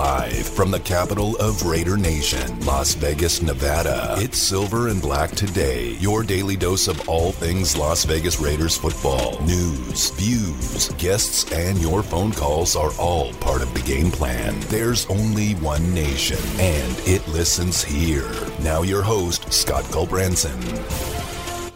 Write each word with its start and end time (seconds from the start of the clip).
Live 0.00 0.48
from 0.48 0.70
the 0.70 0.80
capital 0.80 1.36
of 1.36 1.66
Raider 1.66 1.98
Nation, 1.98 2.64
Las 2.64 2.94
Vegas, 2.94 3.42
Nevada. 3.42 4.14
It's 4.16 4.38
Silver 4.38 4.88
and 4.88 5.02
Black 5.02 5.30
Today, 5.32 5.90
your 5.96 6.22
daily 6.22 6.56
dose 6.56 6.88
of 6.88 7.06
all 7.06 7.32
things 7.32 7.76
Las 7.76 8.04
Vegas 8.04 8.40
Raiders 8.40 8.78
football. 8.78 9.38
News, 9.42 10.08
views, 10.12 10.88
guests, 10.96 11.52
and 11.52 11.78
your 11.82 12.02
phone 12.02 12.32
calls 12.32 12.76
are 12.76 12.92
all 12.98 13.34
part 13.34 13.60
of 13.60 13.74
the 13.74 13.82
game 13.82 14.10
plan. 14.10 14.58
There's 14.68 15.04
only 15.10 15.52
one 15.56 15.92
nation, 15.92 16.38
and 16.58 16.98
it 17.00 17.28
listens 17.28 17.84
here. 17.84 18.32
Now, 18.62 18.80
your 18.80 19.02
host, 19.02 19.52
Scott 19.52 19.84
Gulbranson. 19.92 20.58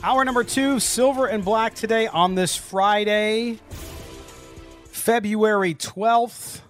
Hour 0.02 0.24
number 0.24 0.44
two, 0.44 0.80
Silver 0.80 1.26
and 1.26 1.44
Black 1.44 1.74
today 1.74 2.06
on 2.06 2.36
this 2.36 2.56
Friday, 2.56 3.58
February 4.86 5.74
12th. 5.74 6.62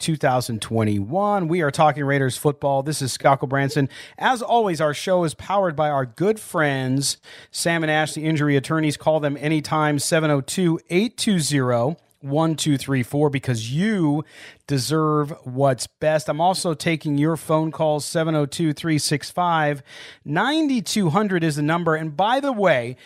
2021. 0.00 1.46
We 1.46 1.60
are 1.60 1.70
talking 1.70 2.04
Raiders 2.04 2.36
football. 2.36 2.82
This 2.82 3.00
is 3.00 3.12
Scott 3.12 3.40
Branson. 3.48 3.88
As 4.18 4.42
always, 4.42 4.80
our 4.80 4.94
show 4.94 5.22
is 5.22 5.34
powered 5.34 5.76
by 5.76 5.88
our 5.88 6.06
good 6.06 6.40
friends, 6.40 7.18
Sam 7.52 7.84
and 7.84 7.90
Ashley 7.90 8.24
Injury 8.24 8.56
Attorneys. 8.56 8.96
Call 8.96 9.20
them 9.20 9.36
anytime, 9.36 9.98
702 9.98 10.80
820 10.90 11.96
1234 12.22 13.30
because 13.30 13.72
you 13.72 14.24
deserve 14.66 15.32
what's 15.44 15.86
best. 15.86 16.28
I'm 16.28 16.40
also 16.40 16.74
taking 16.74 17.16
your 17.16 17.36
phone 17.36 17.70
calls 17.70 18.04
702 18.04 18.72
365 18.74 19.82
9200 20.24 21.44
is 21.44 21.56
the 21.56 21.62
number. 21.62 21.94
And 21.94 22.16
by 22.16 22.40
the 22.40 22.52
way, 22.52 22.96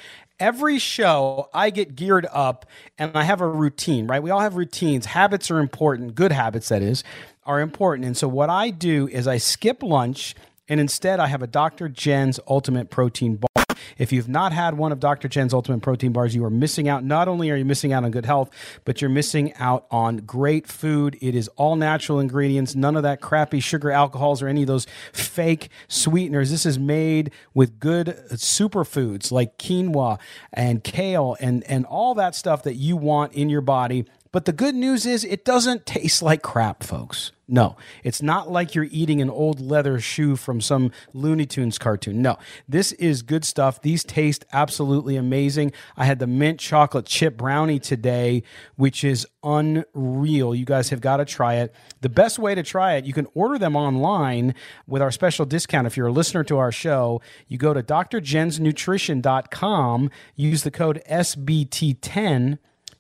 every 0.45 0.79
show 0.79 1.49
I 1.55 1.71
get 1.71 1.97
geared 1.97 2.27
up 2.31 2.67
and 2.99 3.17
I 3.17 3.23
have 3.23 3.41
a 3.41 3.49
routine, 3.49 4.07
right? 4.07 4.23
We 4.23 4.29
all 4.29 4.41
have 4.41 4.57
routines. 4.57 5.07
Habits 5.07 5.51
are 5.51 5.59
important, 5.59 6.15
good 6.15 6.33
habits, 6.33 6.69
that 6.69 6.83
is, 6.83 7.03
are 7.47 7.63
important. 7.63 8.05
And 8.05 8.15
so 8.15 8.29
what 8.29 8.51
I 8.51 8.69
do 8.69 9.09
is 9.09 9.27
I 9.27 9.39
skip 9.39 9.83
lunch 9.83 10.35
and 10.69 10.81
instead 10.81 11.19
I 11.19 11.29
have 11.29 11.41
a 11.41 11.47
Dr. 11.47 11.89
Jen's 11.89 12.39
Ultimate 12.47 12.91
Protein 12.91 13.37
Bar. 13.37 13.54
If 13.99 14.13
you've 14.13 14.29
not 14.29 14.53
had 14.53 14.77
one 14.77 14.93
of 14.93 15.01
Dr. 15.01 15.29
Jen's 15.29 15.55
Ultimate 15.55 15.83
Protein 15.83 16.13
Bars, 16.13 16.35
you 16.35 16.45
are 16.45 16.51
missing 16.51 16.89
out. 16.89 17.05
Not 17.05 17.29
only 17.29 17.51
are 17.51 17.57
you 17.57 17.65
missing 17.65 17.93
out 17.93 18.05
on 18.05 18.11
good 18.11 18.27
health, 18.27 18.51
but 18.85 19.01
you're 19.01 19.11
missing 19.11 19.55
out 19.55 19.87
on 19.91 20.19
great 20.19 20.67
food. 20.67 21.17
It 21.21 21.35
is 21.35 21.49
all 21.57 21.77
natural 21.77 22.21
ingredients, 22.21 22.75
none 22.75 22.97
of 22.97 23.03
that 23.03 23.21
crappy 23.21 23.61
sugar 23.61 23.91
alcohols 23.91 24.43
or 24.43 24.49
any 24.49 24.63
of 24.63 24.69
those 24.69 24.87
fake 25.13 25.69
sweeteners. 25.89 26.51
This 26.51 26.67
is 26.67 26.79
made 26.79 27.31
with 27.53 27.79
good 27.79 28.09
superfoods 28.33 29.31
like 29.31 29.59
quinoa 29.59 30.19
and 30.53 30.83
kale 30.83 31.37
and, 31.41 31.65
and 31.65 31.87
all 31.87 32.15
that 32.15 32.35
stuff 32.35 32.63
that 32.65 32.75
you 32.75 32.97
want 32.97 33.33
in 33.33 33.49
your 33.49 33.61
body 33.61 34.05
but 34.35 34.45
the 34.47 34.53
good 34.53 34.75
news 34.75 35.07
is 35.07 35.23
it 35.23 35.45
doesn't 35.45 35.87
taste 35.87 36.21
like 36.21 36.43
crap, 36.43 36.83
folks. 36.83 37.31
No, 37.47 37.77
it's 38.03 38.21
not 38.21 38.51
like 38.51 38.75
you're 38.75 38.89
eating 38.91 39.21
an 39.21 39.31
old 39.31 39.61
leather 39.61 40.01
shoe 40.01 40.35
from 40.35 40.61
some 40.61 40.91
Looney 41.13 41.47
Tunes 41.47 41.79
cartoon. 41.79 42.21
No, 42.21 42.37
this 42.69 42.91
is 42.93 43.23
good 43.23 43.45
stuff. 43.45 43.81
These 43.81 44.03
taste 44.03 44.45
absolutely 44.53 45.15
amazing. 45.15 45.71
I 45.97 46.07
had 46.07 46.19
the 46.19 46.27
mint 46.27 46.59
chocolate 46.59 47.07
chip 47.07 47.37
brownie 47.37 47.79
today, 47.79 48.43
which 48.75 49.05
is 49.05 49.25
unreal. 49.45 50.53
You 50.53 50.65
guys 50.65 50.89
have 50.89 51.01
got 51.01 51.19
to 51.19 51.25
try 51.25 51.55
it. 51.55 51.73
The 52.01 52.09
best 52.09 52.41
way 52.41 52.57
to 52.57 52.65
try 52.65 52.95
it, 52.95 53.05
you 53.05 53.13
can 53.13 53.29
order 53.35 53.57
them 53.57 53.77
online 53.77 54.57
with 54.89 55.01
our 55.01 55.13
special 55.13 55.47
discount. 55.47 55.87
If 55.87 55.97
you're 55.97 56.09
a 56.09 56.13
listener 56.13 56.43
to 56.43 56.59
our 56.59 56.73
show, 56.73 57.23
you 57.47 57.57
go 57.57 57.73
to 57.73 57.85
drjensnutrition.com, 57.85 60.11
use 60.35 60.65
the 60.65 60.73
code 60.73 61.03
SBT10 61.09 62.59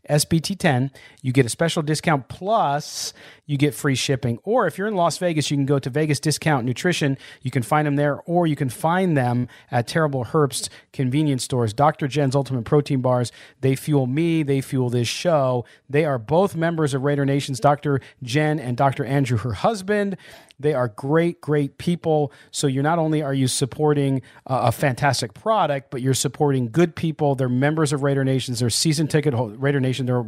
SBT10. 0.08 0.90
You 1.22 1.32
get 1.32 1.46
a 1.46 1.48
special 1.48 1.82
discount 1.82 2.28
plus 2.28 3.12
you 3.46 3.58
get 3.58 3.74
free 3.74 3.94
shipping. 3.94 4.38
Or 4.42 4.66
if 4.66 4.78
you're 4.78 4.86
in 4.86 4.94
Las 4.94 5.18
Vegas, 5.18 5.50
you 5.50 5.56
can 5.56 5.66
go 5.66 5.78
to 5.78 5.90
Vegas 5.90 6.18
Discount 6.18 6.64
Nutrition. 6.64 7.18
You 7.42 7.50
can 7.50 7.62
find 7.62 7.86
them 7.86 7.96
there, 7.96 8.20
or 8.24 8.46
you 8.46 8.56
can 8.56 8.70
find 8.70 9.16
them 9.16 9.48
at 9.70 9.86
Terrible 9.86 10.24
Herbst 10.24 10.70
convenience 10.92 11.44
stores. 11.44 11.74
Dr. 11.74 12.08
Jen's 12.08 12.34
Ultimate 12.34 12.64
Protein 12.64 13.02
Bars, 13.02 13.32
they 13.60 13.76
fuel 13.76 14.06
me, 14.06 14.42
they 14.42 14.60
fuel 14.60 14.88
this 14.88 15.08
show. 15.08 15.64
They 15.90 16.04
are 16.04 16.18
both 16.18 16.56
members 16.56 16.94
of 16.94 17.02
Raider 17.02 17.26
Nations, 17.26 17.60
Dr. 17.60 18.00
Jen 18.22 18.58
and 18.58 18.76
Dr. 18.76 19.04
Andrew, 19.04 19.38
her 19.38 19.52
husband. 19.52 20.16
They 20.64 20.72
are 20.72 20.88
great, 20.88 21.42
great 21.42 21.76
people. 21.76 22.32
So 22.50 22.66
you're 22.66 22.82
not 22.82 22.98
only 22.98 23.22
are 23.22 23.34
you 23.34 23.48
supporting 23.48 24.22
a 24.46 24.72
fantastic 24.72 25.34
product, 25.34 25.90
but 25.90 26.00
you're 26.00 26.14
supporting 26.14 26.70
good 26.70 26.96
people. 26.96 27.34
They're 27.34 27.50
members 27.50 27.92
of 27.92 28.02
Raider 28.02 28.24
Nations. 28.24 28.60
They're 28.60 28.70
season 28.70 29.06
ticket 29.06 29.34
Raider 29.36 29.78
Nation. 29.78 30.06
They're 30.06 30.24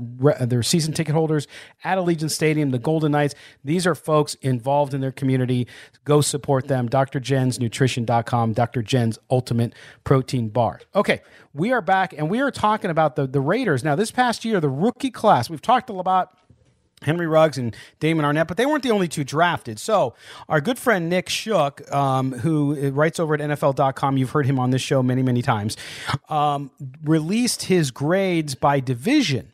they're 0.47 0.63
season 0.63 0.93
ticket 0.93 1.15
holders 1.15 1.49
at 1.85 1.97
Allegiant 1.97 2.31
Stadium, 2.31 2.71
the 2.71 2.79
Golden 2.79 3.13
Knights. 3.13 3.35
These 3.65 3.87
are 3.87 3.95
folks 3.95 4.35
involved 4.43 4.93
in 4.93 5.01
their 5.01 5.11
community. 5.11 5.67
Go 6.05 6.21
support 6.21 6.69
them. 6.69 6.87
DrJensNutrition.com. 6.91 8.53
Dr. 8.53 8.83
Jen's 8.83 9.19
Ultimate 9.31 9.73
Protein 10.05 10.51
Bar. 10.51 10.83
Okay, 10.95 11.23
we 11.55 11.73
are 11.73 11.81
back 11.81 12.13
and 12.13 12.29
we 12.29 12.41
are 12.41 12.51
talking 12.51 12.91
about 12.91 13.17
the 13.17 13.27
the 13.27 13.41
Raiders. 13.41 13.83
Now, 13.83 13.97
this 13.97 14.11
past 14.11 14.45
year, 14.45 14.61
the 14.61 14.69
rookie 14.69 15.11
class. 15.11 15.49
We've 15.49 15.63
talked 15.63 15.89
a 15.89 15.97
about 15.97 16.37
Henry 17.03 17.27
Ruggs 17.27 17.59
and 17.59 17.77
Damon 18.01 18.25
Arnette, 18.25 18.49
but 18.49 18.57
they 18.57 18.65
weren't 18.65 18.83
the 18.83 18.91
only 18.91 19.07
two 19.07 19.23
drafted. 19.23 19.79
So, 19.79 20.15
our 20.49 20.63
good 20.63 20.79
friend 20.79 21.11
Nick 21.11 21.29
Shook, 21.29 21.91
um, 21.93 22.33
who 22.33 22.91
writes 22.91 23.21
over 23.21 23.35
at 23.35 23.41
NFL.com, 23.41 24.17
you've 24.17 24.31
heard 24.31 24.47
him 24.47 24.59
on 24.59 24.71
this 24.71 24.81
show 24.81 25.03
many, 25.03 25.23
many 25.23 25.43
times, 25.43 25.77
um, 26.31 26.71
released 27.05 27.65
his 27.65 27.91
grades 27.91 28.55
by 28.55 28.81
division. 28.81 29.53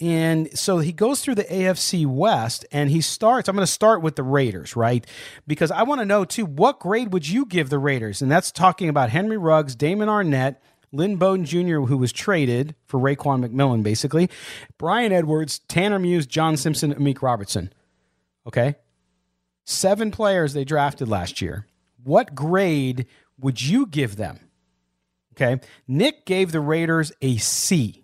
And 0.00 0.56
so 0.58 0.78
he 0.78 0.92
goes 0.92 1.20
through 1.20 1.36
the 1.36 1.44
AFC 1.44 2.06
West 2.06 2.66
and 2.72 2.90
he 2.90 3.00
starts. 3.00 3.48
I'm 3.48 3.54
going 3.54 3.66
to 3.66 3.72
start 3.72 4.02
with 4.02 4.16
the 4.16 4.22
Raiders, 4.22 4.76
right? 4.76 5.06
Because 5.46 5.70
I 5.70 5.82
want 5.84 6.00
to 6.00 6.04
know, 6.04 6.24
too, 6.24 6.46
what 6.46 6.80
grade 6.80 7.12
would 7.12 7.28
you 7.28 7.46
give 7.46 7.70
the 7.70 7.78
Raiders? 7.78 8.20
And 8.20 8.30
that's 8.30 8.50
talking 8.50 8.88
about 8.88 9.10
Henry 9.10 9.36
Ruggs, 9.36 9.74
Damon 9.74 10.08
Arnette, 10.08 10.56
Lynn 10.94 11.16
Bowden 11.16 11.44
Jr., 11.44 11.80
who 11.80 11.96
was 11.96 12.12
traded 12.12 12.74
for 12.86 13.00
Raekwon 13.00 13.44
McMillan, 13.44 13.82
basically, 13.82 14.30
Bryan 14.78 15.12
Edwards, 15.12 15.58
Tanner 15.60 15.98
Muse, 15.98 16.26
John 16.26 16.56
Simpson, 16.56 16.94
Amik 16.94 17.20
Robertson. 17.22 17.72
Okay. 18.46 18.76
Seven 19.64 20.10
players 20.10 20.52
they 20.52 20.64
drafted 20.64 21.08
last 21.08 21.40
year. 21.40 21.66
What 22.02 22.34
grade 22.34 23.06
would 23.40 23.60
you 23.60 23.86
give 23.86 24.16
them? 24.16 24.38
Okay. 25.32 25.60
Nick 25.88 26.26
gave 26.26 26.52
the 26.52 26.60
Raiders 26.60 27.12
a 27.20 27.36
C. 27.38 28.03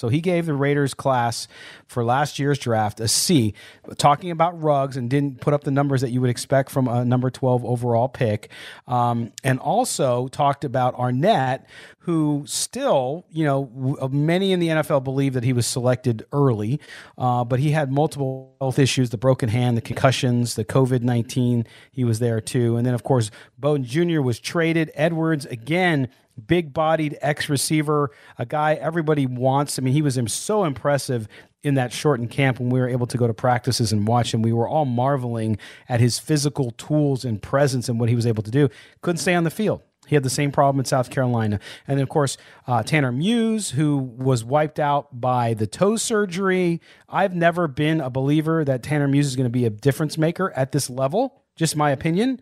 So 0.00 0.08
he 0.08 0.22
gave 0.22 0.46
the 0.46 0.54
Raiders 0.54 0.94
class 0.94 1.46
for 1.86 2.02
last 2.02 2.38
year's 2.38 2.58
draft 2.58 3.00
a 3.00 3.06
C, 3.06 3.52
talking 3.98 4.30
about 4.30 4.58
Ruggs 4.58 4.96
and 4.96 5.10
didn't 5.10 5.42
put 5.42 5.52
up 5.52 5.62
the 5.62 5.70
numbers 5.70 6.00
that 6.00 6.08
you 6.08 6.22
would 6.22 6.30
expect 6.30 6.70
from 6.70 6.88
a 6.88 7.04
number 7.04 7.28
12 7.28 7.66
overall 7.66 8.08
pick. 8.08 8.48
Um, 8.88 9.30
and 9.44 9.58
also 9.58 10.28
talked 10.28 10.64
about 10.64 10.96
Arnette, 10.96 11.64
who 11.98 12.44
still, 12.46 13.26
you 13.30 13.44
know, 13.44 13.98
uh, 14.00 14.08
many 14.08 14.52
in 14.52 14.60
the 14.60 14.68
NFL 14.68 15.04
believe 15.04 15.34
that 15.34 15.44
he 15.44 15.52
was 15.52 15.66
selected 15.66 16.24
early, 16.32 16.80
uh, 17.18 17.44
but 17.44 17.60
he 17.60 17.72
had 17.72 17.92
multiple 17.92 18.56
health 18.58 18.78
issues 18.78 19.10
the 19.10 19.18
broken 19.18 19.50
hand, 19.50 19.76
the 19.76 19.82
concussions, 19.82 20.54
the 20.54 20.64
COVID 20.64 21.02
19. 21.02 21.66
He 21.92 22.04
was 22.04 22.20
there 22.20 22.40
too. 22.40 22.78
And 22.78 22.86
then, 22.86 22.94
of 22.94 23.02
course, 23.02 23.30
Bowden 23.58 23.84
Jr. 23.84 24.22
was 24.22 24.40
traded. 24.40 24.90
Edwards, 24.94 25.44
again, 25.44 26.08
big 26.46 26.72
bodied 26.72 27.18
ex 27.20 27.48
receiver, 27.48 28.10
a 28.38 28.46
guy 28.46 28.74
everybody 28.74 29.26
wants. 29.26 29.78
I 29.78 29.82
mean, 29.82 29.94
he 29.94 30.02
was 30.02 30.18
so 30.32 30.64
impressive 30.64 31.28
in 31.62 31.74
that 31.74 31.92
shortened 31.92 32.30
camp 32.30 32.58
when 32.58 32.70
we 32.70 32.80
were 32.80 32.88
able 32.88 33.06
to 33.06 33.18
go 33.18 33.26
to 33.26 33.34
practices 33.34 33.92
and 33.92 34.06
watch 34.06 34.32
him. 34.32 34.42
We 34.42 34.52
were 34.52 34.68
all 34.68 34.86
marveling 34.86 35.58
at 35.88 36.00
his 36.00 36.18
physical 36.18 36.70
tools 36.72 37.24
and 37.24 37.40
presence 37.40 37.88
and 37.88 38.00
what 38.00 38.08
he 38.08 38.14
was 38.14 38.26
able 38.26 38.42
to 38.42 38.50
do. 38.50 38.68
Couldn't 39.02 39.18
stay 39.18 39.34
on 39.34 39.44
the 39.44 39.50
field. 39.50 39.82
He 40.06 40.16
had 40.16 40.24
the 40.24 40.30
same 40.30 40.50
problem 40.50 40.80
in 40.80 40.86
South 40.86 41.08
Carolina. 41.08 41.60
And 41.86 41.96
then, 41.96 42.02
of 42.02 42.08
course, 42.08 42.36
uh, 42.66 42.82
Tanner 42.82 43.12
Muse, 43.12 43.70
who 43.70 43.96
was 43.96 44.42
wiped 44.42 44.80
out 44.80 45.20
by 45.20 45.54
the 45.54 45.68
toe 45.68 45.94
surgery. 45.94 46.80
I've 47.08 47.34
never 47.34 47.68
been 47.68 48.00
a 48.00 48.10
believer 48.10 48.64
that 48.64 48.82
Tanner 48.82 49.06
Muse 49.06 49.26
is 49.26 49.36
going 49.36 49.44
to 49.44 49.50
be 49.50 49.66
a 49.66 49.70
difference 49.70 50.18
maker 50.18 50.52
at 50.56 50.72
this 50.72 50.90
level, 50.90 51.42
just 51.54 51.76
my 51.76 51.92
opinion. 51.92 52.40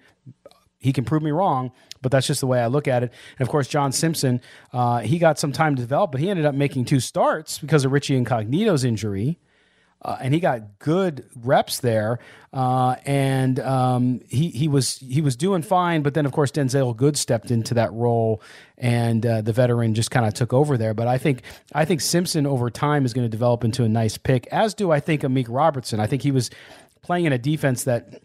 He 0.79 0.93
can 0.93 1.05
prove 1.05 1.23
me 1.23 1.31
wrong, 1.33 1.73
but 2.01 2.13
that's 2.13 2.27
just 2.27 2.41
the 2.41 2.47
way 2.47 2.61
I 2.61 2.69
look 2.69 2.87
at 2.87 3.03
it. 3.03 3.13
And 3.39 3.47
of 3.47 3.51
course, 3.51 3.67
John 3.67 3.93
Simpson, 3.93 4.41
uh, 4.73 5.01
he 5.01 5.19
got 5.19 5.39
some 5.39 5.53
time 5.53 5.75
to 5.77 5.83
develop, 5.83 6.13
but 6.13 6.21
he 6.21 6.31
ended 6.31 6.47
up 6.47 6.55
making 6.55 6.85
two 6.85 7.01
starts 7.01 7.59
because 7.59 7.85
of 7.85 7.93
Richie 7.93 8.17
Incognito's 8.17 8.85
injury. 8.85 9.39
Uh, 10.01 10.17
and 10.21 10.33
he 10.33 10.39
got 10.39 10.79
good 10.79 11.25
reps 11.35 11.81
there, 11.81 12.21
uh, 12.53 12.95
and 13.05 13.59
um, 13.59 14.21
he 14.29 14.49
he 14.51 14.69
was 14.69 14.99
he 14.99 15.21
was 15.21 15.35
doing 15.35 15.61
fine. 15.61 16.03
But 16.03 16.15
then, 16.15 16.25
of 16.25 16.31
course, 16.31 16.53
Denzelle 16.53 16.97
Good 16.97 17.17
stepped 17.17 17.51
into 17.51 17.75
that 17.75 17.93
role, 17.93 18.41
and 18.77 19.27
uh, 19.27 19.41
the 19.41 19.53
veteran 19.53 19.97
just 19.97 20.13
kind 20.13 20.25
of 20.25 20.35
took 20.35 20.53
over 20.53 20.79
there. 20.79 20.95
But 20.95 21.09
I 21.09 21.19
think 21.19 21.43
I 21.75 21.85
think 21.85 22.01
Simpson 22.01 22.47
over 22.47 22.71
time 22.71 23.05
is 23.05 23.13
going 23.13 23.25
to 23.25 23.29
develop 23.29 23.65
into 23.65 23.83
a 23.83 23.89
nice 23.89 24.17
pick, 24.19 24.47
as 24.53 24.73
do 24.73 24.93
I 24.93 25.01
think 25.01 25.23
Amik 25.23 25.47
Robertson. 25.49 25.99
I 25.99 26.07
think 26.07 26.23
he 26.23 26.31
was 26.31 26.49
playing 27.03 27.25
in 27.25 27.33
a 27.33 27.39
defense 27.39 27.83
that 27.83 28.23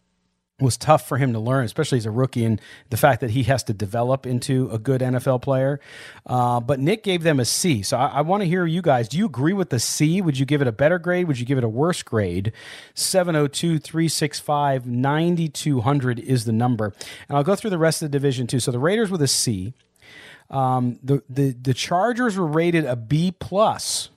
was 0.60 0.78
tough 0.78 1.08
for 1.08 1.18
him 1.18 1.34
to 1.34 1.40
learn, 1.40 1.66
especially 1.66 1.98
as 1.98 2.06
a 2.06 2.12
rookie, 2.12 2.46
and 2.46 2.62
the 2.90 2.98
fact 2.98 3.22
that 3.22 3.32
he 3.32 3.44
has 3.44 3.64
to 3.64 3.74
develop 3.74 4.26
into 4.26 4.70
a 4.70 4.78
good 4.78 5.02
NFL 5.02 5.42
player. 5.42 5.80
Uh, 6.26 6.60
but 6.60 6.80
Nick 6.80 7.04
gave 7.04 7.24
them 7.24 7.40
a 7.40 7.46
C. 7.46 7.82
So 7.82 7.98
I, 7.98 8.08
I 8.08 8.22
want 8.22 8.42
to 8.42 8.48
hear 8.48 8.66
you 8.66 8.82
guys. 8.82 9.08
Do 9.08 9.18
you 9.18 9.26
agree 9.26 9.54
with 9.54 9.72
the 9.72 9.80
C? 9.80 10.22
Would 10.22 10.38
you 10.38 10.46
give 10.46 10.62
it 10.62 10.68
a 10.68 10.72
better 10.72 11.00
grade? 11.00 11.28
Would 11.28 11.40
you 11.40 11.46
give 11.46 11.58
it 11.58 11.64
a 11.64 11.70
worse 11.70 12.04
grade? 12.04 12.54
702 12.94 13.80
365 13.80 14.86
9200 14.86 16.20
is 16.20 16.46
the 16.46 16.52
number. 16.52 16.94
And 17.28 17.38
I'll 17.38 17.44
go 17.44 17.56
through 17.56 17.72
the 17.72 17.80
rest 17.80 18.02
of 18.02 18.12
the 18.12 18.16
division 18.16 18.46
too. 18.46 18.60
So 18.60 18.72
the 18.72 18.80
Raiders 18.80 19.10
with 19.10 19.22
a 19.22 19.28
C. 19.28 19.74
Um, 20.50 21.00
the, 21.02 21.24
the, 21.28 21.52
the 21.54 21.74
Chargers 21.74 22.38
were 22.38 22.46
rated 22.46 22.86
a 22.86 22.96
B 22.96 23.32
plus 23.32 24.10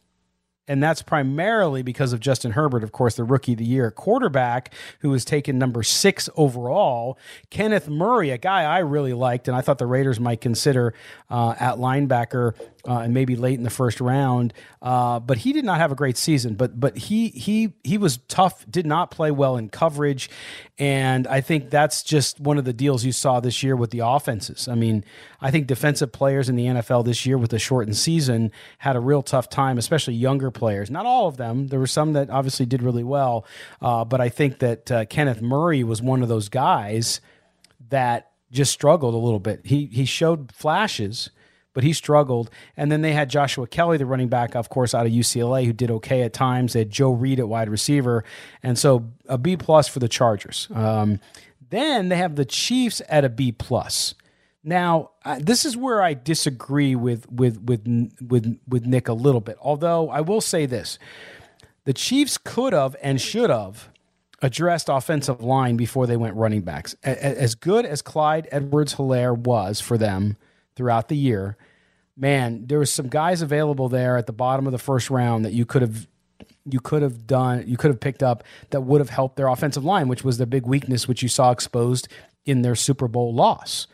and 0.69 0.83
that's 0.83 1.03
primarily 1.03 1.83
because 1.83 2.13
of 2.13 2.21
Justin 2.21 2.53
Herbert, 2.53 2.83
of 2.83 2.93
course, 2.93 3.15
the 3.15 3.25
rookie 3.25 3.53
of 3.53 3.59
the 3.59 3.65
year 3.65 3.91
quarterback, 3.91 4.73
who 5.01 5.11
was 5.11 5.25
taken 5.25 5.59
number 5.59 5.83
six 5.83 6.29
overall. 6.37 7.19
Kenneth 7.51 7.89
Murray, 7.89 8.31
a 8.31 8.39
guy 8.39 8.63
I 8.63 8.79
really 8.79 9.13
liked, 9.13 9.49
and 9.49 9.57
I 9.57 9.61
thought 9.61 9.79
the 9.79 9.87
Raiders 9.87 10.19
might 10.19 10.41
consider 10.41 10.95
uh, 11.31 11.55
at 11.59 11.77
linebacker 11.77 12.55
uh, 12.87 13.01
and 13.01 13.13
maybe 13.13 13.37
late 13.37 13.59
in 13.59 13.65
the 13.65 13.71
first 13.71 14.01
round. 14.01 14.53
Uh, 14.81 15.19
but 15.19 15.39
he 15.39 15.53
did 15.53 15.65
not 15.65 15.79
have 15.79 15.91
a 15.93 15.95
great 15.95 16.17
season. 16.17 16.55
But 16.55 16.79
but 16.79 16.97
he 16.97 17.29
he 17.29 17.75
he 17.83 17.99
was 17.99 18.19
tough. 18.29 18.65
Did 18.71 18.87
not 18.87 19.11
play 19.11 19.31
well 19.31 19.57
in 19.57 19.69
coverage, 19.69 20.31
and 20.79 21.27
I 21.27 21.41
think 21.41 21.71
that's 21.71 22.03
just 22.03 22.41
one 22.41 22.59
of 22.59 22.65
the 22.65 22.73
deals 22.73 23.05
you 23.05 23.13
saw 23.13 23.41
this 23.41 23.63
year 23.63 23.77
with 23.77 23.91
the 23.91 24.01
offenses. 24.01 24.69
I 24.69 24.75
mean, 24.75 25.05
I 25.41 25.51
think 25.51 25.67
defensive 25.67 26.13
players 26.13 26.49
in 26.49 26.57
the 26.57 26.67
NFL 26.67 27.05
this 27.05 27.27
year 27.27 27.39
with 27.39 27.51
the 27.51 27.59
shortened 27.59 27.97
season 27.97 28.53
had 28.79 28.97
a 28.97 29.01
real 29.01 29.23
tough 29.23 29.49
time, 29.49 29.79
especially 29.79 30.15
younger 30.15 30.51
players. 30.51 30.91
Not 30.91 31.07
all 31.07 31.29
of 31.29 31.37
them. 31.37 31.69
There 31.69 31.81
were 31.81 31.87
some 31.87 32.13
that 32.13 32.31
obviously 32.31 32.67
did 32.67 32.83
really 32.83 33.05
well, 33.05 33.45
uh, 33.81 34.05
but 34.05 34.21
I 34.21 34.29
think 34.29 34.61
that 34.61 34.91
uh, 34.91 35.05
Kenneth 35.07 35.43
Murray 35.43 35.83
was 35.85 36.01
one 36.01 36.23
of 36.23 36.29
those 36.29 36.49
guys 36.49 37.21
that 37.89 38.31
just 38.51 38.73
struggled 38.73 39.15
a 39.15 39.19
little 39.19 39.41
bit. 39.41 39.61
He 39.65 39.87
he 39.87 40.05
showed 40.05 40.53
flashes 40.53 41.31
but 41.77 41.85
he 41.85 41.93
struggled. 41.93 42.49
And 42.75 42.91
then 42.91 43.03
they 43.03 43.13
had 43.13 43.29
Joshua 43.29 43.67
Kelley, 43.67 43.99
the 43.99 44.07
running 44.07 44.29
back, 44.29 44.57
of 44.57 44.71
course, 44.71 44.95
out 44.95 45.05
of 45.05 45.13
UCLA, 45.13 45.67
who 45.67 45.75
did 45.75 45.91
okay 45.91 46.23
at 46.23 46.33
times. 46.33 46.73
They 46.73 46.79
had 46.79 46.91
Joe 46.91 47.11
Reed 47.11 47.39
at 47.39 47.51
wide 47.51 47.69
receiver, 47.69 48.25
and 48.63 48.79
so 48.79 49.13
a 49.29 49.37
B 49.37 49.59
plus 49.59 49.87
for 49.87 49.99
the 49.99 50.09
Chargers. 50.09 50.69
Um, 50.75 51.21
then 51.69 52.09
they 52.09 52.17
have 52.17 52.37
the 52.37 52.47
Chiefs 52.47 53.03
at 53.11 53.27
a 53.27 53.29
B 53.29 53.53
plus. 53.53 54.15
Now, 54.65 55.11
uh, 55.23 55.39
this 55.39 55.67
is 55.67 55.77
where 55.77 56.01
I 56.01 56.15
disagree 56.15 56.97
with 56.97 57.31
with 57.31 57.61
with 57.61 57.87
with 58.27 58.59
with 58.67 58.87
Nick 58.87 59.09
a 59.09 59.13
little 59.13 59.43
bit. 59.43 59.59
Although 59.61 60.09
I 60.09 60.23
will 60.23 60.41
say 60.41 60.65
this: 60.65 60.99
the 61.85 61.93
Chiefs 61.93 62.39
could 62.39 62.73
have 62.73 62.97
and 63.03 63.21
should 63.21 63.51
have 63.51 63.91
addressed 64.41 64.89
offensive 64.89 65.43
line 65.43 65.77
before 65.77 66.07
they 66.07 66.17
went 66.17 66.37
running 66.37 66.63
backs. 66.63 66.95
As 67.03 67.55
good 67.55 67.85
as 67.85 68.01
Clyde 68.01 68.49
Edwards 68.51 68.95
Helaire 68.95 69.37
was 69.37 69.79
for 69.79 69.99
them 69.99 70.39
throughout 70.77 71.09
the 71.09 71.17
year, 71.17 71.57
man, 72.17 72.67
there 72.67 72.79
was 72.79 72.93
some 72.93 73.09
guys 73.09 73.43
available 73.43 73.89
there 73.89 74.17
at 74.17 74.27
the 74.27 74.33
bottom 74.33 74.67
of 74.67 74.73
the 74.73 74.79
first 74.79 75.11
round 75.11 75.45
that 75.45 75.53
you 75.53 75.67
could 75.67 75.83
have 75.83 76.07
you 76.69 76.81
could 76.81 77.03
have 77.03 77.27
done 77.27 77.65
you 77.67 77.77
could 77.77 77.91
have 77.91 78.01
picked 78.01 78.23
up 78.23 78.43
that 78.71 78.81
would 78.81 79.01
have 79.01 79.11
helped 79.11 79.37
their 79.37 79.49
offensive 79.49 79.85
line, 79.85 80.09
which 80.09 80.25
was 80.25 80.39
their 80.39 80.47
big 80.47 80.67
weakness, 80.67 81.07
which 81.07 81.23
you 81.23 81.29
saw 81.29 81.51
exposed 81.51 82.09
in 82.45 82.63
their 82.63 82.75
Super 82.75 83.09
Bowl 83.09 83.35
loss. 83.35 83.87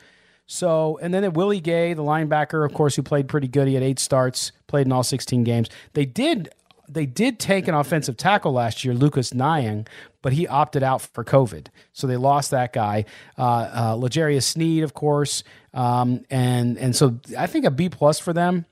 So, 0.46 0.98
and 1.00 1.14
then 1.14 1.24
at 1.24 1.34
Willie 1.34 1.60
Gay, 1.60 1.94
the 1.94 2.02
linebacker, 2.02 2.64
of 2.66 2.74
course, 2.74 2.96
who 2.96 3.02
played 3.02 3.28
pretty 3.28 3.48
good. 3.48 3.68
He 3.68 3.74
had 3.74 3.82
eight 3.82 3.98
starts, 3.98 4.52
played 4.66 4.86
in 4.86 4.92
all 4.92 5.02
16 5.02 5.44
games. 5.44 5.68
They 5.94 6.04
did 6.04 6.50
they 6.88 7.06
did 7.06 7.38
take 7.38 7.68
an 7.68 7.74
offensive 7.74 8.16
tackle 8.16 8.52
last 8.52 8.84
year, 8.84 8.92
Lucas 8.92 9.32
Niang, 9.32 9.86
but 10.20 10.32
he 10.32 10.46
opted 10.46 10.82
out 10.82 11.00
for 11.00 11.24
COVID. 11.24 11.68
So 11.92 12.06
they 12.06 12.16
lost 12.16 12.50
that 12.50 12.72
guy. 12.72 13.06
Uh, 13.38 13.70
uh, 13.74 13.94
L'Jarius 13.94 14.44
Sneed, 14.44 14.82
of 14.82 14.92
course. 14.92 15.42
Um, 15.74 16.24
and, 16.30 16.78
and 16.78 16.94
so 16.94 17.18
I 17.38 17.46
think 17.46 17.64
a 17.64 17.70
B 17.70 17.88
plus 17.88 18.18
for 18.18 18.32
them. 18.32 18.66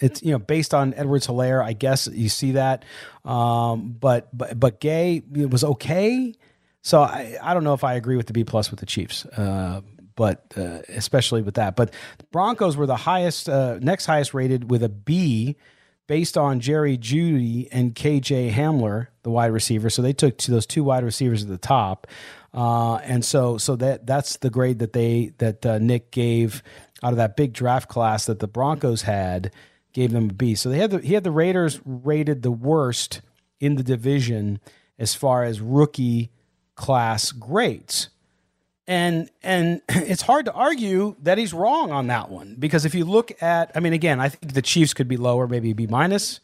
It's 0.00 0.22
you 0.24 0.32
know 0.32 0.40
based 0.40 0.74
on 0.74 0.92
Edwards 0.94 1.28
Helaire, 1.28 1.64
I 1.64 1.72
guess 1.72 2.08
you 2.08 2.28
see 2.28 2.52
that, 2.52 2.84
um, 3.24 3.96
but 4.00 4.28
but 4.36 4.58
but 4.58 4.80
Gay 4.80 5.22
it 5.36 5.50
was 5.50 5.62
okay. 5.62 6.34
So 6.82 7.00
I, 7.00 7.36
I 7.40 7.54
don't 7.54 7.62
know 7.62 7.74
if 7.74 7.84
I 7.84 7.94
agree 7.94 8.16
with 8.16 8.26
the 8.26 8.32
B 8.32 8.42
plus 8.42 8.72
with 8.72 8.80
the 8.80 8.86
Chiefs. 8.86 9.24
Uh, 9.24 9.82
but 10.16 10.44
uh, 10.56 10.80
especially 10.88 11.42
with 11.42 11.54
that. 11.54 11.76
But 11.76 11.92
Broncos 12.30 12.76
were 12.76 12.86
the 12.86 12.96
highest, 12.96 13.48
uh, 13.48 13.78
next 13.80 14.06
highest 14.06 14.34
rated 14.34 14.70
with 14.70 14.82
a 14.82 14.88
B 14.88 15.56
based 16.06 16.36
on 16.36 16.60
Jerry 16.60 16.98
Jeudy 16.98 17.68
and 17.72 17.94
KJ 17.94 18.52
Hamler, 18.52 19.08
the 19.22 19.30
wide 19.30 19.52
receiver. 19.52 19.90
So 19.90 20.02
they 20.02 20.12
took 20.12 20.38
to 20.38 20.50
those 20.50 20.66
two 20.66 20.84
wide 20.84 21.04
receivers 21.04 21.42
at 21.42 21.48
the 21.48 21.58
top, 21.58 22.06
uh, 22.52 22.96
and 22.96 23.24
so 23.24 23.58
so 23.58 23.76
that 23.76 24.06
that's 24.06 24.36
the 24.38 24.50
grade 24.50 24.78
that 24.80 24.92
they 24.92 25.32
that 25.38 25.64
uh, 25.64 25.78
Nick 25.78 26.10
gave 26.10 26.62
out 27.02 27.12
of 27.12 27.16
that 27.18 27.36
big 27.36 27.52
draft 27.52 27.88
class 27.88 28.26
that 28.26 28.38
the 28.38 28.48
Broncos 28.48 29.02
had. 29.02 29.52
Gave 29.92 30.10
them 30.10 30.30
a 30.30 30.32
B. 30.32 30.56
So 30.56 30.70
they 30.70 30.78
had 30.78 30.90
the, 30.90 30.98
he 30.98 31.14
had 31.14 31.22
the 31.22 31.30
Raiders 31.30 31.80
rated 31.84 32.42
the 32.42 32.50
worst 32.50 33.20
in 33.60 33.76
the 33.76 33.84
division 33.84 34.58
as 34.98 35.14
far 35.14 35.44
as 35.44 35.60
rookie 35.60 36.32
class 36.74 37.30
grades 37.30 38.08
and 38.86 39.30
and 39.42 39.80
it's 39.88 40.22
hard 40.22 40.44
to 40.46 40.52
argue 40.52 41.16
that 41.22 41.38
he's 41.38 41.52
wrong 41.52 41.92
on 41.92 42.06
that 42.08 42.30
one 42.30 42.56
because 42.58 42.84
if 42.84 42.94
you 42.94 43.04
look 43.04 43.30
at 43.42 43.70
i 43.74 43.80
mean 43.80 43.92
again 43.92 44.20
i 44.20 44.28
think 44.28 44.52
the 44.52 44.62
chiefs 44.62 44.94
could 44.94 45.08
be 45.08 45.16
lower 45.16 45.46
maybe 45.46 45.72
b 45.72 45.86
minus 45.86 46.40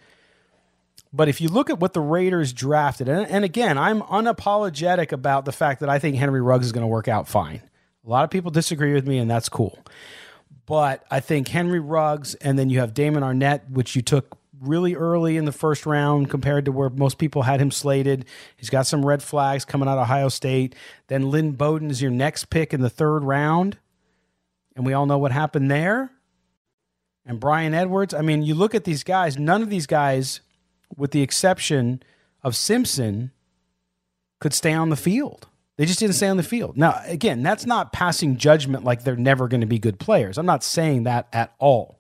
but 1.13 1.29
if 1.29 1.41
you 1.41 1.49
look 1.49 1.71
at 1.71 1.81
what 1.81 1.93
the 1.93 2.01
raiders 2.01 2.53
drafted 2.53 3.09
and, 3.09 3.27
and 3.29 3.45
again 3.45 3.77
i'm 3.79 4.01
unapologetic 4.03 5.13
about 5.13 5.45
the 5.45 5.53
fact 5.53 5.81
that 5.81 5.89
i 5.89 5.99
think 5.99 6.17
henry 6.17 6.41
ruggs 6.41 6.67
is 6.67 6.73
going 6.73 6.83
to 6.83 6.89
work 6.89 7.09
out 7.09 7.29
fine. 7.29 7.61
A 8.07 8.09
lot 8.09 8.25
of 8.25 8.31
people 8.31 8.51
disagree 8.51 8.95
with 8.95 9.07
me 9.07 9.19
and 9.19 9.31
that's 9.31 9.49
cool 9.49 9.79
but 10.67 11.05
i 11.11 11.21
think 11.21 11.49
henry 11.49 11.81
ruggs 11.81 12.35
and 12.37 12.59
then 12.59 12.71
you 12.71 12.81
have 12.81 12.95
damon 12.95 13.23
arnette 13.23 13.69
which 13.71 13.95
you 13.95 14.03
took 14.03 14.40
really 14.61 14.95
early 14.95 15.37
in 15.37 15.47
the 15.47 15.53
first 15.53 15.87
round 15.87 16.29
compared 16.31 16.67
to 16.67 16.73
where 16.73 16.91
most 16.91 17.19
people 17.19 17.43
had 17.43 17.61
him 17.61 17.71
slated. 17.71 18.27
He's 18.57 18.71
got 18.71 18.87
some 18.87 19.05
red 19.05 19.23
flags 19.23 19.65
coming 19.65 19.89
out 19.89 19.99
of 19.99 20.03
Ohio 20.03 20.29
State. 20.29 20.75
Then 21.09 21.31
Lynn 21.31 21.53
Bowden 21.53 21.91
is 21.91 22.03
your 22.03 22.11
next 22.11 22.51
pick 22.51 22.75
in 22.75 22.81
the 22.81 22.91
third 22.91 23.25
round. 23.25 23.79
And 24.77 24.85
we 24.85 24.93
all 24.93 25.07
know 25.07 25.19
what 25.19 25.33
happened 25.33 25.71
there. 25.71 26.11
And 27.25 27.41
Bryan 27.41 27.75
Edwards. 27.75 28.15
I 28.15 28.23
mean, 28.23 28.43
you 28.43 28.55
look 28.55 28.75
at 28.75 28.85
these 28.85 29.05
guys, 29.05 29.39
none 29.39 29.63
of 29.63 29.71
these 29.71 29.87
guys, 29.87 30.41
with 30.97 31.13
the 31.13 31.23
exception 31.23 32.03
of 32.43 32.57
Simpson, 32.57 33.31
could 34.41 34.55
stay 34.55 34.73
on 34.73 34.89
the 34.89 34.97
field. 34.97 35.47
They 35.77 35.87
just 35.87 35.99
didn't 35.99 36.17
stay 36.17 36.29
on 36.29 36.37
the 36.37 36.43
field. 36.43 36.77
Now, 36.77 37.01
again, 37.07 37.43
that's 37.43 37.65
not 37.65 37.93
passing 37.93 38.37
judgment 38.37 38.85
like 38.85 39.05
they're 39.05 39.17
never 39.17 39.49
going 39.49 39.63
to 39.63 39.67
be 39.67 39.79
good 39.79 39.99
players. 39.99 40.37
I'm 40.37 40.47
not 40.47 40.63
saying 40.63 41.05
that 41.05 41.29
at 41.33 41.55
all. 41.59 42.00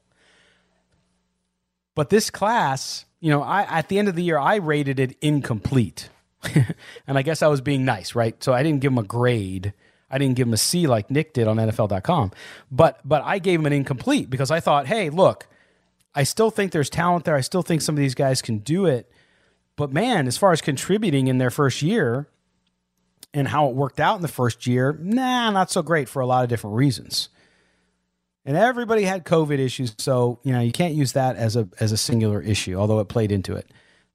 But 1.94 2.10
this 2.10 2.30
class, 2.30 3.04
you 3.20 3.30
know, 3.30 3.42
I 3.42 3.62
at 3.62 3.88
the 3.88 3.98
end 3.98 4.08
of 4.08 4.14
the 4.14 4.22
year 4.22 4.38
I 4.38 4.56
rated 4.56 4.98
it 4.98 5.16
incomplete. 5.20 6.08
and 7.06 7.18
I 7.18 7.22
guess 7.22 7.42
I 7.42 7.48
was 7.48 7.60
being 7.60 7.84
nice, 7.84 8.14
right? 8.14 8.42
So 8.42 8.52
I 8.52 8.62
didn't 8.62 8.80
give 8.80 8.92
him 8.92 8.98
a 8.98 9.02
grade. 9.02 9.74
I 10.10 10.18
didn't 10.18 10.36
give 10.36 10.48
him 10.48 10.54
a 10.54 10.58
C 10.58 10.86
like 10.86 11.10
Nick 11.10 11.34
did 11.34 11.46
on 11.46 11.56
NFL.com. 11.56 12.32
But 12.70 13.00
but 13.04 13.22
I 13.24 13.38
gave 13.38 13.60
him 13.60 13.66
an 13.66 13.72
incomplete 13.72 14.30
because 14.30 14.50
I 14.50 14.60
thought, 14.60 14.86
hey, 14.86 15.10
look, 15.10 15.46
I 16.14 16.24
still 16.24 16.50
think 16.50 16.72
there's 16.72 16.90
talent 16.90 17.24
there. 17.24 17.36
I 17.36 17.42
still 17.42 17.62
think 17.62 17.82
some 17.82 17.94
of 17.94 18.00
these 18.00 18.14
guys 18.14 18.42
can 18.42 18.58
do 18.58 18.86
it. 18.86 19.10
But 19.76 19.92
man, 19.92 20.26
as 20.26 20.36
far 20.36 20.52
as 20.52 20.60
contributing 20.60 21.28
in 21.28 21.38
their 21.38 21.50
first 21.50 21.82
year 21.82 22.28
and 23.32 23.48
how 23.48 23.68
it 23.68 23.74
worked 23.74 24.00
out 24.00 24.16
in 24.16 24.22
the 24.22 24.28
first 24.28 24.66
year, 24.66 24.98
nah, 25.00 25.50
not 25.50 25.70
so 25.70 25.82
great 25.82 26.08
for 26.08 26.20
a 26.20 26.26
lot 26.26 26.42
of 26.42 26.48
different 26.48 26.76
reasons 26.76 27.28
and 28.44 28.56
everybody 28.56 29.02
had 29.02 29.24
COVID 29.24 29.58
issues. 29.58 29.94
So 29.98 30.40
you 30.42 30.52
know 30.52 30.60
you 30.60 30.72
can't 30.72 30.94
use 30.94 31.12
that 31.12 31.36
as 31.36 31.56
a 31.56 31.68
as 31.78 31.92
a 31.92 31.96
singular 31.96 32.40
issue, 32.40 32.74
although 32.76 33.00
it 33.00 33.08
played 33.08 33.32
into 33.32 33.54
it. 33.54 33.70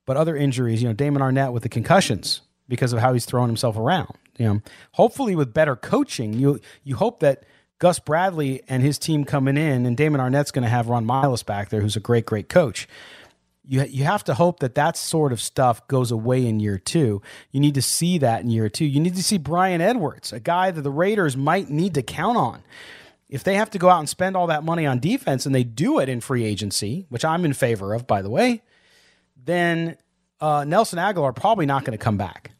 But 0.06 0.18
other 0.18 0.36
injuries, 0.36 0.82
you 0.82 0.88
know, 0.88 0.94
Damon 0.94 1.22
Arnette 1.22 1.52
with 1.52 1.64
the 1.64 1.70
concussions 1.70 2.42
because 2.68 2.94
of 2.94 3.00
how 3.00 3.14
he's 3.14 3.26
throwing 3.26 3.50
himself 3.50 3.78
around. 3.78 4.16
You 4.38 4.46
know, 4.46 4.62
hopefully 4.92 5.36
with 5.36 5.54
better 5.54 5.76
coaching, 5.76 6.34
you 6.34 6.60
you 6.84 6.96
hope 6.96 7.20
that 7.22 7.44
Gus 7.80 8.00
Bradley 8.00 8.62
and 8.68 8.84
his 8.84 8.98
team 8.98 9.26
coming 9.26 9.58
in, 9.58 9.86
and 9.86 9.98
Damon 9.98 10.22
Arnette's 10.22 10.52
going 10.52 10.64
to 10.64 10.70
have 10.70 10.88
Ron 10.88 11.06
Milus 11.06 11.46
back 11.46 11.70
there, 11.70 11.82
who's 11.82 11.96
a 11.96 12.02
great 12.02 12.26
great 12.26 12.50
coach. 12.50 12.88
You, 13.68 13.84
you 13.86 14.04
have 14.04 14.24
to 14.26 14.36
hope 14.36 14.60
that 14.60 14.76
that 14.76 14.96
sort 14.96 15.32
of 15.34 15.42
stuff 15.42 15.88
goes 15.88 16.12
away 16.12 16.46
in 16.46 16.60
year 16.60 16.78
two. 16.78 17.24
You 17.52 17.60
need 17.60 17.74
to 17.74 17.82
see 17.82 18.20
that 18.20 18.44
in 18.44 18.52
year 18.52 18.70
two. 18.70 18.86
You 18.86 19.00
need 19.00 19.16
to 19.16 19.24
see 19.24 19.40
Bryan 19.40 19.82
Edwards, 19.82 20.32
a 20.32 20.40
guy 20.40 20.70
that 20.70 20.82
the 20.84 20.92
Raiders 20.92 21.36
might 21.36 21.68
need 21.68 21.96
to 21.96 22.04
count 22.04 22.38
on 22.38 22.62
if 23.28 23.44
they 23.44 23.56
have 23.56 23.72
to 23.72 23.80
go 23.80 23.90
out 23.90 24.00
and 24.00 24.10
spend 24.10 24.38
all 24.38 24.48
that 24.48 24.64
money 24.64 24.86
on 24.86 25.00
defense 25.00 25.46
and 25.46 25.56
they 25.56 25.64
do 25.64 26.00
it 26.00 26.10
in 26.10 26.22
free 26.22 26.44
agency, 26.44 27.06
which 27.10 27.26
I'm 27.26 27.46
in 27.46 27.54
favor 27.54 27.94
of, 27.94 28.06
by 28.06 28.22
the 28.22 28.30
way, 28.30 28.62
then 29.44 29.98
uh, 30.40 30.64
Nelson 30.66 31.00
Agholor 31.00 31.36
probably 31.36 31.66
not 31.66 31.86
going 31.86 31.98
to 31.98 32.04
come 32.04 32.18
back. 32.18 32.52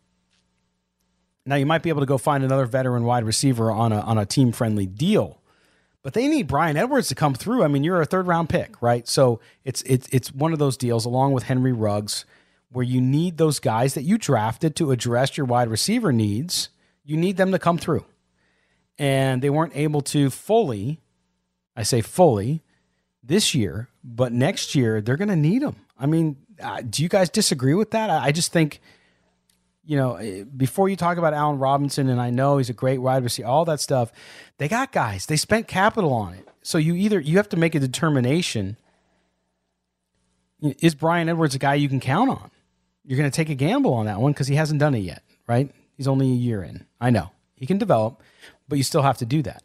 Now 1.46 1.56
you 1.56 1.66
might 1.66 1.84
be 1.84 1.90
able 1.90 2.00
to 2.02 2.08
go 2.08 2.18
find 2.18 2.44
another 2.44 2.66
veteran 2.66 3.04
wide 3.04 3.24
receiver 3.24 3.72
on 3.72 3.92
a 3.92 4.00
on 4.00 4.18
a 4.18 4.26
team 4.26 4.52
friendly 4.52 4.88
deal, 4.88 5.42
but 6.02 6.14
they 6.14 6.28
need 6.28 6.48
Bryan 6.48 6.76
Edwards 6.76 7.08
to 7.10 7.16
come 7.16 7.36
through. 7.36 7.64
I 7.64 7.68
mean, 7.68 7.84
you're 7.84 8.02
a 8.02 8.06
third 8.06 8.26
round 8.26 8.50
pick, 8.50 8.82
right? 8.82 9.08
So 9.08 9.40
it's 9.64 9.84
it's 9.84 10.08
it's 10.12 10.34
one 10.34 10.54
of 10.54 10.60
those 10.60 10.76
deals 10.76 11.06
along 11.06 11.34
with 11.34 11.44
Henry 11.44 11.72
Ruggs 11.72 12.26
where 12.72 12.84
you 12.84 13.00
need 13.00 13.38
those 13.38 13.60
guys 13.60 13.94
that 13.94 14.02
you 14.02 14.18
drafted 14.18 14.76
to 14.76 14.92
address 14.92 15.38
your 15.38 15.46
wide 15.46 15.70
receiver 15.70 16.12
needs 16.12 16.70
You 17.04 17.18
need 17.18 17.38
them 17.38 17.52
to 17.52 17.60
come 17.60 17.78
through. 17.78 18.06
And 18.98 19.42
they 19.42 19.50
weren't 19.50 19.76
able 19.76 20.02
to 20.02 20.30
fully, 20.30 21.02
I 21.76 21.84
say 21.84 22.02
fully, 22.02 22.62
this 23.24 23.54
year, 23.54 23.90
but 24.04 24.32
next 24.32 24.76
year 24.76 25.02
they're 25.02 25.18
going 25.18 25.30
to 25.30 25.36
need 25.36 25.62
them. 25.62 25.76
I 26.00 26.06
mean, 26.06 26.38
uh, 26.62 26.82
do 26.82 27.04
you 27.04 27.10
guys 27.10 27.30
disagree 27.30 27.74
with 27.74 27.92
that? 27.92 28.10
I, 28.10 28.26
I 28.26 28.32
just 28.32 28.52
think, 28.52 28.80
you 29.84 29.98
know, 29.98 30.16
eh, 30.16 30.44
before 30.44 30.90
you 30.90 30.96
talk 30.96 31.18
about 31.18 31.34
Allen 31.34 31.60
Robinson, 31.60 32.10
and 32.10 32.22
I 32.22 32.30
know 32.30 32.58
he's 32.58 32.70
a 32.70 32.74
great 32.74 33.00
wide 33.00 33.24
receiver, 33.24 33.48
all 33.48 33.66
that 33.66 33.80
stuff, 33.80 34.12
they 34.58 34.68
got 34.68 34.92
guys. 34.92 35.26
They 35.26 35.36
spent 35.36 35.68
capital 35.68 36.14
on 36.14 36.34
it. 36.34 36.48
So 36.62 36.78
you 36.78 36.96
either 36.96 37.20
you 37.20 37.38
have 37.38 37.50
to 37.50 37.58
make 37.58 37.76
a 37.76 37.80
determination. 37.80 38.78
Is 40.62 40.96
Bryan 40.96 41.30
Edwards 41.30 41.54
a 41.54 41.60
guy 41.60 41.76
you 41.76 41.90
can 41.90 42.00
count 42.00 42.30
on? 42.30 42.50
You're 43.04 43.18
going 43.18 43.30
to 43.30 43.36
take 43.36 43.50
a 43.50 43.56
gamble 43.56 43.94
on 43.94 44.08
that 44.08 44.20
one 44.20 44.32
because 44.32 44.48
he 44.48 44.56
hasn't 44.56 44.80
done 44.80 44.96
it 44.96 45.00
yet, 45.00 45.22
right? 45.48 45.70
He's 45.96 46.08
only 46.08 46.28
a 46.32 46.36
year 46.36 46.64
in. 46.64 46.86
I 47.00 47.12
know 47.12 47.32
he 47.56 47.68
can 47.68 47.78
develop, 47.78 48.24
but 48.68 48.78
you 48.78 48.84
still 48.84 49.02
have 49.02 49.18
to 49.20 49.26
do 49.26 49.42
that 49.42 49.64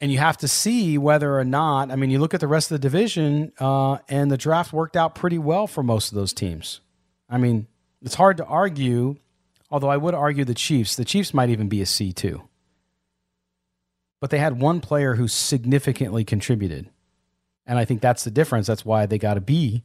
and 0.00 0.12
you 0.12 0.18
have 0.18 0.36
to 0.38 0.48
see 0.48 0.98
whether 0.98 1.38
or 1.38 1.44
not. 1.44 1.90
I 1.90 1.96
mean, 1.96 2.10
you 2.10 2.18
look 2.18 2.34
at 2.34 2.40
the 2.40 2.48
rest 2.48 2.70
of 2.70 2.80
the 2.80 2.82
division, 2.82 3.52
uh, 3.58 3.98
and 4.08 4.30
the 4.30 4.36
draft 4.36 4.72
worked 4.72 4.96
out 4.96 5.14
pretty 5.14 5.38
well 5.38 5.66
for 5.66 5.82
most 5.82 6.12
of 6.12 6.16
those 6.16 6.32
teams. 6.32 6.80
I 7.28 7.38
mean, 7.38 7.66
it's 8.02 8.14
hard 8.14 8.36
to 8.36 8.44
argue, 8.44 9.16
although 9.70 9.88
I 9.88 9.96
would 9.96 10.14
argue 10.14 10.44
the 10.44 10.54
Chiefs. 10.54 10.96
The 10.96 11.04
Chiefs 11.04 11.32
might 11.32 11.50
even 11.50 11.68
be 11.68 11.80
a 11.80 11.86
C 11.86 12.12
two, 12.12 12.42
but 14.20 14.30
they 14.30 14.38
had 14.38 14.60
one 14.60 14.80
player 14.80 15.14
who 15.14 15.28
significantly 15.28 16.24
contributed, 16.24 16.90
and 17.66 17.78
I 17.78 17.84
think 17.84 18.00
that's 18.02 18.24
the 18.24 18.30
difference. 18.30 18.66
That's 18.66 18.84
why 18.84 19.06
they 19.06 19.18
got 19.18 19.38
a 19.38 19.40
B 19.40 19.82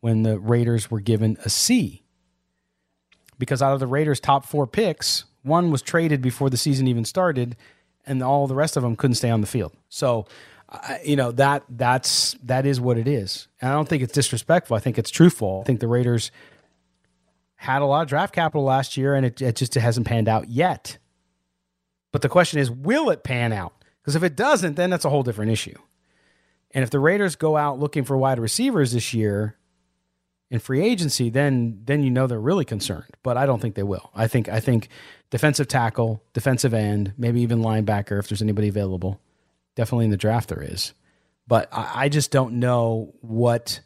when 0.00 0.22
the 0.22 0.38
Raiders 0.38 0.90
were 0.90 1.00
given 1.00 1.38
a 1.44 1.48
C. 1.48 2.02
Because 3.38 3.60
out 3.60 3.74
of 3.74 3.80
the 3.80 3.86
Raiders' 3.86 4.20
top 4.20 4.46
four 4.46 4.66
picks, 4.66 5.24
one 5.46 5.70
was 5.70 5.82
traded 5.82 6.20
before 6.20 6.50
the 6.50 6.56
season 6.56 6.86
even 6.86 7.04
started, 7.04 7.56
and 8.04 8.22
all 8.22 8.46
the 8.46 8.54
rest 8.54 8.76
of 8.76 8.82
them 8.82 8.96
couldn't 8.96 9.14
stay 9.14 9.30
on 9.30 9.40
the 9.40 9.46
field. 9.46 9.72
So, 9.88 10.26
uh, 10.68 10.96
you 11.04 11.16
know 11.16 11.30
that 11.32 11.62
that's 11.68 12.34
that 12.42 12.66
is 12.66 12.80
what 12.80 12.98
it 12.98 13.06
is. 13.06 13.48
And 13.60 13.70
I 13.70 13.74
don't 13.74 13.88
think 13.88 14.02
it's 14.02 14.12
disrespectful. 14.12 14.76
I 14.76 14.80
think 14.80 14.98
it's 14.98 15.10
truthful. 15.10 15.60
I 15.62 15.64
think 15.64 15.80
the 15.80 15.88
Raiders 15.88 16.32
had 17.56 17.82
a 17.82 17.86
lot 17.86 18.02
of 18.02 18.08
draft 18.08 18.34
capital 18.34 18.64
last 18.64 18.96
year, 18.96 19.14
and 19.14 19.24
it, 19.24 19.40
it 19.40 19.56
just 19.56 19.74
hasn't 19.74 20.06
panned 20.06 20.28
out 20.28 20.48
yet. 20.48 20.98
But 22.12 22.22
the 22.22 22.28
question 22.28 22.60
is, 22.60 22.70
will 22.70 23.10
it 23.10 23.24
pan 23.24 23.52
out? 23.52 23.72
Because 24.00 24.16
if 24.16 24.22
it 24.22 24.36
doesn't, 24.36 24.74
then 24.74 24.90
that's 24.90 25.04
a 25.04 25.10
whole 25.10 25.22
different 25.22 25.50
issue. 25.50 25.76
And 26.72 26.82
if 26.82 26.90
the 26.90 26.98
Raiders 26.98 27.36
go 27.36 27.56
out 27.56 27.78
looking 27.78 28.04
for 28.04 28.16
wide 28.16 28.38
receivers 28.38 28.92
this 28.92 29.14
year 29.14 29.56
in 30.50 30.60
free 30.60 30.82
agency, 30.82 31.30
then 31.30 31.80
then 31.84 32.02
you 32.02 32.10
know 32.10 32.26
they're 32.26 32.38
really 32.38 32.64
concerned. 32.64 33.16
But 33.22 33.36
I 33.36 33.46
don't 33.46 33.60
think 33.60 33.74
they 33.74 33.82
will. 33.82 34.10
I 34.14 34.26
think 34.28 34.48
I 34.48 34.60
think 34.60 34.88
defensive 35.30 35.68
tackle, 35.68 36.22
defensive 36.32 36.72
end, 36.72 37.12
maybe 37.16 37.40
even 37.40 37.60
linebacker 37.60 38.18
if 38.18 38.28
there's 38.28 38.42
anybody 38.42 38.68
available. 38.68 39.20
Definitely 39.74 40.06
in 40.06 40.10
the 40.10 40.16
draft 40.16 40.48
there 40.48 40.62
is, 40.62 40.94
but 41.46 41.68
I, 41.72 42.04
I 42.04 42.08
just 42.08 42.30
don't 42.30 42.54
know 42.54 43.12
what 43.20 43.80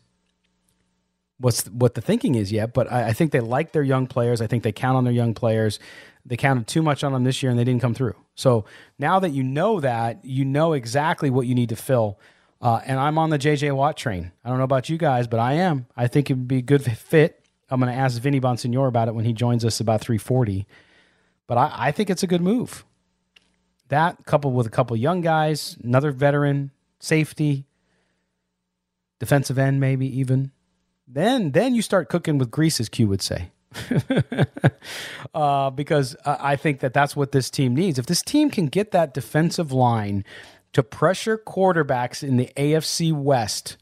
what's 1.38 1.64
what 1.68 1.94
the 1.94 2.00
thinking 2.00 2.34
is 2.34 2.52
yet. 2.52 2.72
But 2.72 2.92
I, 2.92 3.08
I, 3.08 3.12
think 3.12 3.32
they 3.32 3.40
like 3.40 3.72
their 3.72 3.82
young 3.82 4.06
players. 4.06 4.40
I 4.40 4.46
think 4.46 4.62
they 4.62 4.72
count 4.72 4.96
on 4.96 5.04
their 5.04 5.12
young 5.12 5.34
players. 5.34 5.80
They 6.24 6.36
counted 6.36 6.66
too 6.66 6.82
much 6.82 7.02
on 7.02 7.12
them 7.12 7.24
this 7.24 7.42
year, 7.42 7.50
and 7.50 7.58
they 7.58 7.64
didn't 7.64 7.80
come 7.80 7.94
through. 7.94 8.14
So 8.34 8.66
now 8.98 9.18
that 9.20 9.30
you 9.30 9.42
know 9.42 9.80
that, 9.80 10.24
you 10.24 10.44
know 10.44 10.74
exactly 10.74 11.30
what 11.30 11.46
you 11.46 11.54
need 11.54 11.70
to 11.70 11.76
fill. 11.76 12.20
Uh, 12.60 12.80
and 12.84 12.98
I'm 13.00 13.16
on 13.16 13.30
the 13.30 13.38
JJ 13.38 13.74
Watt 13.74 13.96
train. 13.96 14.32
I 14.44 14.48
don't 14.48 14.58
know 14.58 14.64
about 14.64 14.88
you 14.88 14.98
guys, 14.98 15.26
but 15.26 15.40
I 15.40 15.54
am. 15.54 15.86
I 15.96 16.08
think 16.08 16.30
it 16.30 16.34
would 16.34 16.48
be 16.48 16.58
a 16.58 16.62
good 16.62 16.84
fit. 16.84 17.42
I'm 17.70 17.80
going 17.80 17.92
to 17.92 17.98
ask 17.98 18.20
Vinny 18.20 18.40
Bonsignore 18.40 18.88
about 18.88 19.08
it 19.08 19.14
when 19.14 19.24
he 19.24 19.32
joins 19.32 19.64
us 19.64 19.80
about 19.80 20.00
340. 20.00 20.66
But 21.46 21.56
I, 21.56 21.72
I 21.74 21.92
think 21.92 22.10
it's 22.10 22.22
a 22.22 22.26
good 22.26 22.42
move. 22.42 22.84
That 23.88 24.24
coupled 24.26 24.54
with 24.54 24.66
a 24.66 24.70
couple 24.70 24.96
young 24.96 25.20
guys, 25.20 25.76
another 25.82 26.12
veteran, 26.12 26.70
safety, 26.98 27.66
defensive 29.18 29.58
end, 29.58 29.80
maybe 29.80 30.06
even. 30.18 30.52
Then 31.08 31.50
then 31.52 31.74
you 31.74 31.82
start 31.82 32.08
cooking 32.08 32.38
with 32.38 32.50
grease, 32.50 32.78
as 32.78 32.88
Q 32.88 33.08
would 33.08 33.22
say. 33.22 33.50
uh, 35.34 35.70
because 35.70 36.16
I 36.24 36.56
think 36.56 36.80
that 36.80 36.92
that's 36.92 37.16
what 37.16 37.32
this 37.32 37.50
team 37.50 37.74
needs. 37.74 37.98
If 37.98 38.06
this 38.06 38.22
team 38.22 38.50
can 38.50 38.66
get 38.66 38.90
that 38.92 39.14
defensive 39.14 39.72
line 39.72 40.24
to 40.72 40.82
pressure 40.82 41.36
quarterbacks 41.38 42.22
in 42.22 42.36
the 42.36 42.50
AFC 42.56 43.12
West, 43.12 43.76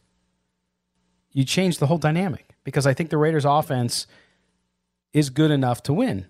you 1.32 1.44
change 1.44 1.78
the 1.78 1.86
whole 1.86 1.98
dynamic. 1.98 2.54
Because 2.64 2.86
I 2.86 2.92
think 2.92 3.10
the 3.10 3.16
Raiders' 3.16 3.46
offense 3.46 4.06
is 5.12 5.30
good 5.30 5.50
enough 5.50 5.82
to 5.84 5.94
win. 5.94 6.26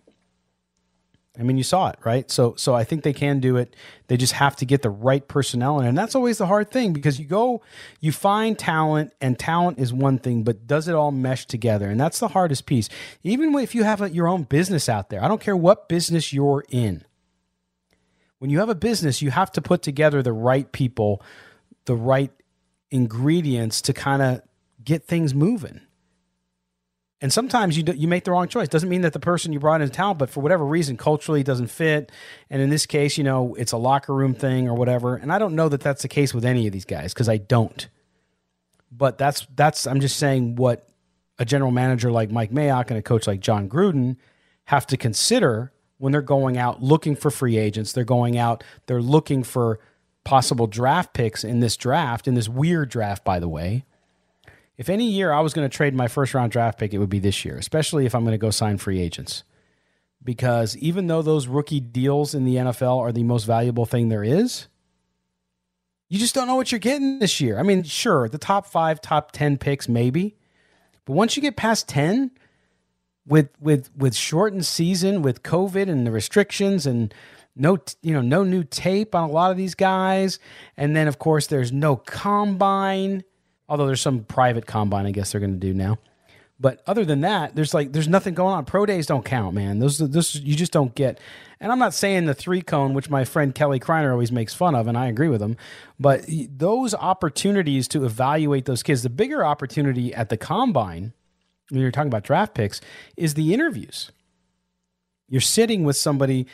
I 1.38 1.42
mean, 1.42 1.56
you 1.56 1.62
saw 1.62 1.88
it, 1.88 1.98
right? 2.04 2.28
So, 2.30 2.54
so 2.56 2.74
I 2.74 2.82
think 2.82 3.04
they 3.04 3.12
can 3.12 3.38
do 3.38 3.56
it. 3.56 3.76
They 4.08 4.16
just 4.16 4.32
have 4.34 4.56
to 4.56 4.64
get 4.64 4.82
the 4.82 4.90
right 4.90 5.26
personnel 5.26 5.78
in, 5.78 5.86
and 5.86 5.96
that's 5.96 6.16
always 6.16 6.38
the 6.38 6.46
hard 6.46 6.70
thing 6.70 6.92
because 6.92 7.20
you 7.20 7.26
go, 7.26 7.62
you 8.00 8.10
find 8.10 8.58
talent, 8.58 9.12
and 9.20 9.38
talent 9.38 9.78
is 9.78 9.92
one 9.92 10.18
thing, 10.18 10.42
but 10.42 10.66
does 10.66 10.88
it 10.88 10.96
all 10.96 11.12
mesh 11.12 11.46
together? 11.46 11.88
And 11.88 12.00
that's 12.00 12.18
the 12.18 12.28
hardest 12.28 12.66
piece. 12.66 12.88
Even 13.22 13.54
if 13.54 13.74
you 13.74 13.84
have 13.84 14.02
a, 14.02 14.10
your 14.10 14.26
own 14.26 14.44
business 14.44 14.88
out 14.88 15.10
there, 15.10 15.22
I 15.22 15.28
don't 15.28 15.40
care 15.40 15.56
what 15.56 15.88
business 15.88 16.32
you're 16.32 16.64
in. 16.70 17.04
When 18.38 18.50
you 18.50 18.60
have 18.60 18.68
a 18.68 18.74
business, 18.74 19.20
you 19.20 19.30
have 19.30 19.50
to 19.52 19.62
put 19.62 19.82
together 19.82 20.22
the 20.22 20.32
right 20.32 20.70
people, 20.70 21.22
the 21.86 21.96
right 21.96 22.30
ingredients 22.90 23.82
to 23.82 23.92
kind 23.92 24.22
of 24.22 24.42
get 24.82 25.04
things 25.04 25.34
moving. 25.34 25.80
And 27.20 27.32
sometimes 27.32 27.76
you 27.76 27.82
you 27.96 28.06
make 28.06 28.22
the 28.22 28.30
wrong 28.30 28.46
choice. 28.46 28.68
Doesn't 28.68 28.88
mean 28.88 29.00
that 29.00 29.12
the 29.12 29.18
person 29.18 29.52
you 29.52 29.58
brought 29.58 29.80
into 29.80 29.92
town, 29.92 30.18
but 30.18 30.30
for 30.30 30.40
whatever 30.40 30.64
reason, 30.64 30.96
culturally 30.96 31.42
doesn't 31.42 31.66
fit. 31.66 32.12
And 32.48 32.62
in 32.62 32.70
this 32.70 32.86
case, 32.86 33.18
you 33.18 33.24
know, 33.24 33.54
it's 33.56 33.72
a 33.72 33.76
locker 33.76 34.14
room 34.14 34.34
thing 34.34 34.68
or 34.68 34.74
whatever. 34.74 35.16
And 35.16 35.32
I 35.32 35.40
don't 35.40 35.56
know 35.56 35.68
that 35.68 35.80
that's 35.80 36.02
the 36.02 36.08
case 36.08 36.32
with 36.32 36.44
any 36.44 36.68
of 36.68 36.72
these 36.72 36.84
guys 36.84 37.12
because 37.12 37.28
I 37.28 37.38
don't. 37.38 37.88
But 38.92 39.18
that's 39.18 39.46
that's 39.56 39.86
I'm 39.86 40.00
just 40.00 40.16
saying 40.16 40.54
what 40.56 40.88
a 41.40 41.44
general 41.44 41.72
manager 41.72 42.12
like 42.12 42.30
Mike 42.30 42.52
Mayock 42.52 42.88
and 42.88 42.98
a 42.98 43.02
coach 43.02 43.26
like 43.26 43.40
John 43.40 43.68
Gruden 43.68 44.16
have 44.66 44.86
to 44.86 44.96
consider 44.96 45.72
when 45.98 46.12
they're 46.12 46.22
going 46.22 46.56
out 46.56 46.82
looking 46.82 47.14
for 47.14 47.30
free 47.30 47.58
agents. 47.58 47.92
They're 47.92 48.04
going 48.04 48.38
out, 48.38 48.64
they're 48.86 49.02
looking 49.02 49.42
for 49.42 49.78
possible 50.24 50.66
draft 50.66 51.12
picks 51.12 51.44
in 51.44 51.60
this 51.60 51.76
draft, 51.76 52.26
in 52.26 52.34
this 52.34 52.48
weird 52.48 52.88
draft, 52.88 53.24
by 53.24 53.38
the 53.38 53.48
way. 53.48 53.84
If 54.76 54.88
any 54.88 55.08
year 55.08 55.32
I 55.32 55.40
was 55.40 55.52
going 55.52 55.68
to 55.68 55.76
trade 55.76 55.94
my 55.94 56.06
first 56.06 56.34
round 56.34 56.52
draft 56.52 56.78
pick, 56.78 56.94
it 56.94 56.98
would 56.98 57.10
be 57.10 57.18
this 57.18 57.44
year, 57.44 57.56
especially 57.56 58.06
if 58.06 58.14
I'm 58.14 58.22
going 58.22 58.32
to 58.32 58.38
go 58.38 58.50
sign 58.50 58.78
free 58.78 59.00
agents. 59.00 59.42
Because 60.22 60.76
even 60.76 61.06
though 61.06 61.22
those 61.22 61.46
rookie 61.46 61.80
deals 61.80 62.34
in 62.34 62.44
the 62.44 62.56
NFL 62.56 62.98
are 62.98 63.12
the 63.12 63.22
most 63.22 63.44
valuable 63.44 63.86
thing 63.86 64.08
there 64.08 64.24
is, 64.24 64.68
you 66.08 66.18
just 66.18 66.34
don't 66.34 66.46
know 66.46 66.56
what 66.56 66.70
you're 66.72 66.78
getting 66.78 67.18
this 67.18 67.40
year. 67.40 67.58
I 67.58 67.62
mean, 67.62 67.82
sure, 67.82 68.28
the 68.28 68.38
top 68.38 68.66
five, 68.66 69.00
top 69.00 69.32
10 69.32 69.58
picks, 69.58 69.88
maybe. 69.88 70.36
But 71.04 71.14
once 71.14 71.36
you 71.36 71.42
get 71.42 71.56
past 71.56 71.88
10, 71.88 72.30
with 73.28 73.50
with 73.60 73.90
with 73.96 74.14
shortened 74.14 74.66
season, 74.66 75.22
with 75.22 75.42
COVID 75.42 75.88
and 75.88 76.06
the 76.06 76.10
restrictions 76.10 76.86
and 76.86 77.14
no 77.54 77.78
you 78.02 78.12
know 78.12 78.22
no 78.22 78.42
new 78.42 78.64
tape 78.64 79.14
on 79.14 79.28
a 79.28 79.32
lot 79.32 79.50
of 79.50 79.56
these 79.56 79.74
guys 79.74 80.38
and 80.76 80.94
then 80.94 81.08
of 81.08 81.18
course 81.18 81.48
there's 81.48 81.72
no 81.72 81.96
combine 81.96 83.24
Although 83.68 83.86
there's 83.86 84.00
some 84.00 84.24
private 84.24 84.66
combine, 84.66 85.06
I 85.06 85.10
guess 85.10 85.32
they're 85.32 85.40
going 85.40 85.52
to 85.52 85.58
do 85.58 85.74
now. 85.74 85.98
But 86.60 86.82
other 86.86 87.04
than 87.04 87.20
that, 87.20 87.54
there's 87.54 87.72
like 87.72 87.92
there's 87.92 88.08
nothing 88.08 88.34
going 88.34 88.54
on. 88.54 88.64
Pro 88.64 88.84
days 88.84 89.06
don't 89.06 89.24
count, 89.24 89.54
man. 89.54 89.78
Those 89.78 89.98
this 89.98 90.34
you 90.34 90.56
just 90.56 90.72
don't 90.72 90.92
get. 90.94 91.20
And 91.60 91.70
I'm 91.70 91.78
not 91.78 91.94
saying 91.94 92.24
the 92.24 92.34
three 92.34 92.62
cone, 92.62 92.94
which 92.94 93.10
my 93.10 93.24
friend 93.24 93.54
Kelly 93.54 93.78
Kreiner 93.78 94.10
always 94.10 94.32
makes 94.32 94.54
fun 94.54 94.74
of, 94.74 94.88
and 94.88 94.98
I 94.98 95.06
agree 95.06 95.28
with 95.28 95.40
him. 95.40 95.56
But 96.00 96.24
those 96.26 96.94
opportunities 96.94 97.86
to 97.88 98.04
evaluate 98.04 98.64
those 98.64 98.82
kids, 98.82 99.04
the 99.04 99.10
bigger 99.10 99.44
opportunity 99.44 100.12
at 100.12 100.30
the 100.30 100.36
combine, 100.36 101.12
when 101.70 101.80
you're 101.80 101.90
talking 101.90 102.08
about 102.08 102.24
draft 102.24 102.54
picks, 102.54 102.80
is 103.16 103.34
the 103.34 103.52
interviews. 103.54 104.10
You're 105.28 105.40
sitting 105.40 105.84
with 105.84 105.96
somebody 105.96 106.46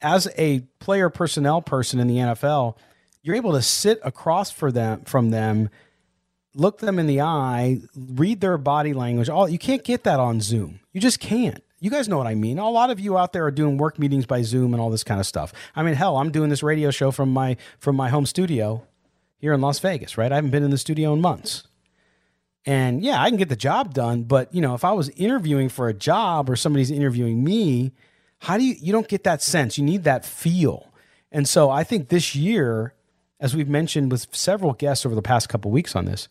as 0.00 0.28
a 0.36 0.60
player 0.78 1.10
personnel 1.10 1.62
person 1.62 2.00
in 2.00 2.06
the 2.06 2.16
NFL. 2.16 2.76
You're 3.22 3.36
able 3.36 3.52
to 3.52 3.62
sit 3.62 4.00
across 4.02 4.50
for 4.50 4.72
them 4.72 5.02
from 5.04 5.30
them 5.30 5.70
look 6.54 6.78
them 6.78 6.98
in 6.98 7.06
the 7.06 7.20
eye, 7.20 7.80
read 7.96 8.40
their 8.40 8.58
body 8.58 8.92
language. 8.92 9.28
All 9.28 9.48
you 9.48 9.58
can't 9.58 9.84
get 9.84 10.04
that 10.04 10.20
on 10.20 10.40
Zoom. 10.40 10.80
You 10.92 11.00
just 11.00 11.20
can't. 11.20 11.62
You 11.80 11.90
guys 11.90 12.08
know 12.08 12.18
what 12.18 12.26
I 12.26 12.34
mean. 12.34 12.58
A 12.58 12.70
lot 12.70 12.90
of 12.90 13.00
you 13.00 13.18
out 13.18 13.32
there 13.32 13.44
are 13.44 13.50
doing 13.50 13.76
work 13.76 13.98
meetings 13.98 14.24
by 14.24 14.42
Zoom 14.42 14.72
and 14.72 14.80
all 14.80 14.90
this 14.90 15.02
kind 15.02 15.18
of 15.18 15.26
stuff. 15.26 15.52
I 15.74 15.82
mean, 15.82 15.94
hell, 15.94 16.16
I'm 16.16 16.30
doing 16.30 16.48
this 16.48 16.62
radio 16.62 16.90
show 16.90 17.10
from 17.10 17.32
my 17.32 17.56
from 17.78 17.96
my 17.96 18.08
home 18.08 18.26
studio 18.26 18.86
here 19.38 19.52
in 19.52 19.60
Las 19.60 19.80
Vegas, 19.80 20.16
right? 20.16 20.30
I 20.30 20.36
haven't 20.36 20.50
been 20.50 20.62
in 20.62 20.70
the 20.70 20.78
studio 20.78 21.12
in 21.12 21.20
months. 21.20 21.64
And 22.64 23.02
yeah, 23.02 23.20
I 23.20 23.28
can 23.28 23.38
get 23.38 23.48
the 23.48 23.56
job 23.56 23.92
done, 23.92 24.22
but 24.22 24.54
you 24.54 24.60
know, 24.60 24.74
if 24.74 24.84
I 24.84 24.92
was 24.92 25.08
interviewing 25.10 25.68
for 25.68 25.88
a 25.88 25.94
job 25.94 26.48
or 26.48 26.56
somebody's 26.56 26.90
interviewing 26.90 27.42
me, 27.42 27.92
how 28.38 28.56
do 28.56 28.64
you 28.64 28.76
you 28.80 28.92
don't 28.92 29.08
get 29.08 29.24
that 29.24 29.42
sense. 29.42 29.78
You 29.78 29.84
need 29.84 30.04
that 30.04 30.24
feel. 30.24 30.92
And 31.32 31.48
so 31.48 31.70
I 31.70 31.82
think 31.82 32.08
this 32.08 32.34
year 32.34 32.94
as 33.42 33.56
we've 33.56 33.68
mentioned 33.68 34.12
with 34.12 34.34
several 34.34 34.72
guests 34.72 35.04
over 35.04 35.16
the 35.16 35.20
past 35.20 35.48
couple 35.48 35.72
weeks 35.72 35.96
on 35.96 36.04
this, 36.04 36.28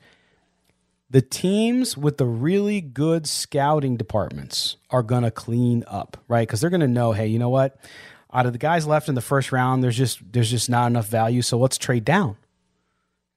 the 1.09 1.21
teams 1.21 1.97
with 1.97 2.17
the 2.17 2.25
really 2.25 2.79
good 2.79 3.27
scouting 3.27 3.97
departments 3.97 4.77
are 4.89 5.03
going 5.03 5.23
to 5.23 5.29
clean 5.29 5.83
up, 5.87 6.15
right? 6.29 6.47
Because 6.47 6.61
they're 6.61 6.69
going 6.69 6.79
to 6.79 6.87
know, 6.87 7.11
hey, 7.11 7.27
you 7.27 7.37
know 7.37 7.49
what? 7.49 7.77
Out 8.33 8.45
of 8.45 8.53
the 8.53 8.57
guys 8.57 8.87
left 8.87 9.09
in 9.09 9.15
the 9.15 9.21
first 9.21 9.51
round, 9.51 9.83
there's 9.83 9.97
just 9.97 10.19
there's 10.31 10.49
just 10.49 10.69
not 10.69 10.87
enough 10.87 11.07
value, 11.07 11.41
so 11.41 11.57
let's 11.57 11.77
trade 11.77 12.05
down. 12.05 12.37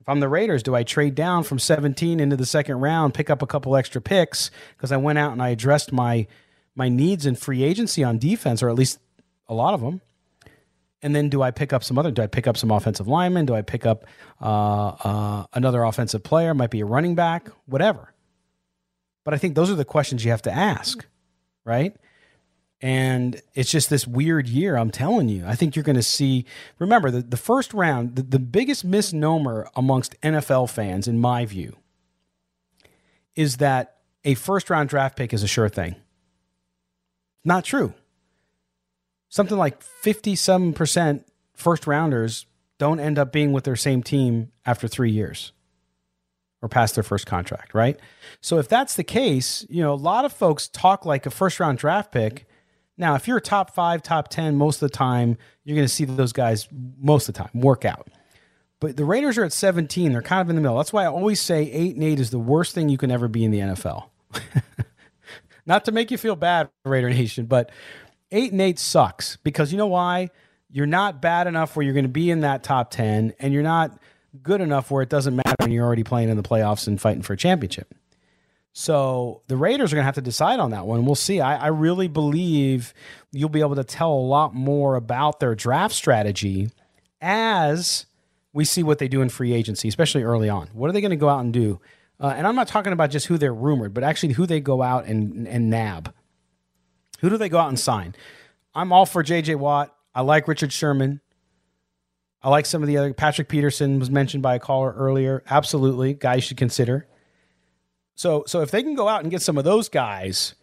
If 0.04 0.08
I'm 0.11 0.20
the 0.20 0.28
Raiders, 0.28 0.62
do 0.62 0.75
I 0.75 0.82
trade 0.82 1.14
down 1.14 1.44
from 1.44 1.58
17 1.58 2.20
into 2.20 2.37
the 2.37 2.44
second 2.44 2.80
round, 2.80 3.14
pick 3.14 3.30
up 3.30 3.40
a 3.40 3.46
couple 3.46 3.75
extra 3.75 4.02
picks 4.02 4.50
because 4.76 4.92
I 4.92 4.99
went 4.99 5.18
out 5.18 5.32
and 5.32 5.42
I 5.42 5.49
addressed 5.49 5.92
my 5.92 6.26
my 6.75 6.90
needs 6.90 7.25
in 7.25 7.37
free 7.37 7.62
agency 7.62 8.04
on 8.04 8.18
defense, 8.18 8.62
or 8.62 8.68
at 8.68 8.75
least 8.75 8.99
a 9.49 9.54
lot 9.54 9.73
of 9.73 9.80
them? 9.80 10.02
And 11.00 11.16
then 11.16 11.30
do 11.30 11.40
I 11.40 11.52
pick 11.52 11.73
up 11.73 11.82
some 11.82 11.99
other? 11.99 12.11
Do 12.11 12.20
I 12.20 12.26
pick 12.26 12.46
up 12.46 12.58
some 12.58 12.70
offensive 12.70 13.08
linemen? 13.08 13.46
Do 13.46 13.54
I 13.54 13.62
pick 13.62 13.87
up 13.87 14.04
uh, 14.42 14.88
uh, 14.88 15.46
another 15.54 15.82
offensive 15.84 16.23
player? 16.23 16.52
Might 16.52 16.70
be 16.70 16.80
a 16.80 16.84
running 16.84 17.14
back, 17.14 17.49
whatever. 17.64 18.12
But 19.25 19.32
I 19.32 19.38
think 19.38 19.54
those 19.54 19.70
are 19.70 19.75
the 19.75 19.87
questions 19.87 20.23
you 20.23 20.32
have 20.32 20.42
to 20.42 20.52
ask, 20.52 21.06
right? 21.64 21.96
And 22.84 23.40
it's 23.54 23.70
just 23.70 23.88
this 23.88 24.06
weird 24.06 24.46
year. 24.46 24.76
I'm 24.76 24.90
telling 24.90 25.30
you. 25.30 25.46
I 25.46 25.54
think 25.54 25.74
you're 25.74 25.84
going 25.84 25.96
to 25.96 26.02
see. 26.02 26.44
Remember, 26.78 27.10
the, 27.10 27.22
the 27.22 27.38
first 27.38 27.72
round, 27.72 28.16
the, 28.16 28.22
the 28.22 28.38
biggest 28.38 28.84
misnomer 28.84 29.70
amongst 29.74 30.20
NFL 30.20 30.68
fans, 30.68 31.08
in 31.08 31.18
my 31.18 31.46
view, 31.46 31.76
is 33.34 33.56
that 33.56 33.96
a 34.24 34.34
first 34.34 34.68
round 34.68 34.90
draft 34.90 35.16
pick 35.16 35.32
is 35.32 35.42
a 35.42 35.48
sure 35.48 35.70
thing. 35.70 35.96
Not 37.42 37.64
true 37.64 37.94
something 39.34 39.58
like 39.58 39.82
57% 40.04 41.24
first 41.54 41.88
rounders 41.88 42.46
don't 42.78 43.00
end 43.00 43.18
up 43.18 43.32
being 43.32 43.50
with 43.50 43.64
their 43.64 43.74
same 43.74 44.00
team 44.00 44.52
after 44.64 44.86
three 44.86 45.10
years 45.10 45.50
or 46.62 46.68
past 46.68 46.94
their 46.94 47.02
first 47.02 47.26
contract, 47.26 47.74
right? 47.74 47.98
So 48.40 48.58
if 48.60 48.68
that's 48.68 48.94
the 48.94 49.02
case, 49.02 49.66
you 49.68 49.82
know, 49.82 49.92
a 49.92 49.96
lot 49.96 50.24
of 50.24 50.32
folks 50.32 50.68
talk 50.68 51.04
like 51.04 51.26
a 51.26 51.30
first 51.30 51.58
round 51.58 51.78
draft 51.78 52.12
pick. 52.12 52.46
Now, 52.96 53.14
if 53.14 53.26
you're 53.26 53.38
a 53.38 53.42
top 53.42 53.74
five, 53.74 54.02
top 54.02 54.28
10, 54.28 54.56
most 54.56 54.76
of 54.82 54.90
the 54.90 54.96
time, 54.96 55.36
you're 55.64 55.74
going 55.74 55.86
to 55.86 55.92
see 55.92 56.04
those 56.04 56.32
guys 56.32 56.68
most 57.00 57.28
of 57.28 57.34
the 57.34 57.42
time 57.42 57.50
work 57.54 57.84
out. 57.84 58.08
But 58.80 58.96
the 58.96 59.04
Raiders 59.04 59.38
are 59.38 59.44
at 59.44 59.52
17. 59.52 60.12
They're 60.12 60.22
kind 60.22 60.40
of 60.40 60.50
in 60.50 60.56
the 60.56 60.62
middle. 60.62 60.76
That's 60.76 60.92
why 60.92 61.04
I 61.04 61.06
always 61.06 61.40
say 61.40 61.70
eight 61.70 61.94
and 61.94 62.04
eight 62.04 62.20
is 62.20 62.30
the 62.30 62.38
worst 62.38 62.74
thing 62.74 62.88
you 62.88 62.98
can 62.98 63.10
ever 63.10 63.28
be 63.28 63.44
in 63.44 63.50
the 63.50 63.60
NFL. 63.60 64.10
Not 65.66 65.86
to 65.86 65.92
make 65.92 66.10
you 66.10 66.18
feel 66.18 66.36
bad, 66.36 66.68
Raider 66.84 67.08
Nation, 67.10 67.46
but 67.46 67.70
eight 68.30 68.52
and 68.52 68.60
eight 68.60 68.78
sucks 68.78 69.36
because 69.38 69.72
you 69.72 69.78
know 69.78 69.86
why? 69.86 70.28
You're 70.70 70.86
not 70.86 71.22
bad 71.22 71.46
enough 71.46 71.76
where 71.76 71.84
you're 71.84 71.94
going 71.94 72.04
to 72.04 72.08
be 72.08 72.30
in 72.30 72.40
that 72.40 72.64
top 72.64 72.90
10, 72.90 73.34
and 73.38 73.54
you're 73.54 73.62
not 73.62 73.96
good 74.42 74.60
enough 74.60 74.90
where 74.90 75.02
it 75.02 75.08
doesn't 75.08 75.36
matter 75.36 75.54
when 75.60 75.70
you're 75.70 75.86
already 75.86 76.02
playing 76.02 76.28
in 76.28 76.36
the 76.36 76.42
playoffs 76.42 76.88
and 76.88 77.00
fighting 77.00 77.22
for 77.22 77.34
a 77.34 77.36
championship. 77.36 77.94
So 78.76 79.42
the 79.46 79.56
Raiders 79.56 79.92
are 79.92 79.96
going 79.96 80.02
to 80.02 80.06
have 80.06 80.16
to 80.16 80.20
decide 80.20 80.58
on 80.58 80.72
that 80.72 80.84
one. 80.84 81.06
We'll 81.06 81.14
see. 81.14 81.40
I, 81.40 81.66
I, 81.66 81.66
really 81.68 82.08
believe 82.08 82.92
you'll 83.30 83.48
be 83.48 83.60
able 83.60 83.76
to 83.76 83.84
tell 83.84 84.12
a 84.12 84.26
lot 84.26 84.52
more 84.52 84.96
about 84.96 85.38
their 85.38 85.54
draft 85.54 85.94
strategy 85.94 86.70
as 87.20 88.06
we 88.52 88.64
see 88.64 88.82
what 88.82 88.98
they 88.98 89.06
do 89.06 89.22
in 89.22 89.28
free 89.28 89.52
agency, 89.52 89.86
especially 89.86 90.24
early 90.24 90.48
on. 90.48 90.66
What 90.72 90.90
are 90.90 90.92
they 90.92 91.00
going 91.00 91.12
to 91.12 91.16
go 91.16 91.28
out 91.28 91.38
and 91.38 91.52
do? 91.52 91.80
Uh, 92.18 92.34
and 92.36 92.48
I'm 92.48 92.56
not 92.56 92.66
talking 92.66 92.92
about 92.92 93.10
just 93.10 93.26
who 93.26 93.38
they're 93.38 93.54
rumored, 93.54 93.94
but 93.94 94.02
actually 94.02 94.32
who 94.32 94.44
they 94.44 94.58
go 94.58 94.82
out 94.82 95.06
and, 95.06 95.46
and 95.46 95.70
nab. 95.70 96.12
Who 97.20 97.30
do 97.30 97.36
they 97.36 97.48
go 97.48 97.58
out 97.58 97.68
and 97.68 97.78
sign? 97.78 98.16
I'm 98.74 98.92
all 98.92 99.06
for 99.06 99.22
JJ 99.22 99.54
Watt. 99.54 99.94
I 100.16 100.22
like 100.22 100.48
Richard 100.48 100.72
Sherman. 100.72 101.20
I 102.42 102.50
like 102.50 102.66
some 102.66 102.82
of 102.82 102.88
the 102.88 102.96
other. 102.96 103.14
Patrick 103.14 103.48
Peterson 103.48 104.00
was 104.00 104.10
mentioned 104.10 104.42
by 104.42 104.56
a 104.56 104.58
caller 104.58 104.92
earlier. 104.92 105.44
Absolutely, 105.48 106.14
guys 106.14 106.42
should 106.42 106.56
consider. 106.56 107.06
So, 108.14 108.44
so 108.47 108.61
if 108.61 108.71
they 108.71 108.83
can 108.83 108.94
go 108.94 109.09
out 109.09 109.23
and 109.23 109.30
get 109.30 109.42
some 109.42 109.59
of 109.59 109.64
those 109.64 109.88
guys, 109.88 110.54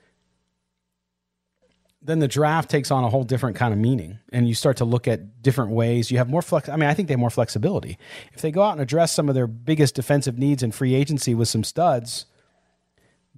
then 2.02 2.20
the 2.20 2.28
draft 2.28 2.70
takes 2.70 2.90
on 2.90 3.04
a 3.04 3.10
whole 3.10 3.24
different 3.24 3.56
kind 3.56 3.74
of 3.74 3.80
meaning, 3.80 4.20
and 4.32 4.48
you 4.48 4.56
start 4.56 4.78
to 4.78 4.86
look 4.86 5.08
at 5.08 5.44
different 5.44 5.72
ways. 5.72 6.10
You 6.10 6.18
have 6.18 6.30
more 6.30 6.42
flex. 6.42 6.68
I 6.68 6.76
mean, 6.76 6.90
I 6.90 6.94
think 6.94 7.08
they 7.08 7.14
have 7.14 7.20
more 7.20 7.30
flexibility 7.30 7.98
if 8.34 8.42
they 8.42 8.52
go 8.52 8.64
out 8.64 8.72
and 8.72 8.82
address 8.82 9.12
some 9.12 9.30
of 9.30 9.36
their 9.36 9.48
biggest 9.48 9.96
defensive 9.96 10.40
needs 10.40 10.64
in 10.64 10.72
free 10.72 10.96
agency 10.96 11.36
with 11.36 11.48
some 11.48 11.64
studs. 11.64 12.26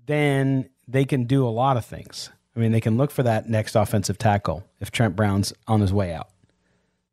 Then 0.05 0.69
they 0.87 1.05
can 1.05 1.25
do 1.25 1.45
a 1.45 1.49
lot 1.49 1.77
of 1.77 1.85
things. 1.85 2.29
I 2.55 2.59
mean, 2.59 2.71
they 2.71 2.81
can 2.81 2.97
look 2.97 3.11
for 3.11 3.23
that 3.23 3.49
next 3.49 3.75
offensive 3.75 4.17
tackle 4.17 4.63
if 4.79 4.91
Trent 4.91 5.15
Brown's 5.15 5.53
on 5.67 5.81
his 5.81 5.91
way 5.91 6.13
out. 6.13 6.29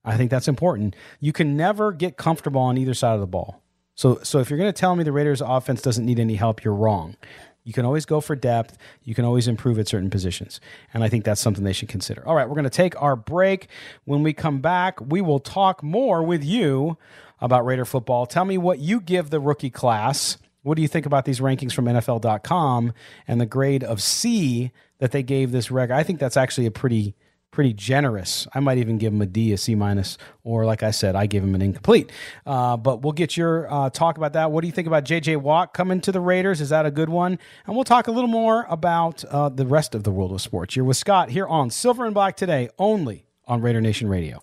I 0.04 0.16
think 0.16 0.30
that's 0.30 0.48
important. 0.48 0.94
You 1.18 1.32
can 1.32 1.56
never 1.56 1.92
get 1.92 2.16
comfortable 2.16 2.60
on 2.60 2.78
either 2.78 2.94
side 2.94 3.14
of 3.14 3.20
the 3.20 3.26
ball. 3.26 3.62
So, 4.00 4.18
so 4.22 4.38
if 4.38 4.48
you're 4.48 4.58
going 4.58 4.72
to 4.72 4.80
tell 4.80 4.96
me 4.96 5.04
the 5.04 5.12
Raiders' 5.12 5.42
offense 5.42 5.82
doesn't 5.82 6.06
need 6.06 6.18
any 6.18 6.36
help, 6.36 6.64
you're 6.64 6.72
wrong. 6.72 7.16
You 7.64 7.74
can 7.74 7.84
always 7.84 8.06
go 8.06 8.22
for 8.22 8.34
depth. 8.34 8.78
You 9.04 9.14
can 9.14 9.26
always 9.26 9.46
improve 9.46 9.78
at 9.78 9.88
certain 9.88 10.08
positions. 10.08 10.58
And 10.94 11.04
I 11.04 11.10
think 11.10 11.26
that's 11.26 11.38
something 11.38 11.64
they 11.64 11.74
should 11.74 11.90
consider. 11.90 12.26
All 12.26 12.34
right, 12.34 12.48
we're 12.48 12.54
going 12.54 12.64
to 12.64 12.70
take 12.70 12.98
our 13.02 13.14
break. 13.14 13.68
When 14.06 14.22
we 14.22 14.32
come 14.32 14.62
back, 14.62 14.98
we 15.02 15.20
will 15.20 15.38
talk 15.38 15.82
more 15.82 16.22
with 16.22 16.42
you 16.42 16.96
about 17.42 17.66
Raider 17.66 17.84
football. 17.84 18.24
Tell 18.24 18.46
me 18.46 18.56
what 18.56 18.78
you 18.78 19.02
give 19.02 19.28
the 19.28 19.38
rookie 19.38 19.68
class. 19.68 20.38
What 20.62 20.76
do 20.76 20.82
you 20.82 20.88
think 20.88 21.04
about 21.04 21.26
these 21.26 21.40
rankings 21.40 21.74
from 21.74 21.84
NFL.com 21.84 22.94
and 23.28 23.38
the 23.38 23.44
grade 23.44 23.84
of 23.84 24.00
C 24.00 24.72
that 25.00 25.12
they 25.12 25.22
gave 25.22 25.52
this 25.52 25.70
record. 25.70 25.92
I 25.92 26.04
think 26.04 26.20
that's 26.20 26.38
actually 26.38 26.64
a 26.64 26.70
pretty 26.70 27.14
pretty 27.50 27.72
generous. 27.72 28.46
I 28.54 28.60
might 28.60 28.78
even 28.78 28.98
give 28.98 29.12
him 29.12 29.20
a 29.22 29.26
D, 29.26 29.52
a 29.52 29.58
C 29.58 29.74
minus, 29.74 30.18
or 30.44 30.64
like 30.64 30.82
I 30.82 30.90
said, 30.90 31.16
I 31.16 31.26
give 31.26 31.42
him 31.42 31.54
an 31.54 31.62
incomplete. 31.62 32.10
Uh, 32.46 32.76
but 32.76 33.02
we'll 33.02 33.12
get 33.12 33.36
your 33.36 33.72
uh, 33.72 33.90
talk 33.90 34.16
about 34.16 34.32
that. 34.34 34.52
What 34.52 34.62
do 34.62 34.66
you 34.66 34.72
think 34.72 34.86
about 34.86 35.04
J.J. 35.04 35.36
Watt 35.36 35.74
coming 35.74 36.00
to 36.02 36.12
the 36.12 36.20
Raiders? 36.20 36.60
Is 36.60 36.68
that 36.70 36.86
a 36.86 36.90
good 36.90 37.08
one? 37.08 37.38
And 37.66 37.74
we'll 37.74 37.84
talk 37.84 38.06
a 38.08 38.12
little 38.12 38.28
more 38.28 38.66
about 38.68 39.24
uh, 39.24 39.48
the 39.48 39.66
rest 39.66 39.94
of 39.94 40.04
the 40.04 40.10
world 40.10 40.32
of 40.32 40.40
sports. 40.40 40.76
You're 40.76 40.84
with 40.84 40.96
Scott 40.96 41.30
here 41.30 41.46
on 41.46 41.70
Silver 41.70 42.04
and 42.04 42.14
Black 42.14 42.36
today, 42.36 42.68
only 42.78 43.26
on 43.46 43.60
Raider 43.60 43.80
Nation 43.80 44.08
Radio. 44.08 44.40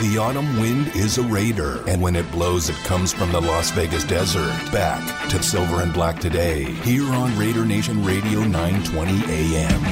The 0.00 0.16
autumn 0.16 0.58
wind 0.58 0.96
is 0.96 1.18
a 1.18 1.22
raider, 1.22 1.86
and 1.86 2.00
when 2.00 2.16
it 2.16 2.32
blows, 2.32 2.70
it 2.70 2.76
comes 2.84 3.12
from 3.12 3.30
the 3.32 3.40
Las 3.42 3.70
Vegas 3.72 4.02
desert. 4.02 4.48
Back 4.72 5.28
to 5.28 5.42
Silver 5.42 5.82
and 5.82 5.92
Black 5.92 6.18
today, 6.18 6.64
here 6.64 7.04
on 7.04 7.36
Raider 7.36 7.66
Nation 7.66 8.02
Radio 8.02 8.40
920 8.40 9.12
AM. 9.30 9.84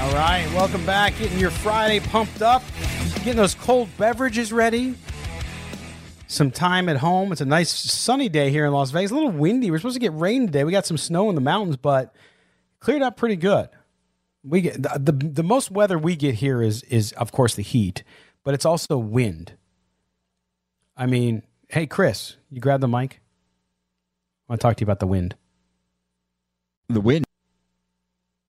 All 0.00 0.14
right, 0.14 0.48
welcome 0.54 0.86
back. 0.86 1.18
Getting 1.18 1.40
your 1.40 1.50
Friday 1.50 1.98
pumped 1.98 2.40
up, 2.40 2.62
getting 3.16 3.34
those 3.34 3.56
cold 3.56 3.88
beverages 3.98 4.52
ready 4.52 4.94
some 6.32 6.50
time 6.50 6.88
at 6.88 6.96
home. 6.96 7.30
It's 7.30 7.40
a 7.40 7.46
nice 7.46 7.70
sunny 7.70 8.28
day 8.28 8.50
here 8.50 8.64
in 8.64 8.72
Las 8.72 8.90
Vegas. 8.90 9.10
A 9.10 9.14
little 9.14 9.30
windy. 9.30 9.70
We're 9.70 9.78
supposed 9.78 9.96
to 9.96 10.00
get 10.00 10.14
rain 10.14 10.46
today. 10.46 10.64
We 10.64 10.72
got 10.72 10.86
some 10.86 10.96
snow 10.96 11.28
in 11.28 11.34
the 11.34 11.40
mountains, 11.40 11.76
but 11.76 12.14
cleared 12.80 13.02
up 13.02 13.16
pretty 13.16 13.36
good. 13.36 13.68
We 14.42 14.62
get 14.62 14.82
the, 14.82 14.98
the, 14.98 15.12
the 15.12 15.42
most 15.42 15.70
weather 15.70 15.98
we 15.98 16.16
get 16.16 16.36
here 16.36 16.62
is 16.62 16.82
is 16.84 17.12
of 17.12 17.30
course 17.30 17.54
the 17.54 17.62
heat, 17.62 18.02
but 18.42 18.54
it's 18.54 18.64
also 18.64 18.98
wind. 18.98 19.52
I 20.96 21.06
mean, 21.06 21.42
hey 21.68 21.86
Chris, 21.86 22.36
you 22.50 22.60
grab 22.60 22.80
the 22.80 22.88
mic. 22.88 23.20
I 24.48 24.52
want 24.52 24.60
to 24.60 24.66
talk 24.66 24.76
to 24.76 24.80
you 24.80 24.86
about 24.86 24.98
the 24.98 25.06
wind. 25.06 25.36
The 26.88 27.00
wind. 27.00 27.24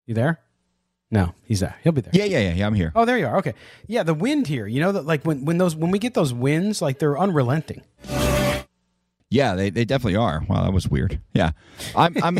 You 0.07 0.15
there? 0.15 0.39
No, 1.13 1.35
he's 1.43 1.59
there. 1.59 1.75
He'll 1.83 1.91
be 1.91 2.01
there. 2.01 2.11
Yeah, 2.11 2.25
yeah, 2.25 2.39
yeah, 2.39 2.53
yeah. 2.55 2.65
I'm 2.65 2.73
here. 2.73 2.91
Oh, 2.95 3.05
there 3.05 3.19
you 3.19 3.27
are. 3.27 3.37
Okay. 3.37 3.53
Yeah, 3.85 4.01
the 4.01 4.15
wind 4.15 4.47
here. 4.47 4.65
You 4.65 4.81
know 4.81 4.91
that 4.93 5.05
like 5.05 5.23
when 5.23 5.45
when 5.45 5.59
those 5.59 5.75
when 5.75 5.91
we 5.91 5.99
get 5.99 6.15
those 6.15 6.33
winds, 6.33 6.81
like 6.81 6.97
they're 6.97 7.19
unrelenting. 7.19 7.83
Yeah, 9.29 9.53
they, 9.53 9.69
they 9.69 9.85
definitely 9.85 10.15
are. 10.15 10.43
Wow, 10.49 10.63
that 10.63 10.73
was 10.73 10.87
weird. 10.87 11.21
Yeah, 11.35 11.51
I'm. 11.95 12.15
I'm 12.23 12.39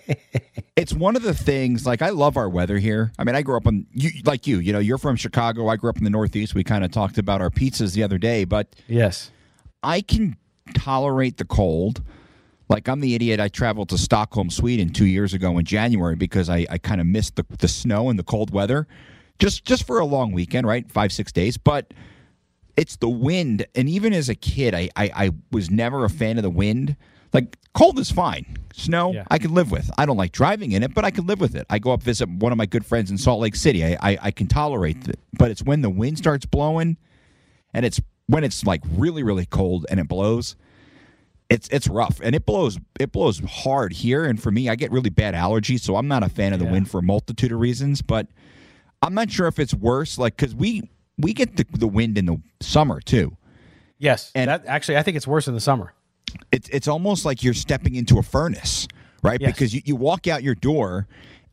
it's 0.76 0.94
one 0.94 1.14
of 1.14 1.24
the 1.24 1.34
things. 1.34 1.84
Like 1.84 2.00
I 2.00 2.08
love 2.08 2.38
our 2.38 2.48
weather 2.48 2.78
here. 2.78 3.12
I 3.18 3.24
mean, 3.24 3.34
I 3.34 3.42
grew 3.42 3.58
up 3.58 3.66
on 3.66 3.86
you, 3.92 4.08
like 4.24 4.46
you. 4.46 4.60
You 4.60 4.72
know, 4.72 4.78
you're 4.78 4.96
from 4.96 5.16
Chicago. 5.16 5.68
I 5.68 5.76
grew 5.76 5.90
up 5.90 5.98
in 5.98 6.04
the 6.04 6.10
Northeast. 6.10 6.54
We 6.54 6.64
kind 6.64 6.86
of 6.86 6.90
talked 6.90 7.18
about 7.18 7.42
our 7.42 7.50
pizzas 7.50 7.92
the 7.92 8.02
other 8.02 8.16
day, 8.16 8.44
but 8.44 8.74
yes, 8.88 9.30
I 9.82 10.00
can 10.00 10.36
tolerate 10.72 11.36
the 11.36 11.44
cold. 11.44 12.02
Like 12.68 12.88
I'm 12.88 13.00
the 13.00 13.14
idiot. 13.14 13.38
I 13.38 13.48
traveled 13.48 13.90
to 13.90 13.98
Stockholm, 13.98 14.50
Sweden, 14.50 14.90
two 14.90 15.06
years 15.06 15.34
ago 15.34 15.56
in 15.58 15.64
January 15.64 16.16
because 16.16 16.48
I, 16.48 16.66
I 16.68 16.78
kind 16.78 17.00
of 17.00 17.06
missed 17.06 17.36
the, 17.36 17.44
the 17.58 17.68
snow 17.68 18.10
and 18.10 18.18
the 18.18 18.24
cold 18.24 18.50
weather, 18.50 18.88
just 19.38 19.64
just 19.64 19.86
for 19.86 20.00
a 20.00 20.04
long 20.04 20.32
weekend, 20.32 20.66
right? 20.66 20.90
Five 20.90 21.12
six 21.12 21.30
days. 21.30 21.56
But 21.56 21.94
it's 22.76 22.96
the 22.96 23.08
wind, 23.08 23.66
and 23.74 23.88
even 23.88 24.12
as 24.12 24.28
a 24.28 24.34
kid, 24.34 24.74
I 24.74 24.88
I, 24.96 25.10
I 25.14 25.30
was 25.52 25.70
never 25.70 26.04
a 26.04 26.10
fan 26.10 26.38
of 26.38 26.42
the 26.42 26.50
wind. 26.50 26.96
Like 27.32 27.56
cold 27.72 27.98
is 28.00 28.10
fine. 28.10 28.56
Snow 28.72 29.12
yeah. 29.12 29.24
I 29.30 29.38
can 29.38 29.54
live 29.54 29.70
with. 29.70 29.88
I 29.96 30.04
don't 30.04 30.16
like 30.16 30.32
driving 30.32 30.72
in 30.72 30.82
it, 30.82 30.92
but 30.92 31.04
I 31.04 31.10
can 31.12 31.26
live 31.26 31.40
with 31.40 31.54
it. 31.54 31.66
I 31.70 31.78
go 31.78 31.92
up 31.92 32.02
visit 32.02 32.28
one 32.28 32.50
of 32.50 32.58
my 32.58 32.66
good 32.66 32.84
friends 32.84 33.10
in 33.10 33.18
Salt 33.18 33.40
Lake 33.40 33.54
City. 33.54 33.84
I 33.84 33.96
I, 34.00 34.18
I 34.22 34.30
can 34.32 34.48
tolerate 34.48 35.08
it. 35.08 35.20
But 35.32 35.52
it's 35.52 35.62
when 35.62 35.82
the 35.82 35.90
wind 35.90 36.18
starts 36.18 36.46
blowing, 36.46 36.96
and 37.72 37.86
it's 37.86 38.00
when 38.26 38.42
it's 38.42 38.64
like 38.64 38.82
really 38.90 39.22
really 39.22 39.46
cold 39.46 39.86
and 39.88 40.00
it 40.00 40.08
blows 40.08 40.56
it's 41.48 41.68
it's 41.68 41.86
rough 41.88 42.20
and 42.22 42.34
it 42.34 42.44
blows 42.46 42.78
it 42.98 43.12
blows 43.12 43.38
hard 43.40 43.92
here 43.92 44.24
and 44.24 44.42
for 44.42 44.50
me 44.50 44.68
I 44.68 44.74
get 44.74 44.90
really 44.90 45.10
bad 45.10 45.34
allergies 45.34 45.80
so 45.80 45.96
I'm 45.96 46.08
not 46.08 46.22
a 46.22 46.28
fan 46.28 46.52
of 46.52 46.58
the 46.58 46.64
Yeah. 46.64 46.72
wind 46.72 46.90
for 46.90 46.98
a 46.98 47.02
multitude 47.02 47.52
of 47.52 47.60
reasons 47.60 48.02
but 48.02 48.26
I'm 49.02 49.14
not 49.14 49.30
sure 49.30 49.46
if 49.46 49.58
it's 49.58 49.72
worse 49.74 50.18
like 50.18 50.36
cuz 50.36 50.54
we 50.54 50.90
we 51.18 51.32
get 51.32 51.56
the, 51.56 51.64
the 51.72 51.86
wind 51.86 52.18
in 52.18 52.26
the 52.26 52.40
summer 52.60 53.00
too 53.00 53.36
Yes, 53.98 54.30
And- 54.34 54.50
that 54.50 54.66
actually 54.66 54.98
I 54.98 55.02
think 55.02 55.16
it's 55.16 55.26
worse 55.26 55.46
in 55.48 55.54
the 55.54 55.60
summer. 55.60 55.94
it's 56.52 56.68
it's 56.70 56.88
almost 56.88 57.24
like 57.24 57.42
you're 57.44 57.54
stepping 57.54 57.94
into 57.94 58.18
a 58.18 58.22
furnace 58.22 58.88
right 59.22 59.40
Yes. 59.40 59.52
because 59.52 59.72
you, 59.74 59.82
you 59.84 59.94
walk 59.96 60.26
out 60.26 60.42
your 60.42 60.54
door 60.56 61.06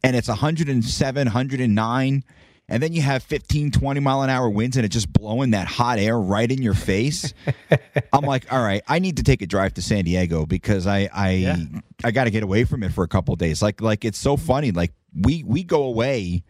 and 0.03 0.15
it's 0.15 0.27
107 0.27 1.27
109 1.27 2.23
and 2.69 2.81
then 2.81 2.93
you 2.93 3.01
have 3.01 3.21
15 3.23 3.71
20 3.71 3.99
mile 3.99 4.21
an 4.21 4.29
hour 4.29 4.49
winds 4.49 4.77
and 4.77 4.85
it's 4.85 4.93
just 4.93 5.11
blowing 5.11 5.51
that 5.51 5.67
hot 5.67 5.99
air 5.99 6.19
right 6.19 6.49
in 6.51 6.61
your 6.61 6.73
face 6.73 7.33
i'm 8.13 8.23
like 8.23 8.51
all 8.51 8.61
right 8.63 8.81
i 8.87 8.99
need 8.99 9.17
to 9.17 9.23
take 9.23 9.41
a 9.41 9.45
drive 9.47 9.73
to 9.73 9.81
san 9.81 10.05
diego 10.05 10.45
because 10.45 10.87
i 10.87 11.09
i 11.13 11.31
Yeah. 11.31 11.57
i 12.03 12.11
got 12.11 12.23
to 12.25 12.31
get 12.31 12.43
away 12.43 12.63
from 12.63 12.83
it 12.83 12.93
for 12.93 13.03
a 13.03 13.07
couple 13.07 13.33
of 13.33 13.39
days 13.39 13.61
like 13.61 13.81
like 13.81 14.05
it's 14.05 14.17
so 14.19 14.37
funny 14.37 14.71
like 14.71 14.91
we 15.15 15.43
we 15.43 15.63
go 15.63 15.83
away 15.83 16.43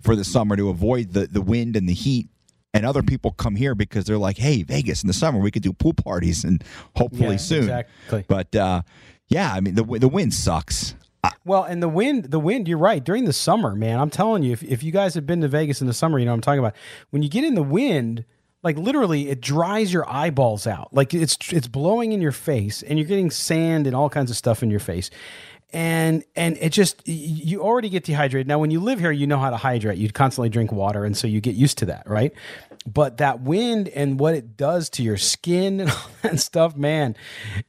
for 0.00 0.16
the 0.16 0.24
summer 0.24 0.56
to 0.56 0.68
avoid 0.70 1.12
the 1.12 1.26
the 1.26 1.40
wind 1.42 1.76
and 1.76 1.88
the 1.88 1.94
heat 1.94 2.28
and 2.74 2.84
other 2.84 3.02
people 3.04 3.30
come 3.30 3.54
here 3.54 3.74
because 3.76 4.04
they're 4.04 4.18
like 4.18 4.36
hey 4.36 4.62
vegas 4.64 5.02
in 5.02 5.06
the 5.06 5.12
summer 5.14 5.38
we 5.38 5.50
could 5.50 5.62
do 5.62 5.72
pool 5.72 5.94
parties 5.94 6.42
and 6.44 6.64
hopefully 6.96 7.30
Yeah, 7.32 7.36
soon 7.36 7.62
exactly. 7.62 8.24
but 8.28 8.54
uh 8.56 8.82
yeah 9.28 9.52
i 9.54 9.60
mean 9.60 9.76
the 9.76 9.84
the 9.84 10.08
wind 10.08 10.34
sucks 10.34 10.94
Well, 11.44 11.64
and 11.64 11.82
the 11.82 11.88
wind, 11.88 12.24
the 12.26 12.40
wind, 12.40 12.68
you're 12.68 12.78
right. 12.78 13.02
During 13.02 13.24
the 13.24 13.32
summer, 13.32 13.74
man, 13.74 14.00
I'm 14.00 14.10
telling 14.10 14.42
you, 14.42 14.52
if, 14.52 14.62
if 14.62 14.82
you 14.82 14.92
guys 14.92 15.14
have 15.14 15.26
been 15.26 15.40
to 15.42 15.48
Vegas 15.48 15.80
in 15.80 15.86
the 15.86 15.92
summer, 15.94 16.18
you 16.18 16.24
know 16.24 16.32
what 16.32 16.36
I'm 16.36 16.40
talking 16.42 16.58
about. 16.58 16.74
When 17.10 17.22
you 17.22 17.28
get 17.28 17.44
in 17.44 17.54
the 17.54 17.62
wind, 17.62 18.24
like 18.64 18.78
literally 18.78 19.28
it 19.28 19.40
dries 19.40 19.92
your 19.92 20.10
eyeballs 20.10 20.66
out. 20.66 20.92
Like 20.92 21.14
it's 21.14 21.36
it's 21.52 21.68
blowing 21.68 22.12
in 22.12 22.20
your 22.20 22.32
face 22.32 22.82
and 22.82 22.98
you're 22.98 23.06
getting 23.06 23.30
sand 23.30 23.86
and 23.86 23.94
all 23.94 24.08
kinds 24.08 24.30
of 24.30 24.36
stuff 24.36 24.62
in 24.62 24.70
your 24.70 24.80
face. 24.80 25.10
And 25.74 26.24
and 26.36 26.56
it 26.60 26.70
just 26.70 27.06
you 27.06 27.60
already 27.60 27.88
get 27.88 28.04
dehydrated. 28.04 28.46
Now 28.46 28.60
when 28.60 28.70
you 28.70 28.78
live 28.78 29.00
here, 29.00 29.10
you 29.10 29.26
know 29.26 29.38
how 29.38 29.50
to 29.50 29.56
hydrate. 29.56 29.98
You 29.98 30.08
constantly 30.08 30.48
drink 30.48 30.70
water 30.70 31.04
and 31.04 31.16
so 31.16 31.26
you 31.26 31.40
get 31.40 31.56
used 31.56 31.78
to 31.78 31.86
that, 31.86 32.08
right? 32.08 32.32
But 32.86 33.16
that 33.16 33.40
wind 33.40 33.88
and 33.88 34.20
what 34.20 34.34
it 34.34 34.56
does 34.56 34.88
to 34.90 35.02
your 35.02 35.16
skin 35.16 35.80
and 35.80 35.90
all 35.90 36.10
that 36.22 36.38
stuff, 36.38 36.76
man, 36.76 37.16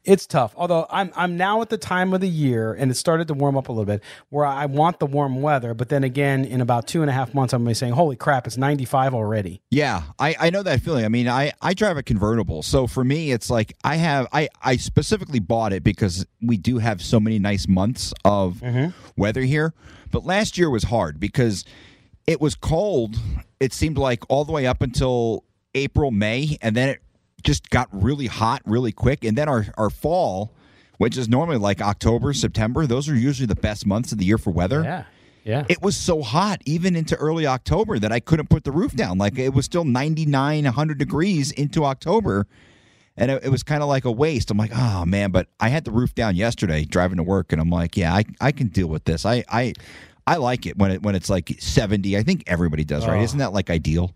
it's 0.04 0.28
tough. 0.28 0.54
Although 0.56 0.86
I'm 0.92 1.12
I'm 1.16 1.36
now 1.36 1.64
at 1.64 1.70
the 1.70 1.80
time 1.80 2.14
of 2.14 2.22
the 2.22 2.30
year 2.30 2.74
and 2.74 2.92
it 2.92 2.96
started 2.96 3.28
to 3.30 3.34
warm 3.34 3.58
up 3.58 3.70
a 3.70 3.72
little 3.72 3.86
bit 3.86 4.04
where 4.30 4.46
I 4.46 4.68
want 4.68 5.00
the 5.00 5.08
warm 5.08 5.42
weather, 5.42 5.74
but 5.74 5.90
then 5.90 6.04
again 6.04 6.46
in 6.46 6.62
about 6.62 6.88
two 6.88 7.02
and 7.02 7.10
a 7.10 7.14
half 7.14 7.34
months 7.34 7.54
I'm 7.54 7.62
gonna 7.62 7.72
be 7.72 7.74
saying, 7.74 7.94
Holy 7.94 8.16
crap, 8.16 8.46
it's 8.46 8.58
95 8.58 9.16
already. 9.16 9.62
Yeah, 9.72 10.04
I, 10.20 10.36
I 10.40 10.50
know 10.52 10.62
that 10.62 10.82
feeling. 10.82 11.06
I 11.06 11.10
mean, 11.10 11.28
I, 11.28 11.54
I 11.60 11.74
drive 11.74 11.98
a 11.98 12.04
convertible, 12.04 12.62
so 12.62 12.86
for 12.86 13.04
me, 13.04 13.32
it's 13.32 13.50
like 13.50 13.76
I 13.84 13.96
have 13.96 14.28
I 14.32 14.50
I 14.62 14.76
specifically 14.76 15.40
bought 15.40 15.74
it 15.74 15.84
because 15.84 16.24
we 16.40 16.58
do 16.58 16.78
have 16.78 17.02
so 17.02 17.20
many 17.20 17.40
nice 17.40 17.68
months 17.68 17.95
of 18.24 18.56
mm-hmm. 18.56 18.90
weather 19.20 19.42
here. 19.42 19.74
But 20.12 20.26
last 20.26 20.58
year 20.58 20.70
was 20.70 20.84
hard 20.84 21.20
because 21.20 21.66
it 22.28 22.40
was 22.42 22.56
cold. 22.56 23.18
It 23.60 23.74
seemed 23.74 23.98
like 23.98 24.24
all 24.30 24.46
the 24.46 24.52
way 24.52 24.66
up 24.66 24.82
until 24.82 25.44
April, 25.74 26.12
May, 26.12 26.58
and 26.62 26.76
then 26.76 26.90
it 26.90 27.02
just 27.44 27.70
got 27.70 27.90
really 27.92 28.28
hot 28.28 28.62
really 28.66 28.92
quick. 28.92 29.24
And 29.24 29.38
then 29.38 29.50
our 29.50 29.68
our 29.78 29.90
fall, 29.90 30.54
which 30.98 31.18
is 31.18 31.30
normally 31.30 31.58
like 31.58 31.82
October, 31.82 32.34
September, 32.34 32.88
those 32.88 33.10
are 33.10 33.16
usually 33.16 33.48
the 33.48 33.56
best 33.56 33.86
months 33.86 34.12
of 34.12 34.18
the 34.18 34.26
year 34.26 34.38
for 34.38 34.52
weather 34.52 34.84
Yeah. 34.84 35.04
Yeah. 35.44 35.64
it 35.70 35.80
was 35.80 35.96
so 35.96 36.24
hot 36.24 36.64
even 36.66 36.96
into 36.96 37.16
early 37.18 37.46
October 37.46 38.00
that 38.00 38.12
I 38.12 38.20
couldn't 38.20 38.50
put 38.50 38.64
the 38.64 38.72
roof 38.72 38.96
down. 38.96 39.20
Like 39.20 39.38
it 39.38 39.54
was 39.54 39.66
still 39.66 39.86
99, 39.86 40.64
100 40.64 40.98
degrees 40.98 41.52
into 41.52 41.86
October. 41.86 42.48
And 43.18 43.32
it, 43.32 43.46
it 43.46 43.50
was 43.50 43.64
kind 43.64 43.82
of 43.82 43.90
like 43.90 44.06
a 44.06 44.12
waste. 44.12 44.52
I'm 44.52 44.58
like, 44.58 44.72
oh 44.76 45.06
man, 45.06 45.32
but 45.32 45.48
I 45.60 45.70
had 45.70 45.86
the 45.86 45.92
roof 45.92 46.14
down 46.14 46.36
yesterday 46.36 46.84
driving 46.84 47.18
to 47.18 47.24
work, 47.24 47.52
and 47.52 47.62
I'm 47.62 47.70
like, 47.70 47.96
yeah, 47.96 48.14
I, 48.14 48.26
I 48.42 48.52
can 48.52 48.68
deal 48.68 48.88
with 48.88 49.06
this. 49.06 49.26
I, 49.26 49.44
I 49.50 49.74
I 50.28 50.38
like 50.38 50.66
it 50.66 50.78
when 50.78 50.92
it 50.92 51.04
when 51.04 51.16
it's 51.16 51.30
like 51.30 51.56
70. 51.60 52.18
I 52.18 52.24
think 52.24 52.44
everybody 52.48 52.84
does, 52.84 53.06
right? 53.06 53.22
Isn't 53.22 53.40
that 53.40 53.54
like 53.54 53.70
ideal? 53.70 54.14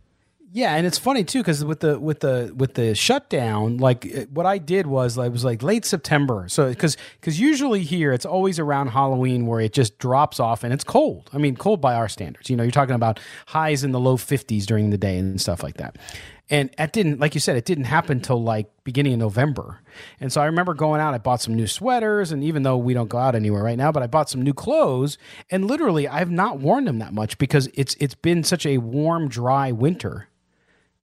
Yeah, 0.52 0.76
and 0.76 0.88
it's 0.88 0.98
funny 0.98 1.24
too 1.24 1.42
because 1.42 1.64
with 1.64 1.82
the 1.82 2.00
with 2.00 2.22
the 2.22 2.52
with 2.58 2.74
the 2.74 2.96
shutdown, 2.96 3.78
like 3.78 4.28
what 4.34 4.48
I 4.48 4.58
did 4.58 4.88
was 4.88 5.16
like, 5.16 5.32
was 5.32 5.46
like 5.46 5.62
late 5.62 5.86
September. 5.86 6.46
So 6.48 6.70
because 6.70 6.98
because 7.22 7.40
usually 7.40 7.84
here 7.84 8.12
it's 8.12 8.26
always 8.26 8.58
around 8.58 8.88
Halloween 8.88 9.46
where 9.46 9.60
it 9.60 9.74
just 9.74 10.00
drops 10.00 10.40
off 10.40 10.64
and 10.64 10.74
it's 10.74 10.84
cold. 10.84 11.30
I 11.34 11.38
mean, 11.38 11.56
cold 11.56 11.82
by 11.82 11.94
our 11.94 12.10
standards. 12.10 12.50
You 12.50 12.56
know, 12.56 12.64
you're 12.64 12.72
talking 12.72 12.96
about 12.96 13.20
highs 13.46 13.84
in 13.84 13.92
the 13.92 14.00
low 14.00 14.18
50s 14.18 14.66
during 14.66 14.90
the 14.90 14.98
day 14.98 15.20
and 15.20 15.40
stuff 15.40 15.62
like 15.62 15.78
that. 15.78 15.98
And 16.50 16.72
that 16.78 16.94
didn't, 16.94 17.20
like 17.20 17.36
you 17.36 17.40
said, 17.40 17.58
it 17.58 17.66
didn't 17.66 17.84
happen 17.84 18.22
till 18.22 18.42
like 18.42 18.72
beginning 18.84 19.14
of 19.14 19.20
November. 19.20 19.82
And 20.20 20.34
so 20.34 20.42
I 20.42 20.46
remember 20.46 20.74
going 20.74 21.00
out. 21.00 21.14
I 21.14 21.20
bought 21.20 21.42
some 21.42 21.54
new 21.54 21.68
sweaters, 21.68 22.32
and 22.32 22.44
even 22.44 22.64
though 22.64 22.78
we 22.78 22.94
don't 22.94 23.10
go 23.10 23.20
out 23.20 23.36
anywhere 23.36 23.64
right 23.64 23.78
now, 23.78 23.92
but 23.92 24.02
I 24.02 24.08
bought 24.08 24.30
some 24.30 24.42
new 24.42 24.54
clothes. 24.54 25.18
And 25.52 25.66
literally, 25.66 26.08
I've 26.08 26.32
not 26.32 26.60
worn 26.60 26.86
them 26.86 27.00
that 27.00 27.14
much 27.14 27.38
because 27.38 27.70
it's 27.74 27.96
it's 28.00 28.16
been 28.16 28.44
such 28.44 28.66
a 28.66 28.80
warm, 28.80 29.30
dry 29.30 29.72
winter 29.72 30.30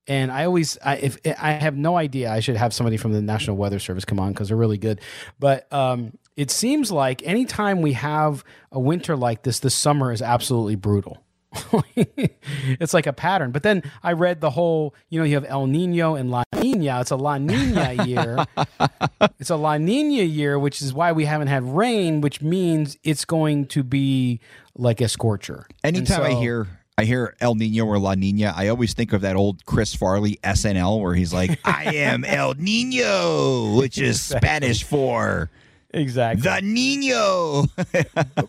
and 0.09 0.30
I 0.30 0.44
always, 0.44 0.78
I, 0.85 0.96
if 0.96 1.18
I 1.38 1.52
have 1.52 1.76
no 1.76 1.96
idea, 1.96 2.30
I 2.30 2.40
should 2.40 2.56
have 2.56 2.72
somebody 2.72 2.96
from 2.96 3.12
the 3.12 3.20
National 3.20 3.56
Weather 3.56 3.78
Service 3.78 4.04
come 4.04 4.20
on 4.20 4.32
because 4.32 4.48
they're 4.48 4.56
really 4.56 4.78
good. 4.78 5.00
But 5.38 5.72
um, 5.72 6.16
it 6.37 6.50
seems 6.50 6.92
like 6.92 7.22
anytime 7.24 7.82
we 7.82 7.94
have 7.94 8.44
a 8.70 8.78
winter 8.78 9.16
like 9.16 9.42
this, 9.42 9.59
the 9.59 9.70
summer 9.70 10.12
is 10.12 10.22
absolutely 10.22 10.76
brutal. 10.76 11.22
it's 11.97 12.95
like 12.95 13.07
a 13.07 13.12
pattern. 13.12 13.53
But 13.53 13.62
then 13.62 13.83
I 14.03 14.12
read 14.12 14.40
the 14.40 14.51
whole, 14.51 14.95
you 15.09 15.19
know, 15.19 15.25
you 15.25 15.35
have 15.35 15.45
El 15.49 15.66
Nino 15.66 16.14
and 16.14 16.31
La 16.31 16.45
Nina. 16.61 17.01
It's 17.01 17.11
a 17.11 17.16
La 17.16 17.38
Nina 17.38 18.05
year. 18.05 18.45
it's 19.38 19.51
a 19.51 19.57
La 19.57 19.77
Nina 19.79 20.23
year, 20.23 20.59
which 20.59 20.83
is 20.83 20.92
why 20.92 21.12
we 21.12 21.25
haven't 21.25 21.49
had 21.49 21.64
rain, 21.64 22.21
which 22.21 22.42
means 22.42 22.97
it's 23.03 23.25
going 23.25 23.66
to 23.69 23.83
be 23.83 24.40
like 24.75 25.01
a 25.01 25.09
scorcher. 25.09 25.66
Anytime 25.83 26.23
I 26.23 26.33
hear 26.33 26.66
I 26.99 27.05
hear 27.05 27.37
El 27.40 27.57
Nino 27.57 27.85
or 27.85 27.99
La 27.99 28.14
Nina, 28.14 28.55
I 28.57 28.69
always 28.69 28.95
think 28.95 29.12
of 29.12 29.21
that 29.21 29.37
old 29.37 29.66
Chris 29.66 29.95
Farley 29.95 30.38
SNL 30.42 31.01
where 31.03 31.14
he's 31.14 31.33
like, 31.33 31.59
"I 31.62 31.95
am 31.95 32.25
El 32.27 32.55
Nino," 32.55 33.77
which 33.77 33.99
is 33.99 34.23
Spanish 34.23 34.83
for 34.83 35.51
exactly. 35.96 36.42
the 36.42 36.61
Nino. 36.62 37.64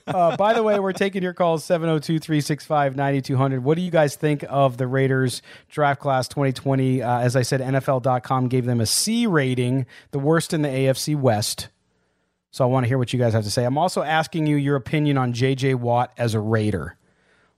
Uh, 0.07 0.35
by 0.37 0.53
the 0.53 0.63
way, 0.63 0.79
we're 0.79 0.93
taking 0.93 1.21
your 1.21 1.33
calls 1.33 1.63
702 1.65 2.19
365 2.19 2.95
9200. 2.95 3.63
What 3.63 3.75
do 3.75 3.81
you 3.81 3.91
guys 3.91 4.15
think 4.15 4.43
of 4.49 4.77
the 4.77 4.87
Raiders 4.87 5.41
draft 5.69 5.99
class 5.99 6.27
2020? 6.27 7.01
Uh, 7.01 7.19
as 7.19 7.35
I 7.35 7.41
said, 7.41 7.61
NFL.com 7.61 8.47
gave 8.47 8.65
them 8.65 8.79
a 8.79 8.85
C 8.85 9.27
rating, 9.27 9.85
the 10.11 10.19
worst 10.19 10.53
in 10.53 10.61
the 10.61 10.69
AFC 10.69 11.15
West. 11.15 11.67
So 12.51 12.63
I 12.63 12.67
want 12.67 12.85
to 12.85 12.87
hear 12.87 12.97
what 12.97 13.13
you 13.13 13.19
guys 13.19 13.33
have 13.33 13.43
to 13.43 13.51
say. 13.51 13.65
I'm 13.65 13.77
also 13.77 14.01
asking 14.01 14.47
you 14.47 14.55
your 14.55 14.75
opinion 14.75 15.17
on 15.17 15.33
JJ 15.33 15.75
Watt 15.75 16.11
as 16.17 16.33
a 16.33 16.39
Raider. 16.39 16.97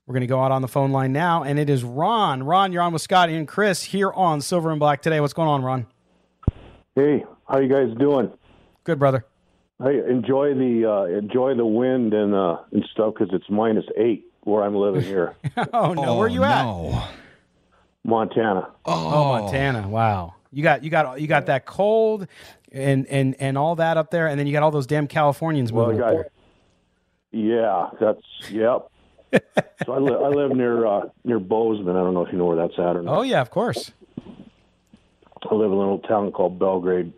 We're 0.06 0.14
going 0.14 0.22
to 0.22 0.28
go 0.28 0.42
out 0.42 0.52
on 0.52 0.64
the 0.64 0.68
phone 0.68 0.92
line 0.92 1.14
now, 1.14 1.44
and 1.44 1.60
it 1.60 1.70
is 1.70 1.84
Ron. 1.84 2.42
Ron, 2.44 2.74
you're 2.74 2.82
on 2.82 2.92
with 2.92 3.04
Scotty 3.04 3.36
and 3.36 3.48
Chris 3.48 3.84
here 3.84 4.12
on 4.12 4.42
Silver 4.42 4.72
and 4.72 4.80
Black 4.80 5.04
today. 5.04 5.20
What's 5.20 5.34
going 5.34 5.48
on, 5.48 5.62
Ron? 5.62 5.86
Hey, 6.96 7.24
how 7.48 7.60
you 7.60 7.68
guys 7.68 7.96
doing? 7.98 8.32
Good, 8.84 8.98
brother. 8.98 9.26
Hey, 9.82 10.00
enjoy 10.10 10.54
the 10.56 10.86
uh, 10.86 11.18
enjoy 11.18 11.56
the 11.56 11.66
wind 11.66 12.14
and 12.14 12.36
uh, 12.36 12.58
and 12.72 12.86
stuff 12.92 13.14
because 13.14 13.34
it's 13.34 13.50
minus 13.50 13.86
eight 13.98 14.26
where 14.42 14.64
I'm 14.64 14.76
living 14.76 15.02
here, 15.02 15.36
Oh, 15.74 15.94
no. 15.94 16.16
Where 16.16 16.26
are 16.26 16.30
you 16.30 16.44
at? 16.44 16.64
No. 16.64 17.04
Montana. 18.04 18.70
Oh, 18.86 19.40
Montana! 19.40 19.88
Wow, 19.88 20.36
you 20.52 20.64
got 20.64 20.84
you 20.84 20.90
got 20.90 21.20
you 21.22 21.28
got 21.28 21.46
that 21.48 21.66
cold 21.66 22.28
and 22.72 23.08
and 23.08 23.36
and 23.40 23.58
all 23.58 23.76
that 23.76 23.98
up 23.98 24.12
there, 24.12 24.28
and 24.28 24.40
then 24.40 24.48
you 24.48 24.54
got 24.54 24.64
all 24.64 24.72
those 24.72 24.88
damn 24.88 25.08
Californians 25.08 25.72
moving 25.72 26.02
I 26.02 26.08
up 26.08 26.16
got, 26.16 26.26
yeah, 27.32 27.90
that's 28.00 28.22
yep. 28.50 28.90
so 29.86 29.94
I, 29.94 30.00
li- 30.00 30.16
I 30.16 30.28
live 30.30 30.52
near 30.56 30.86
uh, 30.86 31.02
near 31.24 31.40
Bozeman. 31.40 31.96
I 31.96 32.00
don't 32.00 32.14
know 32.14 32.26
if 32.26 32.32
you 32.32 32.38
know 32.38 32.46
where 32.46 32.58
that's 32.58 32.78
at 32.80 32.96
or 32.96 33.04
not. 33.04 33.18
Oh 33.18 33.22
yeah, 33.22 33.42
of 33.42 33.50
course. 33.50 33.92
I 35.50 35.56
live 35.56 35.68
in 35.68 35.78
a 35.78 35.80
little 35.80 36.00
town 36.00 36.32
called 36.32 36.60
Belgrade, 36.60 37.14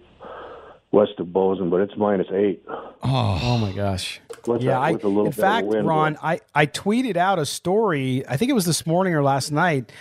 west 0.92 1.14
of 1.20 1.32
Bozeman, 1.32 1.70
but 1.70 1.82
it's 1.82 1.96
minus 1.98 2.28
eight. 2.34 2.64
Oh 3.04 3.58
my 3.60 3.72
gosh. 3.72 4.20
With 4.46 4.62
yeah, 4.62 4.78
a, 4.78 4.80
I, 4.80 4.92
with 4.94 5.04
a 5.06 5.08
in 5.26 5.32
fact, 5.32 5.68
wind. 5.68 5.88
Ron, 5.88 6.18
I, 6.22 6.40
I 6.54 6.66
tweeted 6.66 7.16
out 7.18 7.40
a 7.40 7.46
story. 7.46 8.28
I 8.28 8.38
think 8.38 8.50
it 8.52 8.54
was 8.54 8.66
this 8.66 8.86
morning 8.86 9.14
or 9.16 9.24
last 9.24 9.52
night 9.52 9.92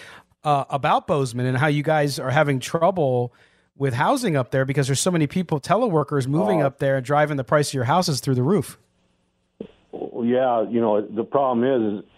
uh, 0.45 0.65
about 0.71 1.07
Bozeman 1.07 1.47
and 1.47 1.57
how 1.59 1.67
you 1.69 1.83
guys 1.83 2.19
are 2.19 2.31
having 2.31 2.59
trouble 2.61 3.33
with 3.77 3.95
housing 3.95 4.37
up 4.37 4.51
there 4.51 4.65
because 4.65 4.87
there's 4.89 5.01
so 5.01 5.11
many 5.11 5.27
people, 5.27 5.61
teleworkers, 5.61 6.27
moving 6.27 6.63
Oh. 6.63 6.67
up 6.67 6.79
there 6.79 6.97
and 6.97 7.05
driving 7.07 7.37
the 7.37 7.45
price 7.45 7.71
of 7.71 7.75
your 7.75 7.85
houses 7.85 8.21
through 8.21 8.35
the 8.35 8.43
roof. 8.43 8.79
Yeah, 9.93 10.69
you 10.69 10.81
know, 10.81 11.01
the 11.01 11.25
problem 11.25 11.65
is, 11.65 11.99
is, 12.05 12.11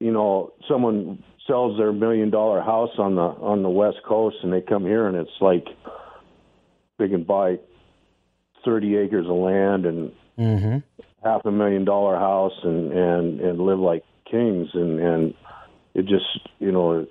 you 0.00 0.12
know, 0.12 0.52
someone 0.68 1.22
sells 1.46 1.76
their 1.76 1.92
million 1.92 2.30
dollar 2.30 2.60
house 2.62 2.90
on 2.98 3.16
the 3.16 3.22
on 3.22 3.62
the 3.62 3.68
west 3.68 3.98
coast 4.06 4.36
and 4.42 4.52
they 4.52 4.60
come 4.62 4.84
here 4.84 5.06
and 5.06 5.16
it's 5.16 5.30
like 5.40 5.66
they 6.98 7.08
can 7.08 7.24
buy 7.24 7.58
30 8.64 8.96
acres 8.96 9.26
of 9.26 9.36
land 9.36 9.86
and 9.86 10.12
Mm-hmm. 10.36 10.78
half 11.22 11.42
a 11.44 11.52
million 11.52 11.84
dollar 11.84 12.16
house 12.16 12.58
and 12.64 12.90
and 12.92 13.40
and 13.40 13.60
live 13.60 13.78
like 13.78 14.02
kings 14.28 14.68
and 14.74 14.98
and 14.98 15.34
it 15.94 16.06
just, 16.06 16.24
you 16.58 16.72
know, 16.72 17.06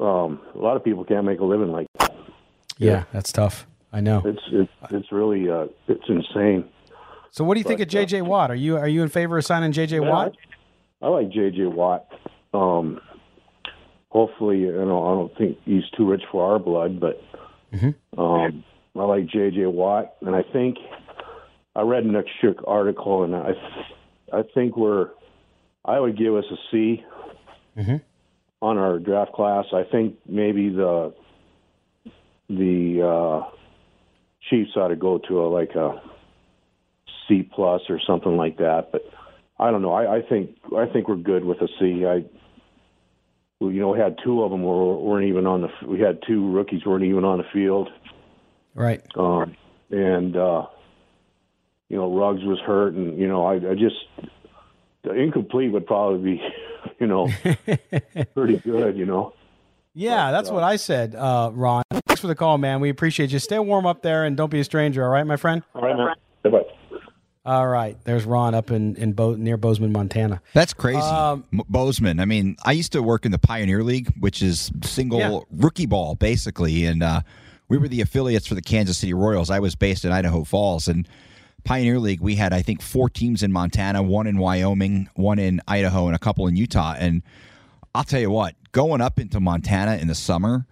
um 0.00 0.40
a 0.54 0.58
lot 0.58 0.74
of 0.76 0.82
people 0.82 1.04
can't 1.04 1.26
make 1.26 1.38
a 1.40 1.44
living 1.44 1.70
like 1.70 1.86
that. 1.98 2.14
Yeah, 2.78 3.04
that's 3.12 3.30
tough. 3.30 3.66
I 3.92 4.00
know. 4.00 4.22
It's 4.24 4.40
it's 4.52 4.72
it's 4.90 5.12
really 5.12 5.50
uh, 5.50 5.66
it's 5.86 6.04
insane. 6.08 6.64
So 7.30 7.44
what 7.44 7.54
do 7.54 7.60
you 7.60 7.64
think 7.64 7.80
of 7.80 7.88
But, 7.88 7.94
uh, 7.98 8.06
JJ 8.06 8.22
Watt? 8.22 8.50
Are 8.50 8.54
you 8.54 8.78
are 8.78 8.88
you 8.88 9.02
in 9.02 9.10
favor 9.10 9.36
of 9.36 9.44
signing 9.44 9.72
JJ 9.72 10.00
Yeah, 10.02 10.10
Watt? 10.10 10.34
I, 11.02 11.06
I 11.06 11.08
like 11.10 11.28
J.J. 11.28 11.66
Watt. 11.66 12.06
Um, 12.54 13.00
hopefully, 14.08 14.60
you 14.60 14.72
know, 14.72 15.04
I 15.04 15.14
don't 15.14 15.36
think 15.36 15.58
he's 15.66 15.84
too 15.94 16.08
rich 16.08 16.22
for 16.32 16.50
our 16.52 16.58
blood, 16.58 16.98
but 17.00 17.20
um, 18.16 18.64
I 18.96 19.02
like 19.04 19.26
J.J. 19.26 19.66
Watt, 19.66 20.14
and 20.20 20.34
I 20.34 20.42
think 20.52 20.76
I 21.74 21.82
read 21.82 22.06
Nick 22.06 22.26
Shook 22.40 22.62
article, 22.66 23.24
and 23.24 23.34
I 23.34 23.52
I 24.32 24.42
think 24.54 24.76
we're 24.76 25.10
I 25.84 25.98
would 25.98 26.16
give 26.16 26.34
us 26.34 26.44
a 26.50 26.56
C 26.70 27.04
on 28.62 28.78
our 28.78 28.98
draft 28.98 29.32
class. 29.32 29.66
I 29.72 29.82
think 29.90 30.16
maybe 30.26 30.68
the 30.70 31.12
the 32.48 33.02
uh, 33.02 33.50
Chiefs 34.48 34.70
ought 34.76 34.88
to 34.88 34.96
go 34.96 35.18
to 35.28 35.40
a 35.40 35.48
like 35.48 35.74
a 35.74 36.00
C 37.26 37.42
plus 37.42 37.82
or 37.88 38.00
something 38.06 38.36
like 38.36 38.58
that. 38.58 38.90
But 38.92 39.02
I 39.58 39.70
don't 39.70 39.82
know. 39.82 39.92
I, 39.92 40.18
I 40.18 40.22
think 40.22 40.56
I 40.76 40.86
think 40.86 41.08
we're 41.08 41.16
good 41.16 41.44
with 41.44 41.60
a 41.60 41.68
C. 41.78 42.04
I 42.06 42.24
you 43.60 43.80
know 43.80 43.90
we 43.90 43.98
had 43.98 44.18
two 44.22 44.42
of 44.42 44.50
them 44.50 44.62
were, 44.62 44.96
weren't 44.96 45.26
even 45.26 45.46
on 45.46 45.62
the. 45.62 45.68
We 45.86 46.00
had 46.00 46.20
two 46.26 46.50
rookies 46.50 46.84
weren't 46.84 47.04
even 47.04 47.24
on 47.24 47.38
the 47.38 47.44
field, 47.52 47.88
Right. 48.74 49.02
um, 49.16 49.56
and 49.90 50.36
uh, 50.36 50.66
you 51.88 51.96
know 51.96 52.12
Ruggs 52.16 52.42
was 52.44 52.58
hurt, 52.60 52.94
and 52.94 53.18
you 53.18 53.28
know 53.28 53.44
I, 53.46 53.54
I 53.54 53.74
just 53.74 53.96
the 55.02 55.12
incomplete 55.14 55.72
would 55.72 55.86
probably 55.86 56.36
be 56.36 56.42
you 57.00 57.06
know 57.06 57.28
pretty 58.34 58.58
good. 58.58 58.96
You 58.96 59.06
know. 59.06 59.34
Yeah, 59.96 60.32
that's 60.32 60.50
what 60.50 60.64
I 60.64 60.74
said, 60.74 61.14
uh, 61.14 61.52
Ron. 61.54 61.84
Thanks 62.08 62.20
for 62.20 62.26
the 62.26 62.34
call, 62.34 62.58
man. 62.58 62.80
We 62.80 62.88
appreciate 62.90 63.30
you. 63.30 63.38
Stay 63.38 63.60
warm 63.60 63.86
up 63.86 64.02
there 64.02 64.24
and 64.24 64.36
don't 64.36 64.50
be 64.50 64.58
a 64.58 64.64
stranger. 64.64 65.04
All 65.04 65.10
right, 65.10 65.24
my 65.24 65.36
friend. 65.36 65.62
All 65.72 65.82
right, 65.82 65.96
man. 65.96 66.52
Bye. 66.52 66.62
All 67.46 67.68
right. 67.68 67.96
There's 68.02 68.24
Ron 68.24 68.54
up 68.56 68.72
in 68.72 68.96
in 68.96 69.12
Bo- 69.12 69.36
near 69.36 69.56
Bozeman, 69.56 69.92
Montana. 69.92 70.42
That's 70.52 70.72
crazy. 70.74 70.98
Um, 70.98 71.44
Bozeman. 71.68 72.18
I 72.18 72.24
mean, 72.24 72.56
I 72.64 72.72
used 72.72 72.90
to 72.92 73.04
work 73.04 73.24
in 73.24 73.30
the 73.30 73.38
Pioneer 73.38 73.84
League, 73.84 74.12
which 74.18 74.42
is 74.42 74.72
single 74.82 75.20
Yeah. 75.20 75.38
rookie 75.52 75.86
ball, 75.86 76.16
basically. 76.16 76.86
And 76.86 77.02
uh, 77.04 77.20
we 77.68 77.78
were 77.78 77.88
the 77.88 78.00
affiliates 78.00 78.46
for 78.46 78.54
the 78.54 78.62
Kansas 78.62 78.98
City 78.98 79.14
Royals. 79.14 79.50
I 79.50 79.60
was 79.60 79.74
based 79.74 80.04
in 80.04 80.12
Idaho 80.12 80.44
Falls. 80.44 80.88
And 80.88 81.08
Pioneer 81.64 81.98
League, 81.98 82.20
we 82.20 82.36
had, 82.36 82.52
I 82.52 82.62
think, 82.62 82.82
four 82.82 83.08
teams 83.08 83.42
in 83.42 83.52
Montana, 83.52 84.02
one 84.02 84.26
in 84.26 84.38
Wyoming, 84.38 85.08
one 85.14 85.38
in 85.38 85.60
Idaho, 85.66 86.06
and 86.06 86.14
a 86.14 86.18
couple 86.18 86.46
in 86.46 86.56
Utah. 86.56 86.94
And 86.98 87.22
I'll 87.94 88.04
tell 88.04 88.20
you 88.20 88.30
what, 88.30 88.54
going 88.72 89.00
up 89.00 89.18
into 89.18 89.40
Montana 89.40 89.96
in 89.96 90.08
the 90.08 90.14
summer, 90.14 90.66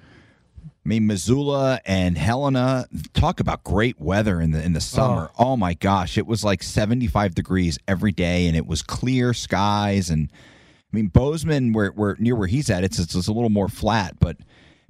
I 0.85 0.89
mean, 0.89 1.07
Missoula 1.07 1.81
and 1.87 2.19
Helena 2.19 2.87
talk 3.15 3.39
about 3.39 3.63
great 3.63 4.01
weather 4.01 4.41
in 4.41 4.51
the 4.51 4.63
in 4.63 4.73
the 4.73 4.79
oh. 4.79 4.81
summer. 4.81 5.31
Oh. 5.39 5.57
my 5.57 5.75
gosh, 5.75 6.19
it 6.19 6.27
was 6.27 6.43
like 6.45 6.63
75 6.63 7.35
degrees 7.35 7.79
every 7.87 8.11
day, 8.11 8.49
and 8.49 8.57
it 8.57 8.67
was 8.67 8.83
clear 8.83 9.33
skies. 9.33 10.11
And 10.11 10.29
I 10.33 10.97
mean, 10.97 11.07
Bozeman, 11.07 11.73
where 11.73 11.91
where 11.91 12.17
near 12.19 12.35
where 12.35 12.49
he's 12.49 12.69
at, 12.69 12.83
it's 12.83 12.99
it's, 12.99 13.15
it's 13.15 13.29
a 13.29 13.33
little 13.33 13.49
more 13.49 13.69
flat. 13.69 14.19
But 14.19 14.39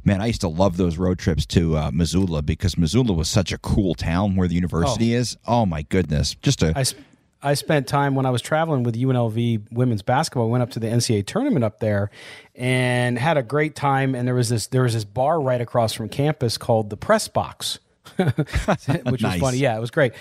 man, 0.05 0.21
I 0.21 0.27
used 0.27 0.41
to 0.43 0.49
love 0.49 0.77
those 0.77 0.99
road 0.99 1.19
trips 1.19 1.47
to 1.47 1.77
uh, 1.77 1.91
Missoula 1.93 2.43
because 2.43 2.77
Missoula 2.77 3.13
was 3.13 3.29
such 3.29 3.53
a 3.53 3.59
cool 3.59 3.95
town 3.95 4.37
where 4.37 4.49
the 4.49 4.55
university 4.55 5.15
is. 5.15 5.37
Oh 5.47 5.67
my 5.67 5.83
goodness, 5.83 6.35
just 6.35 6.63
a 6.63 6.73
I, 6.77 6.83
sp- 6.85 7.01
I 7.43 7.55
spent 7.55 7.89
time 7.89 8.15
when 8.15 8.25
I 8.25 8.31
was 8.31 8.41
traveling 8.41 8.85
with 8.85 8.95
UNLV 8.95 9.73
women's 9.73 10.03
basketball. 10.03 10.49
Went 10.49 10.63
up 10.63 10.71
to 10.71 10.81
the 10.81 10.87
NCAA 10.87 11.27
tournament 11.27 11.65
up 11.65 11.81
there, 11.81 12.11
and 12.55 13.19
had 13.19 13.37
a 13.37 13.43
great 13.43 13.75
time. 13.75 14.15
And 14.15 14.27
there 14.27 14.35
was 14.35 14.49
this 14.49 14.69
there 14.69 14.83
was 14.83 14.95
this 14.95 15.05
bar 15.05 15.41
right 15.41 15.61
across 15.61 15.93
from 15.93 16.09
campus 16.09 16.57
called 16.57 16.91
the 16.91 16.97
Press 16.97 17.29
Box, 17.29 17.79
which 18.17 19.23
was 19.23 19.37
funny. 19.41 19.59
Yeah, 19.59 19.77
it 19.77 19.81
was 19.81 19.91
great. 19.91 20.13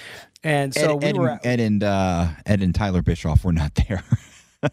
And 0.44 0.74
so 0.74 0.98
Ed, 0.98 1.04
we 1.04 1.06
Ed, 1.10 1.18
were 1.18 1.30
and, 1.30 1.40
Ed 1.44 1.60
and 1.60 1.84
uh, 1.84 2.28
Ed 2.46 2.62
and 2.62 2.74
Tyler 2.74 3.02
Bischoff 3.04 3.44
were 3.46 3.54
not 3.54 3.76
there. 3.76 4.04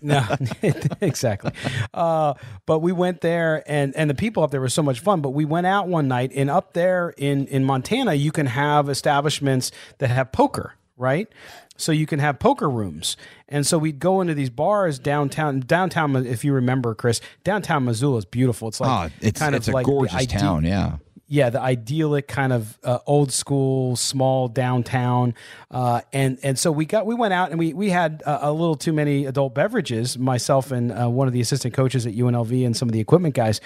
no, 0.02 0.24
exactly. 1.00 1.52
Uh, 1.94 2.34
but 2.66 2.80
we 2.80 2.92
went 2.92 3.20
there, 3.20 3.62
and 3.66 3.94
and 3.96 4.08
the 4.08 4.14
people 4.14 4.42
up 4.42 4.50
there 4.50 4.60
were 4.60 4.68
so 4.68 4.82
much 4.82 5.00
fun. 5.00 5.20
But 5.20 5.30
we 5.30 5.44
went 5.44 5.66
out 5.66 5.88
one 5.88 6.08
night, 6.08 6.32
and 6.34 6.50
up 6.50 6.72
there 6.72 7.14
in 7.16 7.46
in 7.46 7.64
Montana, 7.64 8.14
you 8.14 8.32
can 8.32 8.46
have 8.46 8.88
establishments 8.88 9.70
that 9.98 10.10
have 10.10 10.32
poker, 10.32 10.74
right? 10.96 11.28
So 11.76 11.92
you 11.92 12.06
can 12.06 12.18
have 12.18 12.40
poker 12.40 12.68
rooms, 12.68 13.16
and 13.48 13.66
so 13.66 13.78
we'd 13.78 14.00
go 14.00 14.20
into 14.20 14.34
these 14.34 14.50
bars 14.50 14.98
downtown. 14.98 15.60
Downtown, 15.60 16.16
if 16.26 16.44
you 16.44 16.52
remember, 16.52 16.94
Chris, 16.94 17.20
downtown 17.44 17.84
Missoula 17.84 18.18
is 18.18 18.24
beautiful. 18.24 18.68
It's 18.68 18.80
like 18.80 19.12
oh, 19.12 19.14
it's 19.20 19.38
kind 19.40 19.54
it's 19.54 19.68
of 19.68 19.74
a 19.74 19.76
like 19.76 19.86
gorgeous 19.86 20.26
town. 20.26 20.64
Yeah. 20.64 20.96
Yeah, 21.28 21.50
the 21.50 21.60
idyllic 21.60 22.26
kind 22.26 22.54
of 22.54 22.78
uh, 22.82 22.98
old 23.06 23.32
school, 23.32 23.96
small 23.96 24.48
downtown, 24.48 25.34
uh, 25.70 26.00
and 26.12 26.38
and 26.42 26.58
so 26.58 26.72
we 26.72 26.86
got 26.86 27.04
we 27.04 27.14
went 27.14 27.34
out 27.34 27.50
and 27.50 27.58
we 27.58 27.74
we 27.74 27.90
had 27.90 28.22
a, 28.24 28.50
little 28.50 28.74
too 28.74 28.94
many 28.94 29.26
adult 29.26 29.54
beverages. 29.54 30.18
Myself 30.18 30.72
and 30.72 30.90
uh, 30.90 31.08
one 31.08 31.26
of 31.26 31.34
the 31.34 31.42
assistant 31.42 31.74
coaches 31.74 32.06
at 32.06 32.14
UNLV 32.14 32.64
and 32.64 32.74
some 32.74 32.88
of 32.88 32.94
the 32.94 33.00
equipment 33.00 33.34
guys. 33.34 33.60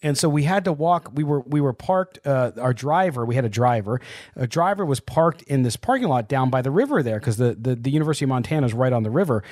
And 0.00 0.16
so 0.16 0.28
we 0.28 0.44
had 0.44 0.64
to 0.64 0.72
walk. 0.72 1.10
We 1.12 1.24
were 1.24 1.40
we 1.40 1.60
were 1.60 1.72
parked. 1.72 2.20
Uh, 2.24 2.52
our 2.60 2.72
driver, 2.72 3.24
we 3.24 3.34
had 3.34 3.44
a 3.44 3.48
driver. 3.48 4.00
A 4.36 4.46
driver 4.46 4.84
was 4.84 5.00
parked 5.00 5.42
in 5.42 5.62
this 5.62 5.76
parking 5.76 6.06
lot 6.06 6.28
down 6.28 6.50
by 6.50 6.62
the 6.62 6.70
river 6.70 7.02
there 7.02 7.18
because 7.18 7.36
the, 7.36 7.56
the 7.60 7.74
the 7.74 7.90
University 7.90 8.24
of 8.24 8.28
Montana 8.28 8.66
is 8.66 8.74
right 8.74 8.92
on 8.92 9.02
the 9.02 9.10
river, 9.10 9.42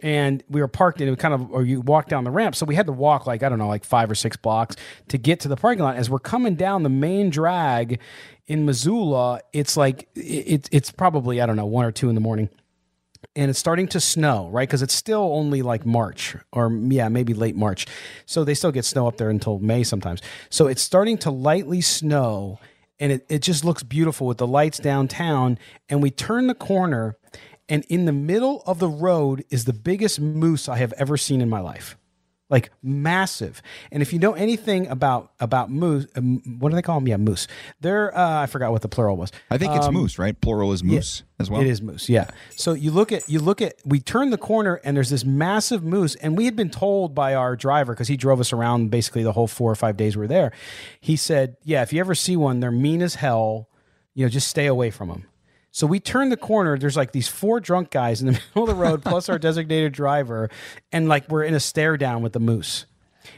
and 0.00 0.44
we 0.48 0.60
were 0.60 0.68
parked 0.68 1.00
in 1.00 1.14
kind 1.16 1.34
of 1.34 1.50
or 1.50 1.64
you 1.64 1.80
walk 1.80 2.08
down 2.08 2.22
the 2.22 2.30
ramp. 2.30 2.54
So 2.54 2.66
we 2.66 2.76
had 2.76 2.86
to 2.86 2.92
walk 2.92 3.26
like 3.26 3.42
I 3.42 3.48
don't 3.48 3.58
know 3.58 3.66
like 3.66 3.84
five 3.84 4.08
or 4.08 4.14
six 4.14 4.36
blocks 4.36 4.76
to 5.08 5.18
get 5.18 5.40
to 5.40 5.48
the 5.48 5.56
parking 5.56 5.82
lot. 5.82 5.96
As 5.96 6.08
we're 6.08 6.20
coming 6.20 6.54
down 6.54 6.84
the 6.84 6.88
main 6.88 7.28
drag 7.28 7.98
in 8.46 8.64
Missoula, 8.64 9.40
it's 9.52 9.76
like 9.76 10.08
it, 10.14 10.68
it's 10.70 10.92
probably 10.92 11.40
I 11.40 11.46
don't 11.46 11.56
know 11.56 11.66
one 11.66 11.84
or 11.84 11.92
two 11.92 12.08
in 12.08 12.14
the 12.14 12.20
morning 12.20 12.48
and 13.34 13.50
it's 13.50 13.58
starting 13.58 13.88
to 13.88 14.00
snow, 14.00 14.48
right? 14.50 14.68
Because 14.68 14.82
it's 14.82 14.94
still 14.94 15.32
only 15.34 15.62
like 15.62 15.84
March 15.84 16.36
or 16.52 16.70
yeah, 16.72 17.08
maybe 17.08 17.34
late 17.34 17.56
March. 17.56 17.86
So 18.24 18.44
they 18.44 18.54
still 18.54 18.72
get 18.72 18.84
snow 18.84 19.06
up 19.06 19.16
there 19.16 19.30
until 19.30 19.58
May 19.58 19.82
sometimes. 19.82 20.22
So 20.50 20.66
it's 20.66 20.82
starting 20.82 21.18
to 21.18 21.30
lightly 21.30 21.80
snow 21.80 22.58
and 22.98 23.12
it, 23.12 23.26
it 23.28 23.40
just 23.40 23.64
looks 23.64 23.82
beautiful 23.82 24.26
with 24.26 24.38
the 24.38 24.46
lights 24.46 24.78
downtown. 24.78 25.58
And 25.88 26.02
we 26.02 26.10
turn 26.10 26.46
the 26.46 26.54
corner, 26.54 27.16
and 27.68 27.84
in 27.88 28.04
the 28.04 28.12
middle 28.12 28.62
of 28.66 28.78
the 28.78 28.88
road 28.88 29.44
is 29.50 29.64
the 29.64 29.72
biggest 29.72 30.20
moose 30.20 30.68
I 30.68 30.76
have 30.76 30.92
ever 30.94 31.16
seen 31.16 31.40
in 31.40 31.48
my 31.48 31.60
life. 31.60 31.96
Like 32.48 32.70
massive, 32.80 33.60
and 33.90 34.02
if 34.02 34.12
you 34.12 34.20
know 34.20 34.34
anything 34.34 34.86
about 34.86 35.32
about 35.40 35.68
moose, 35.68 36.06
um, 36.14 36.40
what 36.60 36.68
do 36.70 36.76
they 36.76 36.82
call 36.82 37.00
them? 37.00 37.08
Yeah, 37.08 37.16
moose. 37.16 37.48
They're 37.80 38.16
uh, 38.16 38.42
I 38.42 38.46
forgot 38.46 38.70
what 38.70 38.82
the 38.82 38.88
plural 38.88 39.16
was. 39.16 39.32
I 39.50 39.58
think 39.58 39.74
it's 39.74 39.90
moose, 39.90 40.16
right? 40.16 40.40
Plural 40.40 40.72
is 40.72 40.84
moose 40.84 41.24
as 41.40 41.50
well. 41.50 41.60
Um, 41.60 41.66
It 41.66 41.70
is 41.70 41.82
moose, 41.82 42.08
yeah. 42.08 42.30
So 42.54 42.72
you 42.74 42.92
look 42.92 43.10
at 43.10 43.28
you 43.28 43.40
look 43.40 43.60
at 43.60 43.74
we 43.84 43.98
turn 43.98 44.30
the 44.30 44.38
corner 44.38 44.80
and 44.84 44.96
there's 44.96 45.10
this 45.10 45.24
massive 45.24 45.82
moose, 45.82 46.14
and 46.14 46.36
we 46.38 46.44
had 46.44 46.54
been 46.54 46.70
told 46.70 47.16
by 47.16 47.34
our 47.34 47.56
driver 47.56 47.94
because 47.94 48.06
he 48.06 48.16
drove 48.16 48.38
us 48.38 48.52
around 48.52 48.92
basically 48.92 49.24
the 49.24 49.32
whole 49.32 49.48
four 49.48 49.72
or 49.72 49.76
five 49.76 49.96
days 49.96 50.16
we 50.16 50.20
were 50.20 50.28
there. 50.28 50.52
He 51.00 51.16
said, 51.16 51.56
"Yeah, 51.64 51.82
if 51.82 51.92
you 51.92 51.98
ever 51.98 52.14
see 52.14 52.36
one, 52.36 52.60
they're 52.60 52.70
mean 52.70 53.02
as 53.02 53.16
hell. 53.16 53.68
You 54.14 54.24
know, 54.24 54.28
just 54.28 54.46
stay 54.46 54.66
away 54.66 54.90
from 54.92 55.08
them." 55.08 55.24
So 55.76 55.86
we 55.86 56.00
turn 56.00 56.30
the 56.30 56.38
corner. 56.38 56.78
There's 56.78 56.96
like 56.96 57.12
these 57.12 57.28
four 57.28 57.60
drunk 57.60 57.90
guys 57.90 58.22
in 58.22 58.28
the 58.28 58.32
middle 58.54 58.62
of 58.62 58.68
the 58.70 58.74
road, 58.74 59.04
plus 59.04 59.28
our 59.28 59.38
designated 59.38 59.92
driver, 59.92 60.48
and 60.90 61.06
like 61.06 61.28
we're 61.28 61.44
in 61.44 61.52
a 61.52 61.60
stare 61.60 61.98
down 61.98 62.22
with 62.22 62.32
the 62.32 62.40
moose 62.40 62.86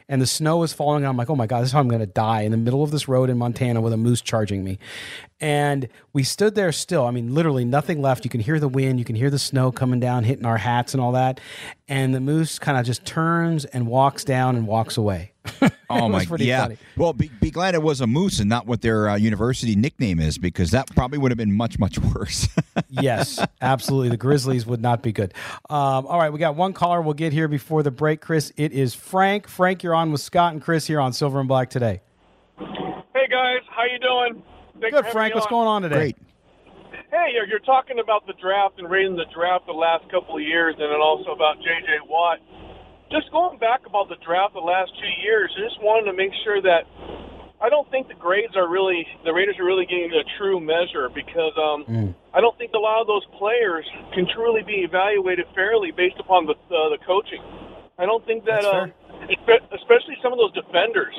and 0.09 0.23
the 0.23 0.27
snow 0.27 0.63
is 0.63 0.73
falling. 0.73 1.05
I'm 1.05 1.17
like, 1.17 1.31
oh 1.31 1.35
my 1.35 1.49
God, 1.49 1.63
this 1.63 1.71
is 1.71 1.73
how 1.73 1.81
I'm 1.81 1.89
going 1.89 2.01
to 2.01 2.07
die 2.07 2.43
in 2.43 2.53
the 2.53 2.57
middle 2.57 2.83
of 2.85 2.91
this 2.91 3.09
road 3.09 3.29
in 3.29 3.39
Montana 3.39 3.81
with 3.81 3.93
a 3.93 3.97
moose 3.97 4.21
charging 4.21 4.63
me. 4.63 4.79
And 5.41 5.89
we 6.13 6.23
stood 6.23 6.55
there 6.55 6.73
still. 6.73 7.07
I 7.07 7.11
mean, 7.11 7.35
literally 7.35 7.65
nothing 7.65 8.01
left. 8.01 8.25
You 8.25 8.31
can 8.31 8.41
hear 8.41 8.61
the 8.61 8.69
wind, 8.69 8.99
you 8.99 9.05
can 9.05 9.17
hear 9.17 9.31
the 9.31 9.39
snow 9.39 9.73
coming 9.73 9.99
down, 9.99 10.25
hitting 10.25 10.47
our 10.47 10.59
hats 10.59 10.95
and 10.95 11.01
all 11.01 11.13
that. 11.13 11.41
And 11.89 12.15
the 12.15 12.21
moose 12.21 12.59
kind 12.59 12.79
of 12.79 12.87
just 12.87 13.05
turns 13.05 13.65
and 13.65 13.87
walks 13.87 14.25
down 14.25 14.55
and 14.55 14.67
walks 14.67 14.97
away. 14.97 15.33
Oh 15.91 15.97
It 15.97 16.03
was 16.03 16.11
my, 16.11 16.25
pretty 16.27 16.45
yeah. 16.45 16.63
funny. 16.63 16.77
Well, 16.97 17.15
be, 17.15 17.31
be 17.41 17.51
glad 17.51 17.75
it 17.75 17.83
was 17.83 18.03
a 18.03 18.07
moose 18.07 18.41
and 18.41 18.49
not 18.49 18.67
what 18.67 18.83
their 18.83 19.09
uh, 19.09 19.17
university 19.17 19.75
nickname 19.75 20.21
is, 20.21 20.37
because 20.37 20.71
that 20.73 20.95
probably 20.95 21.17
would 21.17 21.31
have 21.31 21.39
been 21.39 21.55
much, 21.57 21.79
much 21.79 21.99
worse. 22.15 22.47
yes, 22.91 23.43
absolutely. 23.63 24.11
The 24.11 24.19
Grizzlies 24.19 24.67
would 24.67 24.83
not 24.83 25.03
be 25.03 25.13
good. 25.13 25.33
Um, 25.71 26.07
all 26.07 26.19
right, 26.19 26.31
we 26.31 26.39
got 26.39 26.57
one 26.57 26.75
caller 26.75 27.01
we'll 27.01 27.15
get 27.15 27.33
here 27.33 27.49
before 27.49 27.83
the 27.83 27.91
break, 27.91 28.21
Chris. 28.21 28.53
It 28.59 28.73
is 28.73 28.95
Frank. 28.95 29.49
Frank, 29.49 29.83
you're 29.83 29.95
on 29.95 30.13
with 30.13 30.21
Scott 30.21 30.53
and 30.53 30.61
Chris 30.61 30.87
here 30.87 31.01
on 31.01 31.15
Silver 31.15 31.41
and 31.41 31.49
Black 31.49 31.71
today. 31.71 32.03
Hey 32.59 33.27
guys, 33.31 33.63
how 33.71 33.85
you 33.85 33.99
doing? 33.99 34.43
Thanks 34.81 34.95
Good, 34.95 35.07
Frank. 35.07 35.35
me 35.35 35.39
What's 35.39 35.47
going 35.47 35.69
on 35.69 35.83
today? 35.83 36.13
Great. 36.13 36.17
Hey, 37.11 37.33
you're, 37.33 37.47
you're 37.47 37.59
talking 37.61 37.99
about 37.99 38.27
the 38.27 38.35
draft 38.35 38.79
and 38.79 38.91
rating 38.91 39.17
the 39.17 39.25
draft 39.35 39.67
the 39.67 39.73
last 39.73 40.05
couple 40.11 40.37
of 40.37 40.43
years, 40.43 40.75
and 40.79 40.93
then 40.93 41.01
also 41.01 41.31
about 41.31 41.57
J.J. 41.57 42.05
Watt. 42.07 42.39
Just 43.11 43.33
going 43.33 43.59
back 43.59 43.87
about 43.87 44.09
the 44.09 44.21
draft 44.21 44.53
the 44.53 44.61
last 44.61 44.93
two 45.01 45.13
years, 45.25 45.49
I 45.57 45.65
just 45.65 45.81
wanted 45.81 46.13
to 46.13 46.17
make 46.17 46.33
sure 46.45 46.61
that 46.61 46.85
I 47.57 47.69
don't 47.73 47.89
think 47.91 48.07
the 48.07 48.15
grades 48.15 48.55
are 48.55 48.69
really 48.69 49.07
the 49.25 49.33
Raiders 49.33 49.57
are 49.59 49.65
really 49.65 49.87
getting 49.87 50.13
a 50.13 50.23
true 50.37 50.61
measure 50.61 51.09
because 51.09 51.57
um, 51.57 52.15
I 52.35 52.41
don't 52.41 52.57
think 52.59 52.73
a 52.77 52.79
lot 52.79 53.01
of 53.01 53.09
those 53.09 53.25
players 53.41 53.89
can 54.15 54.29
truly 54.31 54.63
be 54.63 54.85
evaluated 54.85 55.47
fairly 55.55 55.91
based 55.91 56.21
upon 56.21 56.47
the 56.47 56.53
uh, 56.53 56.93
the 56.93 56.99
coaching. 57.03 57.41
I 57.99 58.07
don't 58.07 58.25
think 58.27 58.45
that, 58.45 58.63
um, 58.65 58.93
especially 59.75 60.15
some 60.23 60.33
of 60.33 60.39
those 60.39 60.55
defenders. 60.55 61.17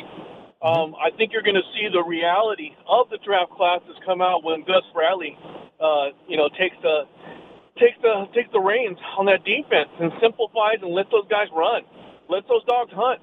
Um, 0.62 0.96
I 0.96 1.12
think 1.16 1.32
you're 1.32 1.44
going 1.44 1.60
to 1.60 1.68
see 1.76 1.88
the 1.92 2.04
reality 2.04 2.72
of 2.88 3.10
the 3.10 3.18
draft 3.24 3.52
classes 3.52 3.96
come 4.06 4.22
out 4.22 4.44
when 4.44 4.62
Gus 4.64 4.84
Bradley, 4.94 5.38
uh, 5.80 6.12
you 6.28 6.36
know, 6.36 6.48
takes 6.56 6.76
the 6.84 7.08
takes 7.80 7.98
the 8.02 8.26
takes 8.34 8.52
the 8.52 8.60
reins 8.60 8.98
on 9.18 9.26
that 9.26 9.44
defense 9.44 9.90
and 10.00 10.12
simplifies 10.22 10.78
and 10.82 10.94
lets 10.94 11.10
those 11.12 11.28
guys 11.30 11.48
run, 11.56 11.82
let 12.30 12.48
those 12.48 12.64
dogs 12.66 12.92
hunt. 12.94 13.20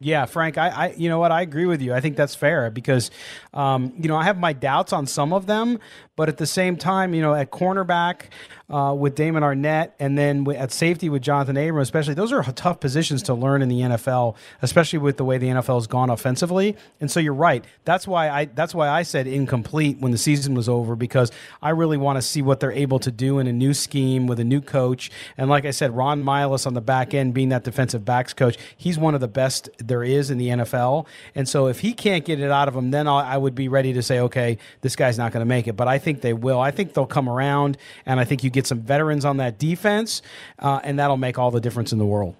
Yeah, 0.00 0.26
Frank, 0.26 0.58
I, 0.58 0.68
I, 0.68 0.94
you 0.96 1.08
know 1.08 1.18
what, 1.18 1.32
I 1.32 1.42
agree 1.42 1.66
with 1.66 1.82
you. 1.82 1.92
I 1.92 2.00
think 2.00 2.16
that's 2.16 2.36
fair 2.36 2.70
because, 2.70 3.10
um, 3.52 3.92
you 3.98 4.06
know, 4.06 4.14
I 4.16 4.22
have 4.22 4.38
my 4.38 4.52
doubts 4.52 4.92
on 4.92 5.06
some 5.06 5.32
of 5.32 5.46
them, 5.46 5.80
but 6.18 6.28
at 6.28 6.36
the 6.36 6.46
same 6.46 6.76
time, 6.76 7.14
you 7.14 7.22
know, 7.22 7.32
at 7.32 7.52
cornerback 7.52 8.22
uh, 8.70 8.92
with 8.92 9.14
Damon 9.14 9.44
Arnette, 9.44 9.92
and 10.00 10.18
then 10.18 10.46
at 10.50 10.72
safety 10.72 11.08
with 11.08 11.22
Johnathan 11.22 11.50
Abram, 11.50 11.78
especially, 11.78 12.14
those 12.14 12.32
are 12.32 12.42
tough 12.52 12.80
positions 12.80 13.22
to 13.22 13.34
learn 13.34 13.62
in 13.62 13.68
the 13.68 13.80
NFL, 13.80 14.34
especially 14.60 14.98
with 14.98 15.16
the 15.16 15.24
way 15.24 15.38
the 15.38 15.46
NFL 15.46 15.76
has 15.76 15.86
gone 15.86 16.10
offensively. 16.10 16.76
And 17.00 17.08
so 17.08 17.20
you're 17.20 17.32
right. 17.32 17.64
That's 17.84 18.06
why 18.06 18.28
I 18.28 18.44
that's 18.46 18.74
why 18.74 18.88
I 18.88 19.04
said 19.04 19.28
incomplete 19.28 19.98
when 20.00 20.10
the 20.10 20.18
season 20.18 20.54
was 20.54 20.68
over 20.68 20.96
because 20.96 21.30
I 21.62 21.70
really 21.70 21.96
want 21.96 22.16
to 22.16 22.22
see 22.22 22.42
what 22.42 22.58
they're 22.58 22.72
able 22.72 22.98
to 22.98 23.12
do 23.12 23.38
in 23.38 23.46
a 23.46 23.52
new 23.52 23.72
scheme 23.72 24.26
with 24.26 24.40
a 24.40 24.44
new 24.44 24.60
coach. 24.60 25.12
And 25.36 25.48
like 25.48 25.64
I 25.64 25.70
said, 25.70 25.96
Ron 25.96 26.24
Milus 26.24 26.66
on 26.66 26.74
the 26.74 26.80
back 26.80 27.14
end, 27.14 27.32
being 27.32 27.50
that 27.50 27.62
defensive 27.62 28.04
backs 28.04 28.34
coach, 28.34 28.58
he's 28.76 28.98
one 28.98 29.14
of 29.14 29.20
the 29.20 29.28
best 29.28 29.70
there 29.78 30.02
is 30.02 30.32
in 30.32 30.36
the 30.36 30.48
NFL. 30.48 31.06
And 31.36 31.48
so 31.48 31.68
if 31.68 31.78
he 31.78 31.94
can't 31.94 32.24
get 32.24 32.40
it 32.40 32.50
out 32.50 32.66
of 32.66 32.74
him, 32.74 32.90
then 32.90 33.06
I 33.06 33.38
would 33.38 33.54
be 33.54 33.68
ready 33.68 33.92
to 33.92 34.02
say, 34.02 34.18
okay, 34.18 34.58
this 34.80 34.96
guy's 34.96 35.16
not 35.16 35.32
going 35.32 35.40
to 35.40 35.48
make 35.48 35.68
it. 35.68 35.76
But 35.76 35.88
I 35.88 35.98
think 35.98 36.07
think 36.08 36.24
they 36.24 36.32
will. 36.32 36.56
I 36.56 36.72
think 36.72 36.96
they'll 36.96 37.04
come 37.04 37.28
around, 37.28 37.76
and 38.08 38.16
I 38.16 38.24
think 38.24 38.40
you 38.40 38.48
get 38.48 38.66
some 38.66 38.80
veterans 38.80 39.28
on 39.28 39.36
that 39.44 39.60
defense, 39.60 40.24
uh, 40.56 40.80
and 40.80 40.96
that'll 40.98 41.20
make 41.20 41.36
all 41.36 41.52
the 41.52 41.60
difference 41.60 41.92
in 41.92 42.00
the 42.00 42.08
world. 42.08 42.32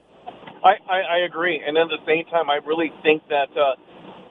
I, 0.65 0.81
I, 0.89 0.99
I 1.01 1.19
agree, 1.29 1.61
and 1.61 1.77
at 1.77 1.93
the 1.93 2.01
same 2.09 2.25
time, 2.33 2.49
I 2.49 2.65
really 2.65 2.89
think 3.05 3.29
that 3.29 3.53
uh, 3.53 3.77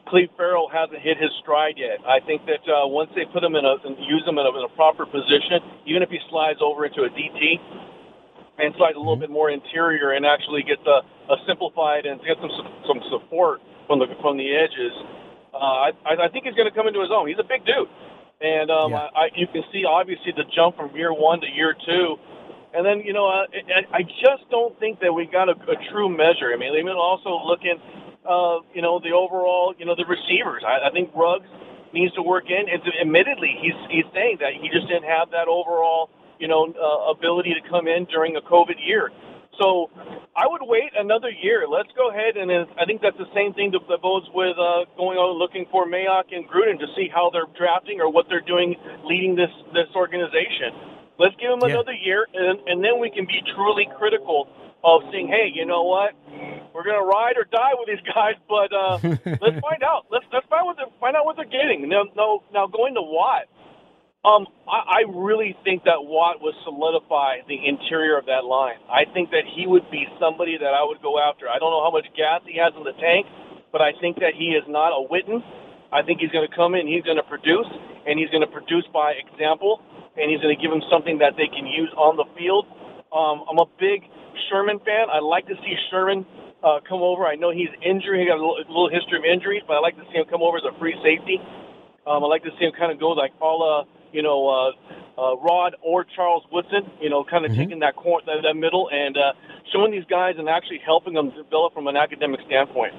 Clelin 0.10 0.34
Ferrell 0.36 0.74
hasn't 0.74 1.06
hit 1.06 1.22
his 1.22 1.30
stride 1.46 1.78
yet. 1.78 2.02
I 2.02 2.18
think 2.26 2.50
that 2.50 2.66
uh, 2.66 2.90
once 2.90 3.14
they 3.14 3.30
put 3.30 3.44
him 3.46 3.54
in 3.54 3.62
a 3.62 3.78
and 3.86 3.94
use 4.10 4.26
him 4.26 4.42
in 4.42 4.46
a, 4.50 4.50
in 4.58 4.66
a 4.66 4.74
proper 4.74 5.06
position, 5.06 5.62
even 5.86 6.02
if 6.02 6.10
he 6.10 6.18
slides 6.34 6.58
over 6.66 6.90
into 6.90 7.06
a 7.06 7.10
DT 7.14 7.62
and 8.58 8.74
slides 8.74 8.98
a 8.98 9.00
little 9.00 9.22
mm-hmm. 9.22 9.30
bit 9.30 9.30
more 9.30 9.54
interior 9.54 10.18
and 10.18 10.26
actually 10.26 10.66
gets 10.66 10.82
a, 10.90 11.06
a 11.30 11.38
simplified 11.46 12.10
and 12.10 12.18
gets 12.26 12.42
some 12.42 12.50
some 12.90 13.00
support 13.14 13.62
from 13.86 14.02
the 14.02 14.10
from 14.18 14.34
the 14.34 14.50
edges, 14.50 14.98
uh, 15.54 15.94
I, 15.94 16.26
I 16.26 16.28
think 16.34 16.50
he's 16.50 16.58
going 16.58 16.68
to 16.68 16.74
come 16.74 16.90
into 16.90 17.06
his 17.06 17.14
own. 17.14 17.30
He's 17.30 17.38
a 17.38 17.46
big 17.46 17.62
dude. 17.70 17.86
And 18.42 18.70
um, 18.70 18.92
yeah. 18.92 19.10
I, 19.16 19.30
you 19.36 19.48
can 19.48 19.64
see 19.72 19.84
obviously 19.86 20.32
the 20.36 20.46
jump 20.56 20.78
from 20.78 20.96
year 20.96 21.14
one 21.14 21.42
to 21.42 21.48
year 21.48 21.74
two. 21.74 22.18
And 22.74 22.86
then, 22.86 23.02
you 23.02 23.14
know, 23.14 23.26
I, 23.26 23.46
I 23.92 24.02
just 24.04 24.46
don't 24.52 24.78
think 24.80 25.00
that 25.00 25.12
we 25.12 25.26
got 25.26 25.50
a, 25.50 25.54
a 25.54 25.76
true 25.90 26.10
measure. 26.10 26.54
I 26.54 26.58
mean, 26.58 26.76
even 26.78 26.94
also 26.94 27.42
looking, 27.44 27.82
uh, 28.28 28.60
you 28.76 28.82
know, 28.82 29.00
the 29.00 29.12
overall, 29.18 29.74
you 29.80 29.86
know, 29.86 29.96
the 29.96 30.06
receivers. 30.06 30.62
I, 30.62 30.90
I 30.90 30.92
think 30.92 31.10
Ruggs 31.16 31.48
needs 31.94 32.14
to 32.14 32.22
work 32.22 32.46
in. 32.50 32.70
And 32.70 32.82
admittedly, 33.02 33.58
he's 33.62 33.74
he's 33.90 34.06
saying 34.14 34.38
that 34.42 34.54
he 34.54 34.70
just 34.70 34.88
didn't 34.88 35.10
have 35.10 35.32
that 35.32 35.48
overall, 35.48 36.10
you 36.38 36.48
know, 36.48 36.70
uh, 36.70 37.10
ability 37.10 37.56
to 37.56 37.70
come 37.70 37.88
in 37.88 38.06
during 38.06 38.36
a 38.36 38.42
COVID 38.42 38.78
year. 38.86 39.10
So 39.60 39.90
I 40.36 40.46
would 40.46 40.62
wait 40.62 40.94
another 40.96 41.30
year. 41.30 41.66
Let's 41.68 41.90
go 41.98 42.10
ahead 42.10 42.38
and 42.38 42.52
I 42.52 42.86
think 42.86 43.02
that's 43.02 43.18
the 43.18 43.30
same 43.34 43.54
thing 43.54 43.72
that 43.72 44.02
bodes 44.02 44.28
with 44.34 44.58
uh, 44.58 44.86
going 44.96 45.18
on 45.18 45.38
looking 45.38 45.66
for 45.72 45.88
Mayock 45.90 46.30
and 46.32 46.46
Gruden 46.48 46.78
to 46.80 46.88
see 46.96 47.10
how 47.10 47.30
they're 47.34 47.50
drafting 47.58 48.00
or 48.00 48.12
what 48.12 48.26
they're 48.30 48.46
doing 48.46 48.76
leading 49.04 49.36
this 49.36 49.52
this 49.74 49.90
organization. 49.96 50.98
Let's 51.18 51.34
give 51.42 51.50
them 51.50 51.66
another 51.66 51.98
year, 51.98 52.28
and, 52.30 52.62
and 52.70 52.84
then 52.84 53.02
we 53.02 53.10
can 53.10 53.26
be 53.26 53.42
truly 53.58 53.90
critical 53.98 54.46
of 54.86 55.02
saying, 55.12 55.28
hey, 55.28 55.50
you 55.50 55.66
know 55.66 55.82
what, 55.82 56.14
we're 56.78 56.86
gonna 56.86 57.02
ride 57.02 57.42
or 57.42 57.46
die 57.50 57.74
with 57.74 57.90
these 57.90 58.06
guys, 58.14 58.38
but 58.46 58.70
uh, 58.70 59.02
let's 59.42 59.58
find 59.58 59.82
out. 59.82 60.06
Let's 60.14 60.26
let's 60.32 60.46
find 60.46 60.66
what 60.70 60.78
find 61.02 61.18
out 61.18 61.26
what 61.26 61.36
they're 61.36 61.50
getting. 61.50 61.90
Now, 61.90 62.06
now, 62.16 62.44
now 62.54 62.68
going 62.68 62.94
to 62.94 63.02
Watt. 63.02 63.50
Um, 64.28 64.44
I, 64.68 65.00
I 65.00 65.02
really 65.08 65.56
think 65.64 65.88
that 65.88 66.04
Watt 66.04 66.44
would 66.44 66.56
solidify 66.68 67.48
the 67.48 67.56
interior 67.56 68.20
of 68.20 68.28
that 68.28 68.44
line. 68.44 68.76
I 68.92 69.08
think 69.16 69.32
that 69.32 69.48
he 69.48 69.64
would 69.64 69.88
be 69.88 70.04
somebody 70.20 70.60
that 70.60 70.76
I 70.76 70.84
would 70.84 71.00
go 71.00 71.16
after. 71.16 71.48
I 71.48 71.64
don't 71.64 71.72
know 71.72 71.80
how 71.80 71.96
much 71.96 72.12
gas 72.12 72.44
he 72.44 72.60
has 72.60 72.76
in 72.76 72.84
the 72.84 72.92
tank, 73.00 73.24
but 73.72 73.80
I 73.80 73.96
think 74.04 74.20
that 74.20 74.36
he 74.36 74.52
is 74.52 74.68
not 74.68 74.92
a 74.92 75.00
Witten. 75.00 75.40
I 75.96 76.04
think 76.04 76.20
he's 76.20 76.32
going 76.36 76.44
to 76.44 76.52
come 76.52 76.76
in, 76.76 76.84
he's 76.92 77.08
going 77.08 77.16
to 77.16 77.24
produce, 77.24 77.72
and 78.04 78.20
he's 78.20 78.28
going 78.28 78.44
to 78.44 78.52
produce 78.52 78.84
by 78.92 79.16
example, 79.16 79.80
and 80.20 80.28
he's 80.28 80.44
going 80.44 80.52
to 80.52 80.60
give 80.60 80.76
them 80.76 80.84
something 80.92 81.24
that 81.24 81.40
they 81.40 81.48
can 81.48 81.64
use 81.64 81.88
on 81.96 82.20
the 82.20 82.28
field. 82.36 82.68
Um, 83.16 83.48
I'm 83.48 83.64
a 83.64 83.70
big 83.80 84.04
Sherman 84.52 84.84
fan. 84.84 85.08
I'd 85.08 85.24
like 85.24 85.48
to 85.48 85.56
see 85.64 85.72
Sherman 85.88 86.28
uh, 86.60 86.84
come 86.84 87.00
over. 87.00 87.24
I 87.24 87.40
know 87.40 87.56
he's 87.56 87.72
injured. 87.80 88.20
He 88.20 88.28
got 88.28 88.36
a 88.36 88.44
little, 88.44 88.60
a 88.60 88.68
little 88.68 88.92
history 88.92 89.16
of 89.16 89.24
injuries, 89.24 89.64
but 89.64 89.80
I'd 89.80 89.88
like 89.88 89.96
to 89.96 90.04
see 90.12 90.20
him 90.20 90.28
come 90.28 90.44
over 90.44 90.60
as 90.60 90.68
a 90.68 90.76
free 90.76 91.00
safety. 91.00 91.40
Um, 92.04 92.28
I'd 92.28 92.34
like 92.36 92.44
to 92.44 92.52
see 92.60 92.68
him 92.68 92.76
kind 92.76 92.92
of 92.92 93.00
go 93.00 93.16
like 93.16 93.32
Paula 93.40 93.88
you 94.12 94.22
know, 94.22 94.48
uh, 94.48 95.22
uh, 95.22 95.36
Rod 95.38 95.76
or 95.82 96.06
Charles 96.16 96.44
Woodson, 96.52 96.90
you 97.02 97.10
know, 97.10 97.24
kind 97.24 97.46
of 97.46 97.52
mm-hmm. 97.52 97.62
taking 97.62 97.80
that, 97.80 97.96
cor- 97.96 98.22
that, 98.26 98.44
that 98.44 98.56
middle 98.56 98.90
and 98.92 99.18
uh, 99.18 99.34
showing 99.74 99.92
these 99.92 100.06
guys 100.10 100.36
and 100.38 100.48
actually 100.48 100.80
helping 100.86 101.14
them 101.14 101.32
develop 101.32 101.74
from 101.74 101.88
an 101.88 101.98
academic 101.98 102.40
standpoint. 102.46 102.94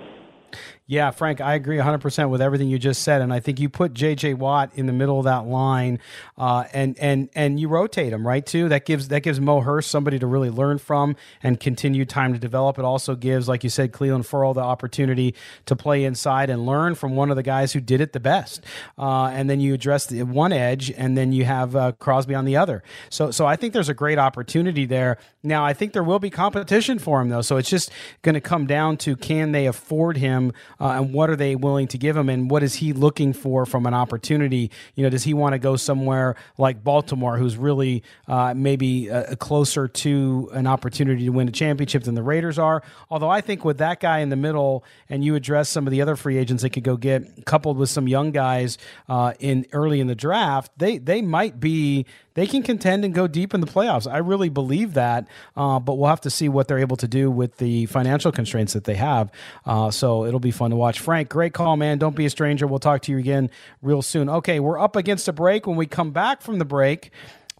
Yeah, 0.90 1.10
Frank, 1.10 1.42
I 1.42 1.52
agree 1.54 1.76
100% 1.76 2.30
with 2.30 2.40
everything 2.40 2.68
you 2.68 2.78
just 2.78 3.02
said. 3.02 3.20
And 3.20 3.30
I 3.30 3.40
think 3.40 3.60
you 3.60 3.68
put 3.68 3.92
J.J. 3.92 4.32
Watt 4.32 4.70
in 4.74 4.86
the 4.86 4.92
middle 4.94 5.18
of 5.18 5.24
that 5.24 5.46
line 5.46 5.98
uh, 6.38 6.64
and, 6.72 6.98
and, 6.98 7.28
and 7.34 7.60
you 7.60 7.68
rotate 7.68 8.10
him, 8.10 8.26
right, 8.26 8.44
too? 8.44 8.70
That 8.70 8.86
gives, 8.86 9.08
that 9.08 9.20
gives 9.20 9.38
Mo 9.38 9.60
Hurst 9.60 9.90
somebody 9.90 10.18
to 10.18 10.26
really 10.26 10.48
learn 10.48 10.78
from 10.78 11.14
and 11.42 11.60
continue 11.60 12.06
time 12.06 12.32
to 12.32 12.38
develop. 12.38 12.78
It 12.78 12.86
also 12.86 13.14
gives, 13.14 13.48
like 13.48 13.64
you 13.64 13.68
said, 13.68 13.92
Clelin 13.92 14.24
Ferrell 14.24 14.54
the 14.54 14.62
opportunity 14.62 15.34
to 15.66 15.76
play 15.76 16.04
inside 16.04 16.48
and 16.48 16.64
learn 16.64 16.94
from 16.94 17.16
one 17.16 17.28
of 17.28 17.36
the 17.36 17.42
guys 17.42 17.74
who 17.74 17.80
did 17.80 18.00
it 18.00 18.14
the 18.14 18.20
best. 18.20 18.64
Uh, 18.96 19.24
and 19.26 19.50
then 19.50 19.60
you 19.60 19.74
address 19.74 20.06
the 20.06 20.22
one 20.22 20.54
edge 20.54 20.90
and 20.92 21.18
then 21.18 21.32
you 21.32 21.44
have 21.44 21.76
uh, 21.76 21.92
Crosby 21.92 22.34
on 22.34 22.46
the 22.46 22.56
other. 22.56 22.82
So, 23.10 23.30
so 23.30 23.44
I 23.44 23.56
think 23.56 23.74
there's 23.74 23.90
a 23.90 23.94
great 23.94 24.18
opportunity 24.18 24.86
there. 24.86 25.18
Now, 25.42 25.66
I 25.66 25.74
think 25.74 25.92
there 25.92 26.02
will 26.02 26.18
be 26.18 26.30
competition 26.30 26.98
for 26.98 27.20
him, 27.20 27.28
though. 27.28 27.42
So 27.42 27.58
it's 27.58 27.68
just 27.68 27.90
going 28.22 28.36
to 28.36 28.40
come 28.40 28.66
down 28.66 28.96
to 28.98 29.16
can 29.16 29.52
they 29.52 29.66
afford 29.66 30.16
him 30.16 30.54
uh, 30.80 30.90
and 30.90 31.12
what 31.12 31.30
are 31.30 31.36
they 31.36 31.56
willing 31.56 31.86
to 31.88 31.98
give 31.98 32.16
him, 32.16 32.28
and 32.28 32.50
what 32.50 32.62
is 32.62 32.74
he 32.74 32.92
looking 32.92 33.32
for 33.32 33.66
from 33.66 33.86
an 33.86 33.94
opportunity? 33.94 34.70
You 34.94 35.04
know, 35.04 35.10
does 35.10 35.24
he 35.24 35.34
want 35.34 35.54
to 35.54 35.58
go 35.58 35.76
somewhere 35.76 36.36
like 36.56 36.82
Baltimore, 36.84 37.36
who's 37.36 37.56
really 37.56 38.02
uh, 38.26 38.54
maybe 38.54 39.10
uh, 39.10 39.34
closer 39.36 39.88
to 39.88 40.50
an 40.52 40.66
opportunity 40.66 41.24
to 41.24 41.30
win 41.30 41.48
a 41.48 41.52
championship 41.52 42.04
than 42.04 42.14
the 42.14 42.22
Raiders 42.22 42.58
are? 42.58 42.82
Although 43.10 43.30
I 43.30 43.40
think 43.40 43.64
with 43.64 43.78
that 43.78 44.00
guy 44.00 44.18
in 44.18 44.28
the 44.28 44.36
middle, 44.36 44.84
and 45.08 45.24
you 45.24 45.34
address 45.34 45.68
some 45.68 45.86
of 45.86 45.90
the 45.90 46.02
other 46.02 46.16
free 46.16 46.38
agents 46.38 46.62
they 46.62 46.70
could 46.70 46.84
go 46.84 46.96
get, 46.96 47.44
coupled 47.44 47.76
with 47.76 47.90
some 47.90 48.08
young 48.08 48.30
guys 48.30 48.78
uh, 49.08 49.32
in 49.40 49.66
early 49.72 50.00
in 50.00 50.06
the 50.06 50.14
draft, 50.14 50.72
they 50.78 50.98
they 50.98 51.22
might 51.22 51.60
be 51.60 52.06
they 52.34 52.46
can 52.46 52.62
contend 52.62 53.04
and 53.04 53.12
go 53.12 53.26
deep 53.26 53.52
in 53.52 53.60
the 53.60 53.66
playoffs. 53.66 54.08
I 54.10 54.18
really 54.18 54.48
believe 54.48 54.94
that, 54.94 55.26
uh, 55.56 55.80
but 55.80 55.94
we'll 55.94 56.08
have 56.08 56.20
to 56.20 56.30
see 56.30 56.48
what 56.48 56.68
they're 56.68 56.78
able 56.78 56.96
to 56.98 57.08
do 57.08 57.32
with 57.32 57.56
the 57.56 57.86
financial 57.86 58.30
constraints 58.30 58.74
that 58.74 58.84
they 58.84 58.94
have. 58.94 59.32
Uh, 59.66 59.90
so 59.90 60.24
it'll 60.24 60.38
be 60.38 60.52
fun 60.52 60.67
to 60.70 60.76
watch. 60.76 61.00
Frank, 61.00 61.28
great 61.28 61.52
call, 61.52 61.76
man. 61.76 61.98
Don't 61.98 62.16
be 62.16 62.26
a 62.26 62.30
stranger. 62.30 62.66
We'll 62.66 62.78
talk 62.78 63.02
to 63.02 63.12
you 63.12 63.18
again 63.18 63.50
real 63.82 64.02
soon. 64.02 64.28
Okay, 64.28 64.60
we're 64.60 64.78
up 64.78 64.96
against 64.96 65.28
a 65.28 65.32
break. 65.32 65.66
When 65.66 65.76
we 65.76 65.86
come 65.86 66.10
back 66.10 66.42
from 66.42 66.58
the 66.58 66.64
break, 66.64 67.10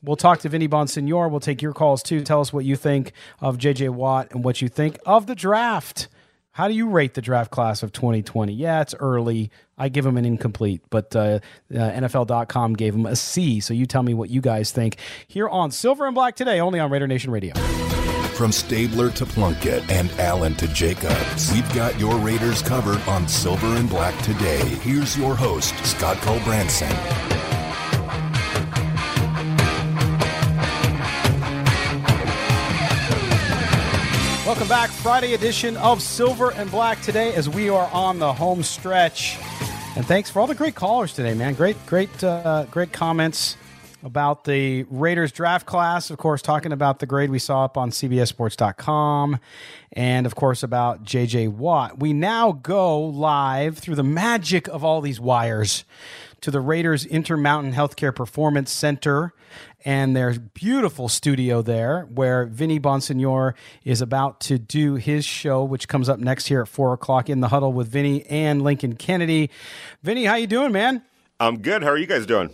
We'll 0.03 0.16
talk 0.16 0.40
to 0.40 0.49
Vinny 0.49 0.68
Bonsignore. 0.68 1.31
We'll 1.31 1.40
take 1.40 1.61
your 1.62 1.73
calls 1.73 2.03
too. 2.03 2.23
Tell 2.23 2.40
us 2.40 2.53
what 2.53 2.64
you 2.64 2.77
think 2.77 3.12
of 3.40 3.59
JJ 3.59 3.90
Watt 3.90 4.29
and 4.31 4.44
what 4.44 4.62
you 4.62 4.68
think 4.68 4.99
of 5.05 5.27
the 5.27 5.35
draft. 5.35 6.09
How 6.53 6.66
do 6.66 6.75
you 6.75 6.88
rate 6.88 7.14
the 7.14 7.23
draft 7.23 7.51
class 7.51 7.83
of 7.83 7.92
2020? 7.92 8.53
Yeah, 8.53 8.81
it's 8.81 8.94
early. 8.99 9.51
I 9.77 9.88
give 9.88 10.05
him 10.05 10.16
an 10.16 10.25
incomplete, 10.25 10.83
but 10.90 11.14
uh, 11.14 11.38
uh, 11.73 11.77
NFL.com 11.77 12.75
gave 12.75 12.94
him 12.94 13.07
a 13.07 13.14
C. 13.14 13.61
So 13.61 13.75
you 13.75 13.87
tell 13.87 14.03
me 14.03 14.12
what 14.12 14.29
you 14.29 14.40
guys 14.40 14.73
think 14.73 14.97
here 15.29 15.49
on 15.49 15.71
Silver 15.71 16.07
and 16.07 16.16
Black 16.16 16.35
today, 16.35 16.59
only 16.59 16.81
on 16.81 16.90
Raider 16.90 17.07
Nation 17.07 17.31
Radio. 17.31 17.55
From 18.38 18.53
Stabler 18.53 19.11
to 19.11 19.27
Plunkett 19.27 19.90
and 19.90 20.12
Allen 20.12 20.55
to 20.59 20.68
Jacobs, 20.68 21.53
we've 21.53 21.74
got 21.74 21.98
your 21.98 22.14
Raiders 22.18 22.62
covered 22.62 23.01
on 23.09 23.27
Silver 23.27 23.66
and 23.66 23.90
Black 23.90 24.16
today. 24.22 24.64
Here's 24.77 25.18
your 25.18 25.35
host, 25.35 25.74
Scott 25.85 26.18
Gulbransen. 26.18 26.88
Welcome 34.46 34.68
back, 34.68 34.90
Friday 34.90 35.35
edition 35.35 35.77
of 35.79 36.01
Silver 36.01 36.53
and 36.53 36.70
Black 36.70 37.03
today 37.03 37.35
as 37.35 37.48
we 37.48 37.68
are 37.68 37.90
on 37.92 38.20
the 38.20 38.33
home 38.33 38.62
stretch. 38.62 39.37
And 39.96 40.07
thanks 40.07 40.31
for 40.31 40.38
all 40.38 40.46
the 40.46 40.55
great 40.55 40.77
callers 40.77 41.12
today, 41.12 41.35
man. 41.35 41.55
Great, 41.55 41.77
great, 41.87 42.22
uh, 42.22 42.66
great 42.70 42.92
comments 42.92 43.57
about 44.03 44.45
the 44.45 44.85
Raiders 44.85 45.33
draft 45.33 45.67
class. 45.67 46.11
Of 46.11 46.19
course, 46.19 46.42
talking 46.42 46.73
about 46.73 46.99
the 46.99 47.07
grade 47.07 47.31
we 47.31 47.38
saw 47.38 47.65
up 47.65 47.77
on 47.77 47.90
CBSSports.com, 47.90 49.38
and 49.92 50.27
of 50.27 50.35
course 50.35 50.63
about 50.63 51.05
JJ 51.05 51.49
Watt. 51.49 51.99
We 51.99 52.13
now 52.13 52.53
go 52.53 53.01
live 53.01 53.79
through 53.79 53.96
the 53.96 54.03
magic 54.03 54.69
of 54.69 54.85
all 54.85 55.01
these 55.01 55.21
wires 55.21 55.85
to 56.40 56.51
the 56.51 56.61
Raiders 56.61 57.05
Intermountain 57.05 57.73
Healthcare 57.73 58.15
Performance 58.15 58.71
Center 58.71 59.33
and 59.85 60.15
their 60.15 60.33
beautiful 60.38 61.09
studio 61.09 61.63
there 61.63 62.03
where 62.15 62.44
Vinny 62.46 62.79
Bonsignore 62.79 63.55
is 63.85 64.01
about 64.01 64.40
to 64.40 64.59
do 64.59 64.94
his 64.94 65.25
show, 65.25 65.65
which 65.65 65.88
comes 65.88 66.09
up 66.09 66.19
next 66.19 66.46
here 66.46 66.63
at 66.63 66.69
four 66.69 66.92
o'clock 66.92 67.29
in 67.29 67.40
the 67.40 67.49
huddle 67.49 67.73
with 67.73 67.88
Vinny 67.88 68.25
and 68.27 68.63
Lincoln 68.63 68.94
Kennedy. 68.94 69.51
Vinny, 70.03 70.25
how 70.25 70.37
you 70.37 70.46
doing, 70.46 70.73
man? 70.73 71.03
I'm 71.40 71.59
good. 71.61 71.83
How 71.83 71.90
are 71.90 71.99
you 71.99 72.07
guys 72.07 72.27
doing? 72.27 72.51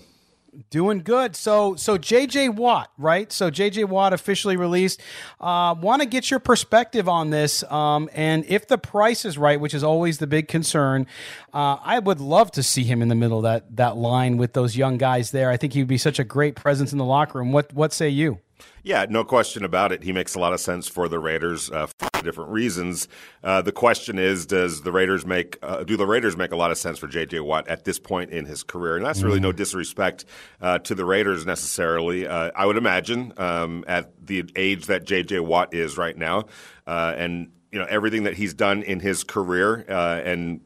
Doing 0.71 1.01
good. 1.01 1.35
So, 1.37 1.75
so 1.77 1.99
JJ 1.99 2.55
Watt, 2.55 2.91
right? 2.99 3.33
So 3.33 3.51
JJ 3.51 3.87
Watt 3.89 4.13
officially 4.13 4.57
released. 4.57 5.01
Uh, 5.41 5.75
Want 5.75 6.03
to 6.03 6.07
get 6.07 6.31
your 6.31 6.41
perspective 6.41 7.09
on 7.09 7.31
this, 7.31 7.63
um, 7.65 8.09
and 8.15 8.45
if 8.47 8.67
the 8.69 8.79
price 8.79 9.25
is 9.25 9.37
right, 9.37 9.61
which 9.61 9.75
is 9.75 9.83
always 9.83 10.19
the 10.19 10.27
big 10.27 10.49
concern. 10.49 11.07
Uh, 11.53 11.77
I 11.83 11.99
would 11.99 12.21
love 12.21 12.51
to 12.53 12.63
see 12.63 12.85
him 12.85 13.03
in 13.03 13.09
the 13.09 13.15
middle 13.15 13.43
that 13.43 13.77
that 13.77 13.97
line 13.97 14.37
with 14.37 14.53
those 14.53 14.77
young 14.77 14.97
guys 14.99 15.31
there. 15.31 15.51
I 15.51 15.57
think 15.57 15.73
he'd 15.73 15.87
be 15.87 15.99
such 15.99 16.19
a 16.19 16.25
great 16.25 16.57
presence 16.57 16.93
in 16.93 16.99
the 16.99 17.05
locker 17.05 17.39
room. 17.39 17.53
What 17.53 17.73
What 17.73 17.93
say 17.93 18.09
you? 18.09 18.39
Yeah, 18.83 19.07
no 19.09 19.25
question 19.25 19.65
about 19.65 19.93
it. 19.93 20.03
He 20.03 20.13
makes 20.13 20.35
a 20.35 20.39
lot 20.39 20.53
of 20.53 20.61
sense 20.61 20.87
for 20.87 21.09
the 21.09 21.19
Raiders 21.19 21.71
uh, 21.71 21.87
for 21.87 22.23
different 22.23 22.51
reasons. 22.51 23.09
Uh, 23.43 23.63
the 23.63 23.73
question 23.73 24.19
is, 24.19 24.45
does 24.45 24.83
the 24.83 24.93
Raiders 24.93 25.25
make 25.25 25.57
uh, 25.63 25.85
do 25.85 25.97
the 25.97 26.07
Raiders 26.07 26.37
make 26.37 26.53
a 26.53 26.57
lot 26.57 26.71
of 26.71 26.77
sense 26.77 26.99
for 26.99 27.07
J.J. 27.07 27.41
Watt 27.41 27.67
at 27.67 27.85
this 27.85 27.99
point 27.99 28.31
in 28.31 28.45
his 28.45 28.63
career? 28.63 28.97
And 28.97 29.05
that's 29.05 29.23
really 29.23 29.41
no 29.41 29.53
disrespect 29.53 30.27
uh, 30.61 30.81
to 30.81 30.95
the 30.95 31.05
Raiders 31.07 31.47
necessarily. 31.47 32.27
Uh, 32.27 32.51
I 32.55 32.67
would 32.67 32.77
imagine 32.77 33.33
um, 33.39 33.85
at 33.89 34.13
the 34.27 34.45
age 34.55 34.87
that 34.87 35.05
J.J. 35.05 35.41
Watt 35.41 35.73
is 35.73 35.97
right 35.97 36.17
now, 36.17 36.45
uh, 36.87 37.15
and 37.17 37.53
you 37.73 37.79
know 37.79 37.87
everything 37.89 38.25
that 38.25 38.35
he's 38.35 38.53
done 38.53 38.83
in 38.83 39.01
his 39.01 39.25
career, 39.25 39.85
and 39.89 40.61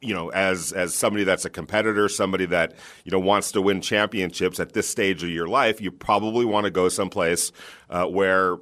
you 0.00 0.14
know, 0.14 0.28
as 0.30 0.72
as 0.72 0.94
somebody 0.94 1.24
that's 1.24 1.44
a 1.44 1.50
competitor, 1.50 2.08
somebody 2.08 2.46
that 2.46 2.74
you 3.04 3.12
know 3.12 3.18
wants 3.18 3.52
to 3.52 3.62
win 3.62 3.80
championships 3.80 4.60
at 4.60 4.72
this 4.72 4.88
stage 4.88 5.22
of 5.22 5.30
your 5.30 5.46
life, 5.46 5.80
you 5.80 5.90
probably 5.90 6.44
want 6.44 6.64
to 6.64 6.70
go 6.70 6.88
someplace 6.88 7.52
uh, 7.90 8.04
where 8.04 8.56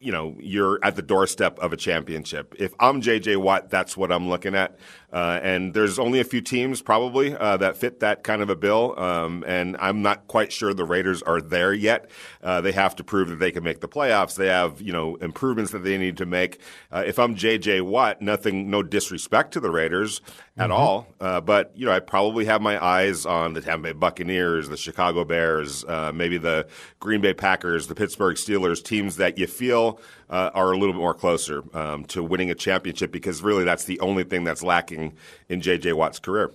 you 0.00 0.12
know 0.12 0.36
you're 0.40 0.78
at 0.82 0.96
the 0.96 1.02
doorstep 1.02 1.58
of 1.60 1.72
a 1.72 1.76
championship. 1.76 2.54
If 2.58 2.74
I'm 2.80 3.00
JJ 3.00 3.36
Watt, 3.38 3.70
that's 3.70 3.96
what 3.96 4.10
I'm 4.10 4.28
looking 4.28 4.54
at. 4.54 4.78
Uh, 5.14 5.38
and 5.44 5.74
there's 5.74 5.96
only 5.96 6.18
a 6.18 6.24
few 6.24 6.40
teams 6.40 6.82
probably 6.82 7.36
uh, 7.36 7.56
that 7.56 7.76
fit 7.76 8.00
that 8.00 8.24
kind 8.24 8.42
of 8.42 8.50
a 8.50 8.56
bill. 8.56 8.98
Um, 8.98 9.44
and 9.46 9.76
I'm 9.78 10.02
not 10.02 10.26
quite 10.26 10.52
sure 10.52 10.74
the 10.74 10.84
Raiders 10.84 11.22
are 11.22 11.40
there 11.40 11.72
yet. 11.72 12.10
Uh, 12.42 12.60
they 12.60 12.72
have 12.72 12.96
to 12.96 13.04
prove 13.04 13.28
that 13.28 13.38
they 13.38 13.52
can 13.52 13.62
make 13.62 13.80
the 13.80 13.88
playoffs. 13.88 14.34
They 14.34 14.48
have 14.48 14.82
you 14.82 14.92
know 14.92 15.14
improvements 15.16 15.70
that 15.70 15.84
they 15.84 15.96
need 15.98 16.16
to 16.16 16.26
make. 16.26 16.58
Uh, 16.90 17.04
if 17.06 17.20
I'm 17.20 17.36
JJ 17.36 17.82
Watt, 17.82 18.20
nothing, 18.22 18.68
no 18.68 18.82
disrespect 18.82 19.52
to 19.52 19.60
the 19.60 19.70
Raiders 19.70 20.20
at 20.56 20.70
mm-hmm. 20.70 20.72
all, 20.72 21.06
uh, 21.20 21.40
but 21.40 21.70
you 21.76 21.86
know 21.86 21.92
I 21.92 22.00
probably 22.00 22.46
have 22.46 22.60
my 22.60 22.84
eyes 22.84 23.24
on 23.24 23.52
the 23.54 23.60
Tampa 23.60 23.84
Bay 23.84 23.92
Buccaneers, 23.92 24.68
the 24.68 24.76
Chicago 24.76 25.24
Bears, 25.24 25.84
uh, 25.84 26.10
maybe 26.12 26.38
the 26.38 26.66
Green 26.98 27.20
Bay 27.20 27.34
Packers, 27.34 27.86
the 27.86 27.94
Pittsburgh 27.94 28.34
Steelers, 28.34 28.82
teams 28.82 29.16
that 29.18 29.38
you 29.38 29.46
feel 29.46 30.00
uh, 30.30 30.50
are 30.54 30.72
a 30.72 30.76
little 30.76 30.92
bit 30.92 31.00
more 31.00 31.14
closer 31.14 31.62
um, 31.76 32.04
to 32.06 32.22
winning 32.22 32.50
a 32.50 32.54
championship 32.54 33.12
because 33.12 33.42
really 33.42 33.64
that's 33.64 33.84
the 33.84 34.00
only 34.00 34.24
thing 34.24 34.44
that's 34.44 34.62
lacking 34.62 35.14
in 35.48 35.60
J.J. 35.60 35.92
Watt's 35.92 36.18
career. 36.18 36.50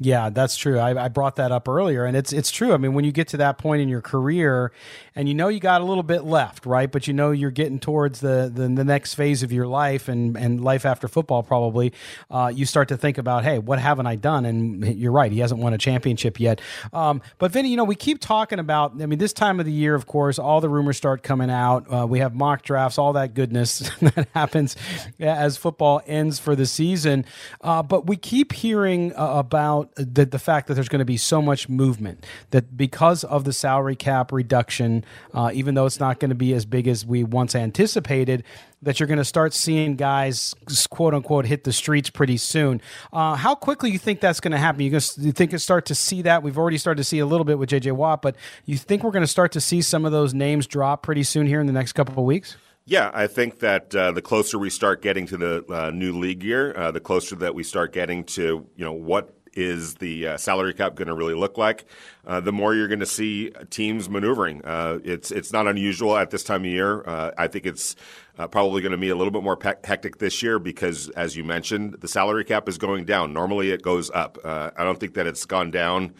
Yeah, 0.00 0.28
that's 0.30 0.56
true. 0.56 0.78
I, 0.78 1.04
I, 1.04 1.08
brought 1.08 1.36
that 1.36 1.52
up 1.52 1.68
earlier, 1.68 2.04
and 2.04 2.16
it's 2.16 2.32
it's 2.32 2.50
true. 2.50 2.72
I 2.72 2.78
mean, 2.78 2.94
when 2.94 3.04
you 3.04 3.12
get 3.12 3.28
to 3.28 3.36
that 3.36 3.58
point 3.58 3.80
in 3.80 3.88
your 3.88 4.00
career, 4.00 4.72
and 5.14 5.28
you 5.28 5.34
know 5.34 5.46
you 5.46 5.60
got 5.60 5.80
a 5.82 5.84
little 5.84 6.02
bit 6.02 6.24
left, 6.24 6.66
right? 6.66 6.90
But 6.90 7.06
you 7.06 7.14
know 7.14 7.30
you're 7.30 7.52
getting 7.52 7.78
towards 7.78 8.18
the 8.18 8.50
the, 8.52 8.68
the 8.68 8.84
next 8.84 9.14
phase 9.14 9.44
of 9.44 9.52
your 9.52 9.68
life, 9.68 10.08
and 10.08 10.36
and 10.36 10.64
life 10.64 10.84
after 10.84 11.06
football, 11.06 11.44
probably. 11.44 11.92
Uh, 12.28 12.50
you 12.52 12.66
start 12.66 12.88
to 12.88 12.96
think 12.96 13.18
about, 13.18 13.44
hey, 13.44 13.60
what 13.60 13.78
haven't 13.78 14.06
I 14.06 14.16
done? 14.16 14.44
And 14.44 14.98
you're 14.98 15.12
right, 15.12 15.30
he 15.30 15.38
hasn't 15.38 15.60
won 15.60 15.72
a 15.72 15.78
championship 15.78 16.40
yet. 16.40 16.60
Um, 16.92 17.22
but 17.38 17.52
Vinny, 17.52 17.68
you 17.68 17.76
know, 17.76 17.84
we 17.84 17.94
keep 17.94 18.20
talking 18.20 18.58
about. 18.58 19.00
I 19.00 19.06
mean, 19.06 19.20
this 19.20 19.32
time 19.32 19.60
of 19.60 19.66
the 19.66 19.72
year, 19.72 19.94
of 19.94 20.06
course, 20.06 20.40
all 20.40 20.60
the 20.60 20.68
rumors 20.68 20.96
start 20.96 21.22
coming 21.22 21.50
out. 21.50 21.86
Uh, 21.92 22.04
we 22.04 22.18
have 22.18 22.34
mock 22.34 22.62
drafts, 22.62 22.98
all 22.98 23.12
that 23.12 23.34
goodness 23.34 23.90
that 24.00 24.28
happens 24.34 24.74
as 25.20 25.56
football 25.56 26.02
ends 26.04 26.40
for 26.40 26.56
the 26.56 26.66
season. 26.66 27.24
Uh, 27.60 27.82
but 27.82 28.08
we 28.08 28.16
keep 28.16 28.52
hearing 28.52 29.14
uh, 29.14 29.34
about 29.34 29.83
about 29.84 30.14
the, 30.14 30.26
the 30.26 30.38
fact 30.38 30.66
that 30.68 30.74
there's 30.74 30.88
going 30.88 31.00
to 31.00 31.04
be 31.04 31.16
so 31.16 31.40
much 31.40 31.68
movement 31.68 32.24
that 32.50 32.76
because 32.76 33.24
of 33.24 33.44
the 33.44 33.52
salary 33.52 33.96
cap 33.96 34.32
reduction, 34.32 35.04
uh, 35.32 35.50
even 35.52 35.74
though 35.74 35.86
it's 35.86 36.00
not 36.00 36.20
going 36.20 36.30
to 36.30 36.34
be 36.34 36.52
as 36.54 36.64
big 36.64 36.88
as 36.88 37.04
we 37.04 37.24
once 37.24 37.54
anticipated, 37.54 38.44
that 38.82 39.00
you're 39.00 39.06
going 39.06 39.18
to 39.18 39.24
start 39.24 39.54
seeing 39.54 39.96
guys 39.96 40.54
quote 40.90 41.14
unquote 41.14 41.46
hit 41.46 41.64
the 41.64 41.72
streets 41.72 42.10
pretty 42.10 42.36
soon. 42.36 42.80
Uh, 43.12 43.34
how 43.34 43.54
quickly 43.54 43.90
you 43.90 43.98
think 43.98 44.20
that's 44.20 44.40
going 44.40 44.52
to 44.52 44.58
happen? 44.58 44.82
You, 44.82 44.90
going 44.90 45.02
you 45.18 45.32
think 45.32 45.52
you 45.52 45.58
start 45.58 45.86
to 45.86 45.94
see 45.94 46.22
that? 46.22 46.42
We've 46.42 46.58
already 46.58 46.78
started 46.78 46.98
to 46.98 47.04
see 47.04 47.18
a 47.18 47.26
little 47.26 47.44
bit 47.44 47.58
with 47.58 47.70
JJ 47.70 47.92
Watt, 47.92 48.22
but 48.22 48.36
you 48.66 48.76
think 48.76 49.02
we're 49.02 49.10
going 49.10 49.22
to 49.22 49.26
start 49.26 49.52
to 49.52 49.60
see 49.60 49.80
some 49.80 50.04
of 50.04 50.12
those 50.12 50.34
names 50.34 50.66
drop 50.66 51.02
pretty 51.02 51.22
soon 51.22 51.46
here 51.46 51.60
in 51.60 51.66
the 51.66 51.72
next 51.72 51.92
couple 51.92 52.18
of 52.18 52.24
weeks? 52.24 52.56
Yeah, 52.86 53.10
I 53.14 53.28
think 53.28 53.60
that 53.60 53.94
uh, 53.94 54.12
the 54.12 54.20
closer 54.20 54.58
we 54.58 54.68
start 54.68 55.00
getting 55.00 55.26
to 55.28 55.38
the 55.38 55.64
uh, 55.72 55.90
new 55.90 56.12
league 56.12 56.42
year, 56.42 56.76
uh, 56.76 56.90
the 56.90 57.00
closer 57.00 57.34
that 57.36 57.54
we 57.54 57.62
start 57.62 57.94
getting 57.94 58.24
to 58.24 58.66
you 58.76 58.84
know 58.84 58.92
what 58.92 59.34
is 59.56 59.94
the 59.96 60.28
uh, 60.28 60.36
salary 60.36 60.74
cap 60.74 60.94
going 60.94 61.08
to 61.08 61.14
really 61.14 61.34
look 61.34 61.58
like? 61.58 61.84
Uh, 62.26 62.40
the 62.40 62.52
more 62.52 62.74
you're 62.74 62.88
going 62.88 63.00
to 63.00 63.06
see 63.06 63.50
teams 63.70 64.08
maneuvering. 64.08 64.64
Uh, 64.64 64.98
it's 65.04 65.30
it's 65.30 65.52
not 65.52 65.66
unusual 65.66 66.16
at 66.16 66.30
this 66.30 66.42
time 66.44 66.62
of 66.62 66.70
year. 66.70 67.02
Uh, 67.06 67.30
I 67.36 67.48
think 67.48 67.66
it's 67.66 67.96
uh, 68.38 68.46
probably 68.48 68.82
going 68.82 68.92
to 68.92 68.98
be 68.98 69.10
a 69.10 69.16
little 69.16 69.30
bit 69.30 69.42
more 69.42 69.56
pe- 69.56 69.74
hectic 69.84 70.18
this 70.18 70.42
year 70.42 70.58
because, 70.58 71.08
as 71.10 71.36
you 71.36 71.44
mentioned, 71.44 71.94
the 72.00 72.08
salary 72.08 72.44
cap 72.44 72.68
is 72.68 72.78
going 72.78 73.04
down. 73.04 73.32
Normally, 73.32 73.70
it 73.70 73.82
goes 73.82 74.10
up. 74.10 74.38
I 74.44 74.70
don't 74.78 74.98
think 74.98 75.14
that 75.14 75.26
it's 75.26 75.44
gone 75.44 75.70
down 75.70 76.14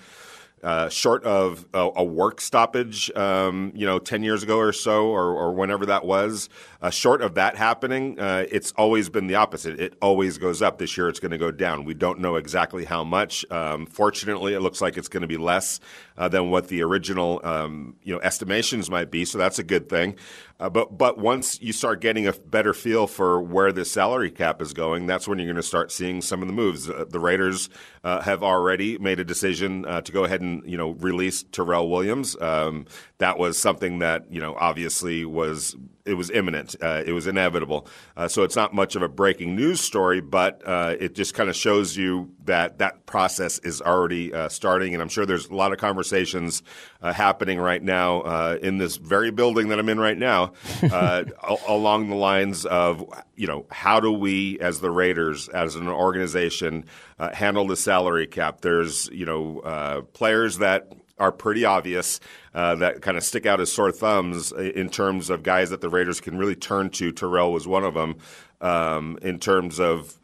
uh, 0.64 0.88
short 0.88 1.22
of 1.24 1.66
a, 1.74 1.90
a 1.96 2.04
work 2.04 2.40
stoppage, 2.40 3.10
um, 3.14 3.70
you 3.74 3.84
know, 3.86 3.98
10 3.98 4.22
years 4.22 4.42
ago 4.42 4.58
or 4.58 4.72
so, 4.72 5.06
or, 5.06 5.34
or 5.34 5.52
whenever 5.52 5.86
that 5.86 6.04
was, 6.04 6.48
uh, 6.80 6.90
short 6.90 7.20
of 7.20 7.34
that 7.34 7.56
happening, 7.56 8.18
uh, 8.18 8.46
it's 8.50 8.72
always 8.72 9.08
been 9.10 9.26
the 9.26 9.34
opposite. 9.34 9.78
It 9.78 9.94
always 10.00 10.38
goes 10.38 10.62
up. 10.62 10.78
This 10.78 10.96
year 10.96 11.08
it's 11.08 11.20
going 11.20 11.32
to 11.32 11.38
go 11.38 11.50
down. 11.50 11.84
We 11.84 11.94
don't 11.94 12.18
know 12.18 12.36
exactly 12.36 12.84
how 12.84 13.04
much. 13.04 13.44
Um, 13.50 13.86
fortunately, 13.86 14.54
it 14.54 14.60
looks 14.60 14.80
like 14.80 14.96
it's 14.96 15.08
going 15.08 15.20
to 15.20 15.26
be 15.26 15.36
less 15.36 15.80
uh, 16.16 16.28
than 16.28 16.50
what 16.50 16.68
the 16.68 16.82
original, 16.82 17.40
um, 17.44 17.96
you 18.02 18.14
know, 18.14 18.20
estimations 18.20 18.88
might 18.88 19.10
be. 19.10 19.24
So 19.24 19.38
that's 19.38 19.58
a 19.58 19.64
good 19.64 19.88
thing. 19.88 20.16
Uh, 20.60 20.70
but 20.70 20.96
but 20.96 21.18
once 21.18 21.60
you 21.60 21.72
start 21.72 22.00
getting 22.00 22.28
a 22.28 22.32
better 22.32 22.72
feel 22.72 23.08
for 23.08 23.42
where 23.42 23.72
the 23.72 23.84
salary 23.84 24.30
cap 24.30 24.62
is 24.62 24.72
going, 24.72 25.06
that's 25.06 25.26
when 25.26 25.38
you're 25.38 25.48
going 25.48 25.56
to 25.56 25.62
start 25.62 25.90
seeing 25.90 26.20
some 26.20 26.42
of 26.42 26.48
the 26.48 26.54
moves. 26.54 26.88
Uh, 26.88 27.04
the 27.08 27.18
Raiders 27.18 27.68
uh, 28.04 28.20
have 28.20 28.44
already 28.44 28.96
made 28.98 29.18
a 29.18 29.24
decision 29.24 29.84
uh, 29.84 30.00
to 30.02 30.12
go 30.12 30.24
ahead 30.24 30.42
and 30.42 30.62
you 30.64 30.76
know 30.76 30.90
release 30.90 31.42
Tyrell 31.42 31.88
Williams. 31.88 32.40
Um, 32.40 32.86
that 33.24 33.38
was 33.38 33.56
something 33.56 34.00
that 34.00 34.30
you 34.30 34.38
know 34.38 34.54
obviously 34.54 35.24
was 35.24 35.74
it 36.04 36.12
was 36.12 36.30
imminent. 36.30 36.76
Uh, 36.82 37.02
it 37.06 37.12
was 37.12 37.26
inevitable. 37.26 37.88
Uh, 38.14 38.28
so 38.28 38.42
it's 38.42 38.54
not 38.54 38.74
much 38.74 38.96
of 38.96 39.00
a 39.00 39.08
breaking 39.08 39.56
news 39.56 39.80
story, 39.80 40.20
but 40.20 40.60
uh, 40.66 40.94
it 41.00 41.14
just 41.14 41.32
kind 41.32 41.48
of 41.48 41.56
shows 41.56 41.96
you 41.96 42.34
that 42.44 42.76
that 42.80 43.06
process 43.06 43.58
is 43.60 43.80
already 43.80 44.34
uh, 44.34 44.50
starting. 44.50 44.92
And 44.92 45.00
I'm 45.02 45.08
sure 45.08 45.24
there's 45.24 45.48
a 45.48 45.54
lot 45.54 45.72
of 45.72 45.78
conversations 45.78 46.62
uh, 47.00 47.14
happening 47.14 47.58
right 47.58 47.82
now 47.82 48.20
uh, 48.20 48.58
in 48.60 48.76
this 48.76 48.98
very 48.98 49.30
building 49.30 49.68
that 49.68 49.78
I'm 49.78 49.88
in 49.88 49.98
right 49.98 50.18
now, 50.18 50.52
along 51.66 52.10
the 52.10 52.16
lines 52.16 52.66
of 52.66 53.02
you 53.36 53.46
know 53.46 53.64
how 53.70 54.00
do 54.00 54.12
we, 54.12 54.60
as 54.60 54.80
the 54.80 54.90
Raiders, 54.90 55.48
as 55.48 55.76
an 55.76 55.88
organization, 55.88 56.84
handle 57.32 57.66
the 57.66 57.76
salary 57.76 58.26
cap? 58.26 58.60
There's 58.60 59.08
you 59.08 59.24
know 59.24 60.04
players 60.12 60.58
that 60.58 60.92
are 61.18 61.32
pretty 61.32 61.64
obvious 61.64 62.20
uh, 62.54 62.76
that 62.76 63.02
kind 63.02 63.16
of 63.16 63.24
stick 63.24 63.46
out 63.46 63.60
as 63.60 63.72
sore 63.72 63.90
thumbs 63.90 64.52
in 64.52 64.88
terms 64.88 65.30
of 65.30 65.42
guys 65.42 65.70
that 65.70 65.80
the 65.80 65.88
Raiders 65.88 66.20
can 66.20 66.38
really 66.38 66.54
turn 66.54 66.90
to. 66.90 67.10
Tyrell 67.10 67.52
was 67.52 67.66
one 67.66 67.84
of 67.84 67.94
them 67.94 68.16
um, 68.60 69.18
in 69.22 69.38
terms 69.38 69.80
of 69.80 70.18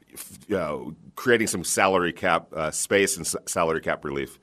you 0.49 0.57
know, 0.57 0.95
creating 1.17 1.47
some 1.47 1.65
salary 1.65 2.13
cap 2.13 2.53
uh, 2.53 2.71
space 2.71 3.17
and 3.17 3.27
salary 3.49 3.81
cap 3.81 4.05
relief. 4.05 4.39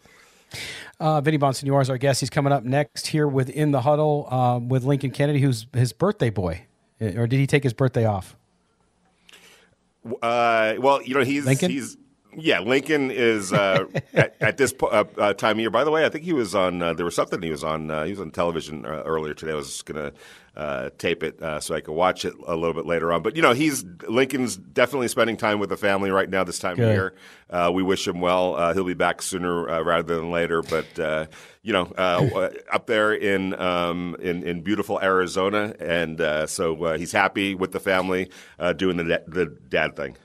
Uh, 0.99 1.21
Vinny 1.21 1.37
Bonsignore 1.37 1.81
is 1.81 1.89
our 1.89 1.97
guest. 1.97 2.21
He's 2.21 2.29
coming 2.29 2.53
up 2.53 2.63
next 2.63 3.07
here 3.07 3.27
within 3.27 3.71
the 3.71 3.81
huddle 3.81 4.27
uh, 4.31 4.59
with 4.59 4.83
Lincoln 4.83 5.11
Kennedy, 5.11 5.39
who's 5.39 5.67
his 5.73 5.93
birthday 5.93 6.29
boy, 6.29 6.65
or 6.99 7.27
did 7.27 7.37
he 7.37 7.47
take 7.47 7.63
his 7.63 7.73
birthday 7.73 8.05
off? 8.05 8.35
Uh, 10.21 10.75
well, 10.79 11.01
you 11.03 11.13
know 11.13 11.23
he's 11.23 11.45
Lincoln? 11.45 11.69
he's 11.69 11.97
yeah, 12.35 12.59
Lincoln 12.59 13.11
is 13.11 13.51
uh, 13.51 13.85
at, 14.13 14.35
at, 14.39 14.57
this 14.57 14.73
po- 14.73 14.87
uh, 14.87 15.05
uh, 15.17 15.33
time 15.33 15.57
of 15.57 15.59
year. 15.59 15.69
By 15.69 15.83
the 15.83 15.91
way, 15.91 16.05
I 16.05 16.09
think 16.09 16.23
he 16.23 16.33
was 16.33 16.53
on. 16.53 16.81
Uh, 16.81 16.93
there 16.93 17.05
was 17.05 17.15
something 17.15 17.41
he 17.41 17.49
was 17.49 17.63
on. 17.63 17.89
Uh, 17.89 18.03
he 18.03 18.11
was 18.11 18.19
on 18.19 18.31
television 18.31 18.85
uh, 18.85 19.03
earlier 19.05 19.33
today. 19.33 19.51
I 19.51 19.55
was 19.55 19.81
going 19.81 20.11
to 20.11 20.91
tape 20.97 21.23
it 21.23 21.39
so 21.61 21.75
I 21.75 21.81
could 21.81 21.93
watch 21.93 22.25
it 22.25 22.33
a 22.45 22.55
little 22.55 22.73
bit 22.73 22.85
later 22.85 23.11
on. 23.11 23.21
But 23.21 23.35
you 23.35 23.41
know, 23.41 23.53
he's 23.53 23.85
Lincoln's 24.07 24.57
definitely 24.57 25.07
spending 25.07 25.37
time 25.37 25.59
with 25.59 25.69
the 25.69 25.77
family 25.77 26.09
right 26.11 26.29
now. 26.29 26.43
This 26.43 26.59
time 26.59 26.75
Good. 26.75 26.89
of 26.89 26.93
year, 26.93 27.71
we 27.71 27.83
wish 27.83 28.07
him 28.07 28.21
well. 28.21 28.73
he'll 28.73 28.83
be 28.83 28.93
back 28.93 29.21
sooner 29.21 29.83
rather 29.83 30.15
than 30.15 30.31
later. 30.31 30.61
But 30.61 31.29
you 31.61 31.73
know, 31.73 31.83
up 32.71 32.87
there 32.87 33.13
in, 33.13 33.59
um, 33.59 34.15
in 34.19 34.43
in 34.43 34.61
beautiful 34.61 34.99
Arizona, 34.99 35.75
and 35.79 36.49
so 36.49 36.93
he's 36.93 37.11
happy 37.11 37.55
with 37.55 37.71
the 37.71 37.79
family 37.79 38.29
doing 38.75 38.97
the 38.97 39.23
the 39.27 39.45
dad 39.69 39.95
thing. 39.95 40.17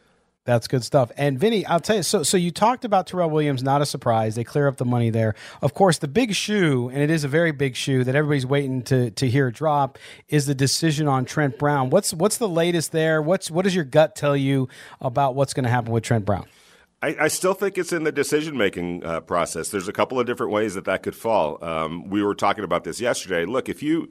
That's 0.44 0.66
good 0.66 0.82
stuff. 0.82 1.12
And 1.16 1.38
Vinny, 1.38 1.64
I'll 1.66 1.78
tell 1.78 1.96
you. 1.96 2.02
So, 2.02 2.24
so 2.24 2.36
you 2.36 2.50
talked 2.50 2.84
about 2.84 3.06
Tyrell 3.06 3.30
Williams. 3.30 3.62
Not 3.62 3.80
a 3.80 3.86
surprise. 3.86 4.34
They 4.34 4.42
clear 4.42 4.66
up 4.66 4.76
the 4.76 4.84
money 4.84 5.08
there. 5.08 5.36
Of 5.60 5.72
course, 5.72 5.98
the 5.98 6.08
big 6.08 6.34
shoe, 6.34 6.88
and 6.88 7.00
it 7.00 7.10
is 7.10 7.22
a 7.22 7.28
very 7.28 7.52
big 7.52 7.76
shoe 7.76 8.02
that 8.02 8.16
everybody's 8.16 8.46
waiting 8.46 8.82
to 8.84 9.12
to 9.12 9.28
hear 9.28 9.52
drop, 9.52 9.98
is 10.28 10.46
the 10.46 10.54
decision 10.54 11.06
on 11.06 11.24
Trent 11.24 11.58
Brown. 11.58 11.90
What's 11.90 12.12
what's 12.12 12.38
the 12.38 12.48
latest 12.48 12.90
there? 12.90 13.22
What's 13.22 13.52
what 13.52 13.62
does 13.62 13.74
your 13.74 13.84
gut 13.84 14.16
tell 14.16 14.36
you 14.36 14.68
about 15.00 15.36
what's 15.36 15.54
going 15.54 15.64
to 15.64 15.70
happen 15.70 15.92
with 15.92 16.02
Trent 16.02 16.24
Brown? 16.24 16.46
I, 17.02 17.16
I, 17.22 17.28
still 17.28 17.54
think 17.54 17.78
it's 17.78 17.92
in 17.92 18.04
the 18.04 18.12
decision 18.12 18.56
making 18.56 19.04
uh, 19.04 19.20
process. 19.20 19.70
There's 19.70 19.88
a 19.88 19.92
couple 19.92 20.20
of 20.20 20.26
different 20.26 20.52
ways 20.52 20.74
that 20.74 20.84
that 20.84 21.02
could 21.02 21.16
fall. 21.16 21.62
Um, 21.62 22.08
we 22.08 22.22
were 22.22 22.36
talking 22.36 22.62
about 22.62 22.84
this 22.84 23.00
yesterday. 23.00 23.44
Look, 23.44 23.68
if 23.68 23.82
you 23.82 24.08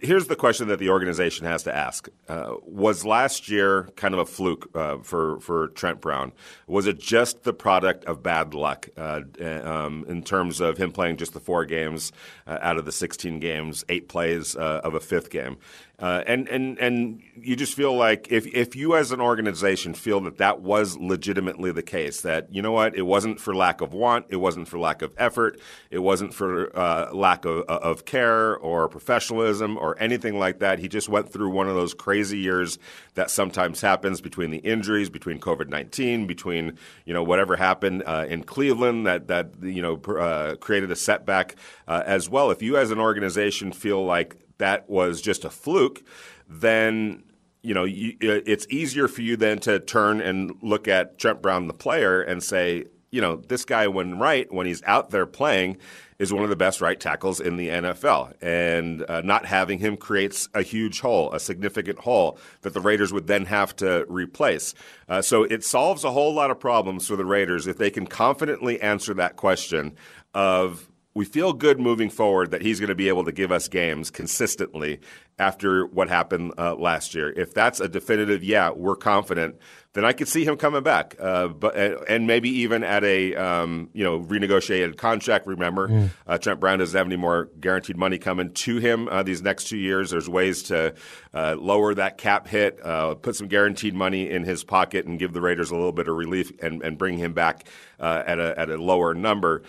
here's 0.00 0.26
the 0.26 0.36
question 0.36 0.68
that 0.68 0.78
the 0.78 0.90
organization 0.90 1.46
has 1.46 1.62
to 1.64 1.74
ask: 1.74 2.08
uh, 2.28 2.54
Was 2.62 3.04
last 3.04 3.48
year 3.48 3.88
kind 3.96 4.14
of 4.14 4.20
a 4.20 4.26
fluke 4.26 4.70
uh, 4.74 4.98
for 4.98 5.40
for 5.40 5.68
Trent 5.68 6.00
Brown? 6.00 6.32
Was 6.66 6.86
it 6.86 6.98
just 6.98 7.42
the 7.44 7.52
product 7.52 8.04
of 8.04 8.22
bad 8.22 8.54
luck 8.54 8.88
uh, 8.96 9.20
um, 9.40 10.04
in 10.08 10.22
terms 10.22 10.60
of 10.60 10.78
him 10.78 10.92
playing 10.92 11.16
just 11.16 11.32
the 11.32 11.40
four 11.40 11.64
games 11.64 12.12
uh, 12.46 12.58
out 12.60 12.78
of 12.78 12.84
the 12.84 12.92
16 12.92 13.40
games, 13.40 13.84
eight 13.88 14.08
plays 14.08 14.56
uh, 14.56 14.80
of 14.84 14.94
a 14.94 15.00
fifth 15.00 15.30
game? 15.30 15.56
Uh, 15.98 16.24
and 16.26 16.48
and 16.48 16.78
and 16.78 17.22
you 17.36 17.54
just 17.54 17.74
feel 17.74 17.94
like 17.94 18.26
if 18.32 18.44
if 18.46 18.74
you 18.74 18.96
as 18.96 19.12
an 19.12 19.20
organization 19.20 19.94
feel 19.94 20.20
that 20.20 20.38
that 20.38 20.60
was 20.60 20.96
legitimately 20.96 21.70
the 21.70 21.82
case, 21.82 22.22
that 22.22 22.52
you 22.52 22.60
know 22.60 22.72
what, 22.72 22.96
it 22.96 23.02
wasn't 23.02 23.38
for 23.38 23.54
lack 23.54 23.80
of 23.80 23.92
want, 23.92 24.26
it 24.28 24.36
wasn't 24.36 24.66
for 24.66 24.80
lack 24.80 25.02
of 25.02 25.14
effort, 25.16 25.60
it 25.90 26.00
wasn't 26.00 26.34
for 26.34 26.76
uh, 26.76 27.12
lack 27.12 27.44
of, 27.44 27.62
of 27.68 28.04
care 28.04 28.56
or 28.56 28.88
professionalism 28.88 29.76
or 29.76 29.96
anything 30.00 30.38
like 30.38 30.58
that. 30.58 30.80
He 30.80 30.88
just 30.88 31.08
went 31.08 31.32
through 31.32 31.50
one 31.50 31.68
of 31.68 31.76
those 31.76 31.94
crazy 31.94 32.38
years 32.38 32.80
that 33.14 33.30
sometimes 33.30 33.80
happens 33.80 34.20
between 34.20 34.50
the 34.50 34.58
injuries, 34.58 35.08
between 35.08 35.38
COVID 35.38 35.68
nineteen, 35.68 36.26
between 36.26 36.78
you 37.04 37.14
know 37.14 37.22
whatever 37.22 37.54
happened 37.54 38.02
uh, 38.06 38.26
in 38.28 38.42
Cleveland 38.42 39.06
that 39.06 39.28
that 39.28 39.50
you 39.62 39.82
know 39.82 40.00
uh, 40.16 40.56
created 40.56 40.90
a 40.90 40.96
setback 40.96 41.54
uh, 41.86 42.02
as 42.06 42.28
well. 42.28 42.50
If 42.50 42.60
you 42.60 42.76
as 42.76 42.90
an 42.90 42.98
organization 42.98 43.70
feel 43.70 44.04
like 44.04 44.36
that 44.58 44.88
was 44.88 45.20
just 45.20 45.44
a 45.44 45.50
fluke, 45.50 46.02
then 46.48 47.24
you 47.62 47.74
know 47.74 47.84
you, 47.84 48.16
it's 48.20 48.66
easier 48.70 49.08
for 49.08 49.22
you 49.22 49.36
then 49.36 49.58
to 49.60 49.78
turn 49.78 50.20
and 50.20 50.54
look 50.62 50.88
at 50.88 51.18
Trent 51.18 51.42
Brown, 51.42 51.68
the 51.68 51.74
player, 51.74 52.20
and 52.20 52.42
say, 52.42 52.86
you 53.12 53.20
know, 53.20 53.36
this 53.36 53.64
guy, 53.64 53.86
when 53.86 54.18
right, 54.18 54.52
when 54.52 54.66
he's 54.66 54.82
out 54.84 55.10
there 55.10 55.26
playing, 55.26 55.76
is 56.18 56.32
one 56.32 56.44
of 56.44 56.50
the 56.50 56.56
best 56.56 56.80
right 56.80 56.98
tackles 56.98 57.40
in 57.40 57.56
the 57.56 57.68
NFL. 57.68 58.32
And 58.40 59.04
uh, 59.08 59.20
not 59.20 59.44
having 59.44 59.80
him 59.80 59.96
creates 59.96 60.48
a 60.54 60.62
huge 60.62 61.00
hole, 61.00 61.32
a 61.32 61.40
significant 61.40 61.98
hole 61.98 62.38
that 62.62 62.74
the 62.74 62.80
Raiders 62.80 63.12
would 63.12 63.26
then 63.26 63.44
have 63.46 63.76
to 63.76 64.06
replace. 64.08 64.72
Uh, 65.08 65.20
so 65.20 65.42
it 65.42 65.64
solves 65.64 66.04
a 66.04 66.12
whole 66.12 66.32
lot 66.32 66.50
of 66.50 66.58
problems 66.58 67.06
for 67.06 67.16
the 67.16 67.24
Raiders 67.24 67.66
if 67.66 67.76
they 67.76 67.90
can 67.90 68.06
confidently 68.06 68.80
answer 68.80 69.12
that 69.14 69.36
question 69.36 69.96
of 70.32 70.88
we 71.14 71.24
feel 71.24 71.52
good 71.52 71.78
moving 71.78 72.10
forward 72.10 72.50
that 72.50 72.62
he's 72.62 72.80
going 72.80 72.88
to 72.88 72.94
be 72.94 73.08
able 73.08 73.24
to 73.24 73.32
give 73.32 73.52
us 73.52 73.68
games 73.68 74.10
consistently 74.10 75.00
after 75.38 75.86
what 75.86 76.08
happened 76.08 76.52
uh, 76.58 76.74
last 76.74 77.14
year. 77.14 77.30
If 77.30 77.54
that's 77.54 77.80
a 77.80 77.88
definitive, 77.88 78.44
yeah, 78.44 78.70
we're 78.70 78.96
confident 78.96 79.56
then 79.94 80.06
I 80.06 80.12
could 80.12 80.28
see 80.28 80.44
him 80.44 80.56
coming 80.56 80.82
back, 80.82 81.16
uh, 81.20 81.48
but 81.48 81.76
and 82.08 82.26
maybe 82.26 82.48
even 82.60 82.82
at 82.82 83.04
a 83.04 83.34
um, 83.34 83.90
you 83.92 84.02
know 84.02 84.20
renegotiated 84.20 84.96
contract. 84.96 85.46
Remember, 85.46 85.88
mm. 85.88 86.10
uh, 86.26 86.38
Trent 86.38 86.60
Brown 86.60 86.78
doesn't 86.78 86.96
have 86.96 87.06
any 87.06 87.16
more 87.16 87.50
guaranteed 87.60 87.98
money 87.98 88.16
coming 88.16 88.52
to 88.52 88.78
him 88.78 89.06
uh, 89.08 89.22
these 89.22 89.42
next 89.42 89.64
two 89.64 89.76
years. 89.76 90.10
There's 90.10 90.30
ways 90.30 90.62
to 90.64 90.94
uh, 91.34 91.56
lower 91.58 91.94
that 91.94 92.16
cap 92.16 92.48
hit, 92.48 92.80
uh, 92.82 93.16
put 93.16 93.36
some 93.36 93.48
guaranteed 93.48 93.94
money 93.94 94.30
in 94.30 94.44
his 94.44 94.64
pocket, 94.64 95.04
and 95.04 95.18
give 95.18 95.34
the 95.34 95.42
Raiders 95.42 95.70
a 95.70 95.74
little 95.74 95.92
bit 95.92 96.08
of 96.08 96.16
relief 96.16 96.52
and, 96.62 96.82
and 96.82 96.96
bring 96.96 97.18
him 97.18 97.34
back 97.34 97.66
uh, 98.00 98.22
at 98.26 98.38
a 98.38 98.58
at 98.58 98.70
a 98.70 98.82
lower 98.82 99.12
number. 99.12 99.62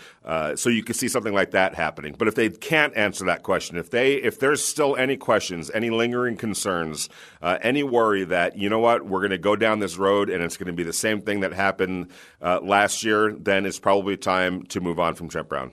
so 0.55 0.70
you 0.70 0.84
could 0.84 0.95
see 0.95 1.09
something 1.09 1.34
like 1.34 1.51
that 1.51 1.76
happening. 1.76 2.16
But 2.18 2.30
if 2.30 2.36
they 2.36 2.47
can't 2.49 2.95
answer 2.95 3.26
that 3.26 3.43
question, 3.43 3.76
if 3.76 3.89
they 3.89 4.14
if 4.14 4.39
there's 4.39 4.64
still 4.64 4.95
any 4.95 5.18
questions, 5.54 5.72
any 5.76 5.89
lingering 5.89 6.38
concerns, 6.38 7.10
any 7.62 7.84
worry 7.84 8.24
that 8.26 8.58
you 8.58 8.70
know 8.70 8.80
what 8.80 9.06
we're 9.06 9.20
going 9.20 9.32
to 9.32 9.38
go 9.38 9.56
down 9.56 9.80
this 9.80 9.97
road 9.97 10.04
road 10.14 10.30
and 10.30 10.43
it's 10.43 10.58
going 10.58 10.68
to 10.68 10.74
be 10.74 10.84
the 10.84 10.93
same 10.93 11.22
thing 11.22 11.41
that 11.41 11.54
happened 11.54 12.10
uh, 12.41 12.60
last 12.62 13.04
year, 13.04 13.34
then 13.34 13.66
it's 13.66 13.80
probably 13.80 14.18
time 14.18 14.64
to 14.64 14.82
move 14.82 14.99
on 14.99 15.16
from 15.16 15.30
Trent 15.30 15.49
Brown. 15.49 15.72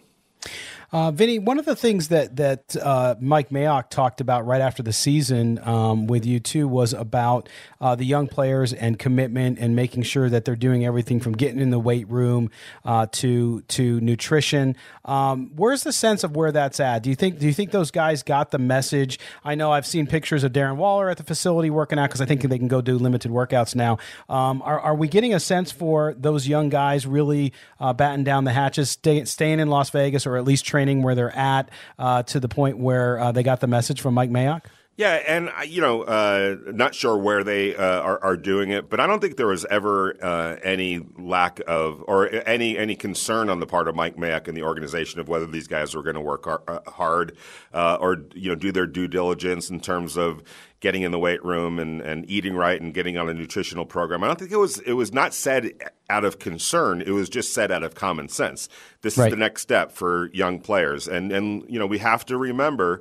Uh, 0.93 1.13
Vinny, 1.13 1.39
one 1.39 1.59
of 1.61 1.67
the 1.67 1.77
things 1.77 2.09
that 2.09 2.35
that 2.37 2.77
uh, 2.77 3.15
Mike 3.21 3.51
Mayock 3.51 3.91
talked 3.91 4.21
about 4.21 4.45
right 4.45 4.61
after 4.61 4.83
the 4.83 4.93
season 4.93 5.61
um, 5.63 6.09
with 6.09 6.27
you 6.27 6.41
too 6.41 6.67
was 6.67 6.93
about 6.93 7.49
uh, 7.81 7.95
the 7.95 8.05
young 8.05 8.27
players 8.27 8.73
and 8.73 8.99
commitment 8.99 9.59
and 9.61 9.77
making 9.77 10.03
sure 10.03 10.29
that 10.29 10.45
they're 10.45 10.57
doing 10.57 10.85
everything 10.85 11.21
from 11.21 11.35
getting 11.35 11.61
in 11.61 11.71
the 11.71 11.79
weight 11.79 12.09
room 12.09 12.51
uh, 12.85 13.07
to 13.13 13.61
to 13.63 14.01
nutrition. 14.01 14.75
Um, 15.05 15.53
where's 15.55 15.85
the 15.85 15.93
sense 15.93 16.25
of 16.25 16.35
where 16.35 16.51
that's 16.51 16.81
at? 16.81 17.05
Do 17.05 17.11
you 17.11 17.17
think 17.17 17.39
do 17.39 17.47
you 17.47 17.53
think 17.53 17.71
those 17.71 17.93
guys 17.93 18.25
got 18.25 18.51
the 18.51 18.59
message? 18.59 19.21
I 19.45 19.55
know 19.55 19.71
I've 19.71 19.87
seen 19.87 20.09
pictures 20.09 20.43
of 20.43 20.53
Darren 20.53 20.77
Waller 20.77 21.09
at 21.09 21.19
the 21.19 21.25
facility 21.25 21.71
working 21.71 22.01
out 22.01 22.09
because 22.09 22.21
I 22.21 22.27
think 22.27 22.43
they 22.43 22.59
can 22.59 22.69
go 22.69 22.81
do 22.81 22.99
limited 22.99 23.31
workouts 23.31 23.77
now. 23.77 23.99
Um, 24.29 24.61
are, 24.63 24.81
are 24.81 24.95
we 24.97 25.07
getting 25.07 25.35
a 25.35 25.41
sense 25.41 25.71
for 25.71 26.15
those 26.19 26.49
young 26.49 26.69
guys 26.69 27.07
really 27.07 27.53
uh, 27.79 27.93
batting 27.93 28.25
down 28.25 28.43
the 28.43 28.53
hatches, 28.53 28.91
stay, 28.91 29.25
staying 29.25 29.61
in 29.61 29.69
Las 29.69 29.91
Vegas, 29.91 30.27
or 30.27 30.37
at 30.37 30.45
least 30.45 30.65
training? 30.65 30.80
Training 30.81 31.03
where 31.03 31.15
they're 31.15 31.37
at 31.37 31.69
uh, 31.99 32.23
to 32.23 32.41
the 32.41 32.49
point 32.49 32.79
where 32.79 33.19
uh, 33.19 33.33
they 33.33 33.43
got 33.43 33.61
the 33.61 33.67
message 33.67 34.01
from 34.01 34.15
Mike 34.15 34.31
Mayock? 34.31 34.63
Yeah, 35.01 35.15
and 35.27 35.49
uh, 35.49 35.63
you 35.63 35.81
know, 35.81 36.03
uh, 36.03 36.57
not 36.67 36.95
sure 36.95 37.17
where 37.17 37.43
they 37.43 37.75
uh, 37.75 38.03
are, 38.03 38.23
are, 38.23 38.37
doing 38.37 38.69
it, 38.69 38.91
but 38.91 39.01
I 39.01 39.07
don't 39.07 39.19
think 39.19 39.39
there 39.39 39.47
was 39.47 39.65
ever 39.65 40.15
uh, 40.23 40.57
any 40.63 41.01
lack 41.19 41.59
of 41.67 42.05
or 42.07 42.29
any 42.47 42.77
any 42.77 42.97
concern 42.97 43.49
on 43.49 43.61
the 43.61 43.67
part 43.67 43.89
of 43.89 43.97
Mike 43.97 44.17
Mayock 44.17 44.47
and 44.47 44.55
the 44.55 44.63
organization 44.63 45.19
of 45.19 45.27
whether 45.27 45.47
these 45.47 45.67
guys 45.67 45.95
were 45.95 46.03
going 46.03 46.17
to 46.17 46.21
work 46.21 46.45
hard 46.87 47.35
uh, 47.73 47.97
or 47.99 48.27
you 48.35 48.51
know 48.51 48.55
do 48.55 48.73
their 48.73 48.87
due 48.87 49.09
diligence 49.09 49.71
in 49.71 49.81
terms 49.81 50.19
of 50.19 50.43
getting 50.81 51.01
in 51.01 51.13
the 51.13 51.19
weight 51.19 51.43
room 51.43 51.79
and, 51.79 52.03
and 52.03 52.29
eating 52.29 52.55
right 52.55 52.79
and 52.79 52.93
getting 52.93 53.17
on 53.17 53.27
a 53.31 53.33
nutritional 53.33 53.87
program. 53.87 54.23
I 54.23 54.27
don't 54.27 54.39
think 54.39 54.53
it 54.53 54.59
was 54.59 54.81
it 54.81 54.93
was 54.93 55.15
not 55.15 55.33
said 55.33 55.73
out 56.11 56.27
of 56.27 56.39
concern. 56.39 57.01
It 57.01 57.13
was 57.13 57.31
just 57.31 57.55
said 57.55 57.73
out 57.73 57.83
of 57.83 57.95
common 57.95 58.29
sense. 58.29 58.69
This 59.01 59.17
right. 59.17 59.29
is 59.29 59.31
the 59.31 59.39
next 59.39 59.63
step 59.63 59.93
for 59.93 60.29
young 60.35 60.61
players, 60.61 61.09
and 61.09 61.33
and 61.33 61.65
you 61.71 61.79
know 61.79 61.87
we 61.87 61.97
have 61.97 62.27
to 62.27 62.37
remember 62.37 63.01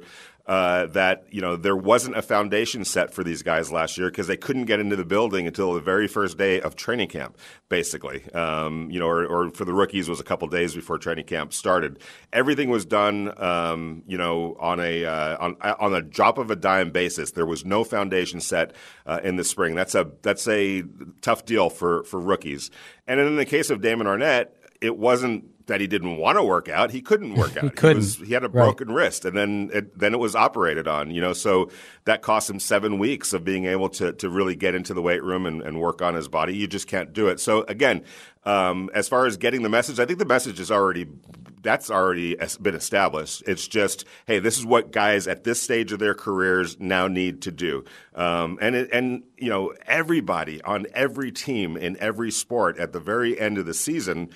uh, 0.50 0.88
that 0.88 1.26
you 1.30 1.42
know 1.42 1.56
there 1.56 1.76
wasn't 1.76 2.18
a 2.18 2.24
foundation 2.24 2.84
set 2.84 3.14
for 3.14 3.24
these 3.24 3.44
guys 3.44 3.72
last 3.72 4.00
year 4.00 4.10
because 4.10 4.26
they 4.26 4.36
couldn't 4.36 4.66
get 4.66 4.80
into 4.80 4.96
the 4.96 5.06
building 5.06 5.46
until 5.46 5.74
the 5.74 5.80
very 5.80 6.08
first 6.08 6.40
day 6.40 6.60
of 6.60 6.76
training 6.76 7.08
camp, 7.08 7.38
basically. 7.70 8.28
Um, 8.32 8.90
you 8.90 9.00
know, 9.00 9.08
or, 9.08 9.28
or, 9.28 9.52
for 9.52 9.64
the 9.64 9.74
rookies 9.74 10.10
was 10.10 10.20
a 10.20 10.24
couple 10.24 10.48
days 10.48 10.74
before 10.74 10.98
training 10.98 11.26
camp 11.26 11.54
started. 11.54 12.00
Everything 12.34 12.72
was 12.72 12.84
done, 12.84 13.32
um, 13.40 14.02
you 14.08 14.18
know, 14.18 14.58
on 14.60 14.80
a 14.80 15.06
uh, 15.06 15.38
on 15.40 15.56
on 15.62 15.94
a 15.94 16.02
drop 16.02 16.40
of 16.40 16.50
a 16.50 16.56
dime 16.56 16.90
basis. 16.90 17.30
There 17.30 17.46
was 17.46 17.64
no 17.64 17.84
foundation 17.84 18.42
set 18.42 18.74
uh, 19.06 19.20
in 19.24 19.36
the 19.36 19.44
spring. 19.44 19.76
That's 19.76 19.94
a 19.94 20.10
that's 20.24 20.48
a 20.48 20.84
tough 21.22 21.46
deal 21.46 21.70
for 21.70 22.04
for 22.06 22.20
rookies. 22.20 22.72
And 23.06 23.20
in 23.20 23.36
the 23.36 23.46
case 23.46 23.70
of 23.70 23.82
Damon 23.82 24.08
Arnette, 24.08 24.48
it 24.82 24.98
wasn't 24.98 25.59
that 25.70 25.82
he 25.82 25.88
didn't 25.88 26.18
want 26.18 26.38
to 26.38 26.44
work 26.44 26.68
out. 26.68 26.92
He 26.92 27.02
couldn't 27.02 27.36
work 27.36 27.56
out. 27.58 27.64
he 27.64 27.70
couldn't. 27.70 28.04
He, 28.04 28.20
was, 28.20 28.28
he 28.28 28.34
had 28.34 28.44
a 28.44 28.50
broken 28.50 28.90
right. 28.90 29.06
wrist, 29.06 29.26
and 29.26 29.36
then 29.36 29.72
it, 29.74 29.98
then 29.98 30.14
it 30.14 30.20
was 30.20 30.36
operated 30.36 30.88
on. 30.88 31.10
You 31.12 31.22
know, 31.22 31.34
so 31.34 31.72
that 32.06 32.22
cost 32.22 32.50
him 32.50 32.60
seven 32.60 33.00
weeks 33.00 33.34
of 33.34 33.44
being 33.44 33.66
able 33.66 33.90
to 33.90 34.14
to 34.14 34.30
really 34.30 34.56
get 34.56 34.76
into 34.76 34.94
the 34.94 35.02
weight 35.02 35.24
room 35.24 35.46
and, 35.46 35.62
and 35.62 35.80
work 35.80 36.02
on 36.02 36.14
his 36.14 36.28
body. 36.28 36.56
You 36.56 36.68
just 36.68 36.88
can't 36.88 37.14
do 37.14 37.28
it. 37.30 37.40
So 37.40 37.64
again, 37.64 38.04
um, 38.44 38.90
as 38.94 39.08
far 39.08 39.26
as 39.26 39.38
getting 39.38 39.64
the 39.64 39.70
message, 39.70 40.00
I 40.00 40.06
think 40.06 40.20
the 40.20 40.26
message 40.26 40.60
is 40.60 40.72
already 40.72 41.08
that's 41.62 41.92
already 41.92 42.36
been 42.62 42.76
established. 42.76 43.44
It's 43.46 43.68
just, 43.68 44.06
hey, 44.26 44.40
this 44.40 44.58
is 44.58 44.66
what 44.66 44.92
guys 44.92 45.28
at 45.28 45.44
this 45.44 45.62
stage 45.62 45.92
of 45.92 46.00
their 46.00 46.14
careers 46.14 46.80
now 46.80 47.08
need 47.08 47.42
to 47.44 47.52
do. 47.52 47.84
Um, 48.16 48.58
and 48.62 48.76
it, 48.76 48.90
and 48.94 49.24
you 49.38 49.50
know, 49.50 49.74
everybody 49.86 50.62
on 50.62 50.86
every 50.94 51.32
team 51.32 51.76
in 51.76 51.98
every 51.98 52.32
sport 52.32 52.78
at 52.78 52.94
the 52.94 53.00
very 53.00 53.40
end 53.40 53.58
of 53.58 53.66
the 53.66 53.74
season 53.74 54.30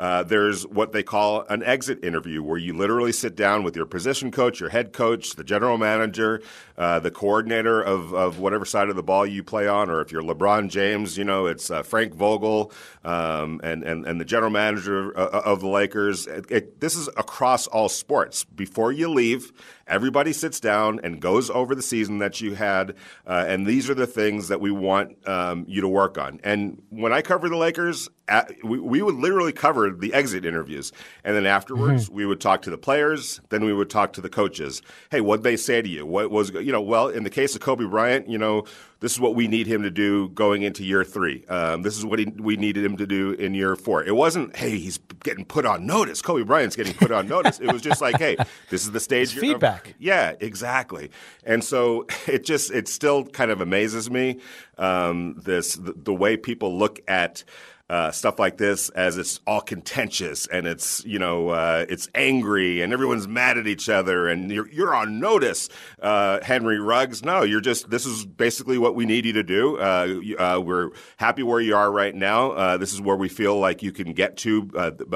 uh, 0.00 0.22
there's 0.22 0.66
what 0.66 0.92
they 0.92 1.02
call 1.02 1.44
an 1.50 1.62
exit 1.62 2.02
interview, 2.02 2.42
where 2.42 2.56
you 2.56 2.74
literally 2.74 3.12
sit 3.12 3.36
down 3.36 3.62
with 3.62 3.76
your 3.76 3.84
position 3.84 4.30
coach, 4.30 4.58
your 4.58 4.70
head 4.70 4.94
coach, 4.94 5.36
the 5.36 5.44
general 5.44 5.76
manager, 5.76 6.40
uh, 6.80 6.98
the 6.98 7.10
coordinator 7.10 7.82
of, 7.82 8.14
of 8.14 8.38
whatever 8.38 8.64
side 8.64 8.88
of 8.88 8.96
the 8.96 9.02
ball 9.02 9.26
you 9.26 9.44
play 9.44 9.68
on, 9.68 9.90
or 9.90 10.00
if 10.00 10.10
you're 10.10 10.22
LeBron 10.22 10.70
James, 10.70 11.18
you 11.18 11.24
know 11.24 11.44
it's 11.44 11.70
uh, 11.70 11.82
Frank 11.82 12.14
Vogel 12.14 12.72
um, 13.04 13.60
and, 13.62 13.84
and 13.84 14.06
and 14.06 14.18
the 14.18 14.24
general 14.24 14.50
manager 14.50 15.16
uh, 15.16 15.42
of 15.44 15.60
the 15.60 15.68
Lakers. 15.68 16.26
It, 16.26 16.46
it, 16.50 16.80
this 16.80 16.96
is 16.96 17.08
across 17.18 17.66
all 17.66 17.88
sports. 17.90 18.44
Before 18.44 18.92
you 18.92 19.10
leave, 19.10 19.52
everybody 19.86 20.32
sits 20.32 20.58
down 20.58 21.00
and 21.04 21.20
goes 21.20 21.50
over 21.50 21.74
the 21.74 21.82
season 21.82 22.18
that 22.20 22.40
you 22.40 22.54
had, 22.54 22.94
uh, 23.26 23.44
and 23.46 23.66
these 23.66 23.90
are 23.90 23.94
the 23.94 24.06
things 24.06 24.48
that 24.48 24.60
we 24.62 24.70
want 24.70 25.28
um, 25.28 25.66
you 25.68 25.82
to 25.82 25.88
work 25.88 26.16
on. 26.16 26.40
And 26.42 26.82
when 26.88 27.12
I 27.12 27.20
cover 27.20 27.48
the 27.50 27.56
Lakers, 27.56 28.08
at, 28.26 28.52
we, 28.64 28.78
we 28.78 29.02
would 29.02 29.16
literally 29.16 29.52
cover 29.52 29.90
the 29.90 30.14
exit 30.14 30.46
interviews, 30.46 30.92
and 31.24 31.36
then 31.36 31.44
afterwards 31.44 31.90
Mm-hmm. 31.90 32.14
we 32.14 32.26
would 32.26 32.40
talk 32.40 32.62
to 32.62 32.70
the 32.70 32.78
players. 32.78 33.40
Then 33.48 33.64
we 33.64 33.72
would 33.72 33.90
talk 33.90 34.12
to 34.12 34.20
the 34.20 34.28
coaches. 34.28 34.80
Hey, 35.10 35.20
what 35.20 35.42
they 35.42 35.56
say 35.56 35.82
to 35.82 35.88
you? 35.88 36.06
What 36.06 36.30
was 36.30 36.50
you 36.52 36.69
know? 36.72 36.80
Well, 36.80 37.08
in 37.08 37.24
the 37.24 37.30
case 37.30 37.54
of 37.54 37.60
Kobe 37.60 37.84
Bryant, 37.84 38.28
you 38.28 38.38
know, 38.38 38.64
this 39.00 39.12
is 39.12 39.20
what 39.20 39.34
we 39.34 39.48
need 39.48 39.66
him 39.66 39.82
to 39.82 39.90
do 39.90 40.28
going 40.30 40.62
into 40.62 40.84
year 40.84 41.04
three. 41.04 41.44
Um, 41.46 41.82
this 41.82 41.96
is 41.96 42.04
what 42.04 42.18
he, 42.18 42.26
we 42.26 42.56
needed 42.56 42.84
him 42.84 42.96
to 42.98 43.06
do 43.06 43.32
in 43.32 43.54
year 43.54 43.74
four. 43.74 44.04
It 44.04 44.14
wasn't, 44.14 44.54
hey, 44.56 44.78
he's 44.78 44.98
getting 45.24 45.44
put 45.44 45.64
on 45.64 45.86
notice. 45.86 46.20
Kobe 46.20 46.44
Bryant's 46.44 46.76
getting 46.76 46.94
put 46.94 47.10
on 47.10 47.26
notice. 47.26 47.60
It 47.60 47.72
was 47.72 47.80
just 47.80 48.02
like, 48.02 48.18
hey, 48.18 48.36
this 48.68 48.82
is 48.82 48.92
the 48.92 49.00
stage. 49.00 49.28
It's 49.28 49.34
of- 49.34 49.40
feedback. 49.40 49.94
yeah, 49.98 50.34
exactly. 50.40 51.10
And 51.44 51.64
so 51.64 52.06
it 52.26 52.44
just 52.44 52.70
it 52.70 52.88
still 52.88 53.24
kind 53.24 53.50
of 53.50 53.60
amazes 53.60 54.10
me 54.10 54.40
um, 54.76 55.40
this 55.44 55.74
the, 55.76 55.94
the 55.94 56.14
way 56.14 56.36
people 56.36 56.78
look 56.78 57.00
at. 57.08 57.42
Uh, 57.90 58.12
stuff 58.12 58.38
like 58.38 58.56
this 58.56 58.88
as 58.90 59.18
it's 59.18 59.40
all 59.48 59.60
contentious 59.60 60.46
and 60.46 60.64
it's 60.64 61.04
you 61.04 61.18
know 61.18 61.48
uh, 61.48 61.84
it's 61.88 62.08
angry 62.14 62.82
and 62.82 62.92
everyone's 62.92 63.26
mad 63.26 63.58
at 63.58 63.66
each 63.66 63.88
other 63.88 64.28
and 64.28 64.48
you're 64.48 64.70
you're 64.70 64.94
on 64.94 65.18
notice, 65.18 65.68
uh, 66.00 66.38
Henry 66.40 66.78
Ruggs. 66.78 67.24
No, 67.24 67.42
you're 67.42 67.60
just 67.60 67.90
this 67.90 68.06
is 68.06 68.24
basically 68.24 68.78
what 68.78 68.94
we 68.94 69.06
need 69.06 69.26
you 69.26 69.32
to 69.32 69.42
do. 69.42 69.76
Uh, 69.78 70.20
uh, 70.38 70.60
we're 70.60 70.90
happy 71.16 71.42
where 71.42 71.60
you 71.60 71.74
are 71.74 71.90
right 71.90 72.14
now. 72.14 72.52
Uh, 72.52 72.76
this 72.76 72.92
is 72.92 73.00
where 73.00 73.16
we 73.16 73.28
feel 73.28 73.58
like 73.58 73.82
you 73.82 73.90
can 73.90 74.12
get 74.12 74.36
to, 74.36 74.70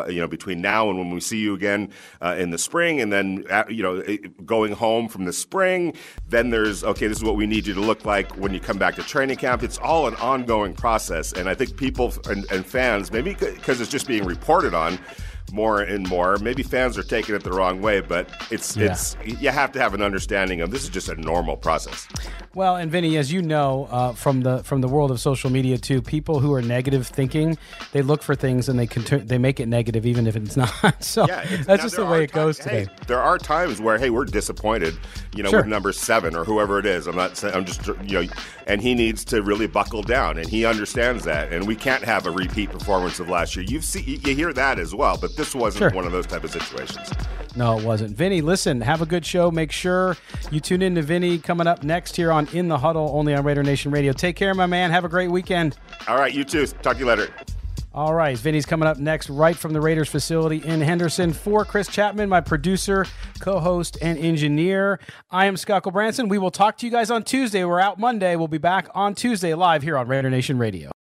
you 0.08 0.20
know, 0.20 0.26
between 0.26 0.60
now 0.60 0.90
and 0.90 0.98
when 0.98 1.10
we 1.10 1.20
see 1.20 1.38
you 1.38 1.54
again 1.54 1.90
in 2.22 2.50
the 2.50 2.58
spring, 2.58 3.00
and 3.00 3.12
then 3.12 3.44
you 3.68 3.82
know 3.84 4.02
going 4.44 4.72
home 4.72 5.08
from 5.08 5.24
the 5.24 5.32
spring. 5.32 5.94
Then 6.28 6.50
there's 6.50 6.82
okay, 6.82 7.06
this 7.06 7.18
is 7.18 7.24
what 7.24 7.36
we 7.36 7.46
need 7.46 7.68
you 7.68 7.74
to 7.74 7.80
look 7.80 8.04
like 8.04 8.36
when 8.36 8.52
you 8.52 8.58
come 8.58 8.78
back 8.78 8.96
to 8.96 9.02
training 9.04 9.36
camp. 9.36 9.62
It's 9.62 9.78
all 9.78 10.08
an 10.08 10.16
ongoing 10.16 10.74
process, 10.74 11.32
and 11.32 11.48
I 11.48 11.54
think 11.54 11.76
people 11.76 12.12
and, 12.28 12.44
and 12.50 12.63
fans, 12.64 13.12
maybe 13.12 13.34
because 13.34 13.80
it's 13.80 13.90
just 13.90 14.06
being 14.06 14.24
reported 14.24 14.74
on 14.74 14.98
more 15.52 15.80
and 15.80 16.08
more. 16.08 16.36
Maybe 16.38 16.62
fans 16.62 16.98
are 16.98 17.02
taking 17.02 17.34
it 17.34 17.44
the 17.44 17.52
wrong 17.52 17.80
way, 17.80 18.00
but 18.00 18.28
it's 18.50 18.76
Yeah. 18.76 18.92
it's 18.92 19.16
you 19.24 19.50
have 19.50 19.72
to 19.72 19.80
have 19.80 19.94
an 19.94 20.02
understanding 20.02 20.60
of 20.60 20.70
this 20.70 20.82
is 20.82 20.88
just 20.88 21.08
a 21.08 21.14
normal 21.16 21.56
process. 21.56 22.08
Well, 22.54 22.76
and 22.76 22.90
Vinny, 22.90 23.16
as 23.16 23.32
you 23.32 23.42
know 23.42 23.88
uh, 23.90 24.12
from 24.12 24.40
the 24.42 24.62
from 24.64 24.80
the 24.80 24.88
world 24.88 25.10
of 25.10 25.20
social 25.20 25.50
media 25.50 25.76
too, 25.78 26.00
people 26.02 26.40
who 26.40 26.52
are 26.54 26.62
negative 26.62 27.06
thinking, 27.06 27.58
they 27.92 28.02
look 28.02 28.22
for 28.22 28.34
things 28.34 28.68
and 28.68 28.78
they 28.78 28.86
can 28.86 29.26
they 29.26 29.38
make 29.38 29.60
it 29.60 29.66
negative 29.66 30.06
even 30.06 30.26
if 30.26 30.34
it's 30.36 30.56
not. 30.56 30.72
so 31.04 31.26
Yeah, 31.26 31.42
it's- 31.44 31.66
that's 31.66 31.82
just 31.82 31.96
the 31.96 32.06
way 32.06 32.24
it 32.24 32.32
goes 32.32 32.58
times- 32.58 32.70
hey, 32.70 32.80
today. 32.84 32.94
there 33.06 33.20
are 33.22 33.38
times 33.38 33.80
where 33.80 33.98
hey, 33.98 34.10
we're 34.10 34.24
disappointed, 34.24 34.96
you 35.36 35.42
know, 35.42 35.50
Sure. 35.50 35.60
with 35.60 35.68
number 35.68 35.92
seven 35.92 36.34
or 36.36 36.44
whoever 36.44 36.78
it 36.78 36.86
is. 36.86 37.06
I'm 37.06 37.16
not 37.16 37.36
saying 37.36 37.54
I'm 37.54 37.64
just 37.64 37.86
you 38.04 38.22
know, 38.22 38.28
and 38.66 38.80
he 38.80 38.94
needs 38.94 39.24
to 39.26 39.42
really 39.42 39.66
buckle 39.66 40.02
down, 40.02 40.38
and 40.38 40.48
he 40.48 40.64
understands 40.64 41.24
that, 41.24 41.52
and 41.52 41.66
we 41.66 41.76
can't 41.76 42.02
have 42.04 42.26
a 42.26 42.30
repeat 42.30 42.70
performance 42.70 43.20
of 43.20 43.28
last 43.28 43.54
year. 43.56 43.64
You've 43.68 43.84
seen 43.84 44.20
you 44.24 44.34
hear 44.34 44.52
that 44.52 44.78
as 44.78 44.94
well, 44.94 45.16
but 45.34 45.44
this 45.44 45.54
wasn't 45.54 45.80
Sure. 45.80 45.90
one 45.90 46.06
of 46.06 46.12
those 46.12 46.26
type 46.26 46.44
of 46.44 46.50
situations. 46.50 47.10
No, 47.56 47.78
it 47.78 47.84
wasn't. 47.84 48.16
Vinny, 48.16 48.40
listen, 48.40 48.80
have 48.80 49.02
a 49.02 49.06
good 49.06 49.24
show. 49.24 49.50
Make 49.50 49.70
sure 49.72 50.16
you 50.50 50.60
tune 50.60 50.82
in 50.82 50.94
to 50.96 51.02
Vinny 51.02 51.38
coming 51.38 51.66
up 51.66 51.82
next 51.82 52.16
here 52.16 52.32
on 52.32 52.48
In 52.52 52.68
the 52.68 52.78
Huddle, 52.78 53.10
only 53.14 53.34
on 53.34 53.44
Raider 53.44 53.62
Nation 53.62 53.90
Radio. 53.92 54.12
Take 54.12 54.36
care, 54.36 54.54
my 54.54 54.66
man. 54.66 54.90
Have 54.90 55.04
a 55.04 55.08
great 55.08 55.30
weekend. 55.30 55.76
All 56.08 56.16
right, 56.16 56.32
you 56.32 56.44
too. 56.44 56.66
Talk 56.66 56.94
to 56.94 56.98
you 57.00 57.06
later. 57.06 57.28
All 57.94 58.12
right, 58.12 58.36
Vinny's 58.36 58.66
coming 58.66 58.88
up 58.88 58.96
next, 58.98 59.30
right 59.30 59.54
from 59.54 59.72
the 59.72 59.80
Raiders 59.80 60.08
facility 60.08 60.56
in 60.66 60.80
Henderson. 60.80 61.32
For 61.32 61.64
Chris 61.64 61.86
Chapman, 61.86 62.28
my 62.28 62.40
producer, 62.40 63.06
co 63.38 63.60
host, 63.60 63.96
and 64.02 64.18
engineer, 64.18 64.98
I 65.30 65.46
am 65.46 65.56
Scott 65.56 65.84
Branson. 65.84 66.28
We 66.28 66.38
will 66.38 66.50
talk 66.50 66.76
to 66.78 66.86
you 66.86 66.90
guys 66.90 67.12
on 67.12 67.22
Tuesday. 67.22 67.62
We're 67.64 67.78
out 67.78 68.00
Monday. 68.00 68.34
We'll 68.34 68.48
be 68.48 68.58
back 68.58 68.88
on 68.96 69.14
Tuesday 69.14 69.54
live 69.54 69.82
here 69.84 69.96
on 69.96 70.08
Raider 70.08 70.28
Nation 70.28 70.58
Radio. 70.58 70.92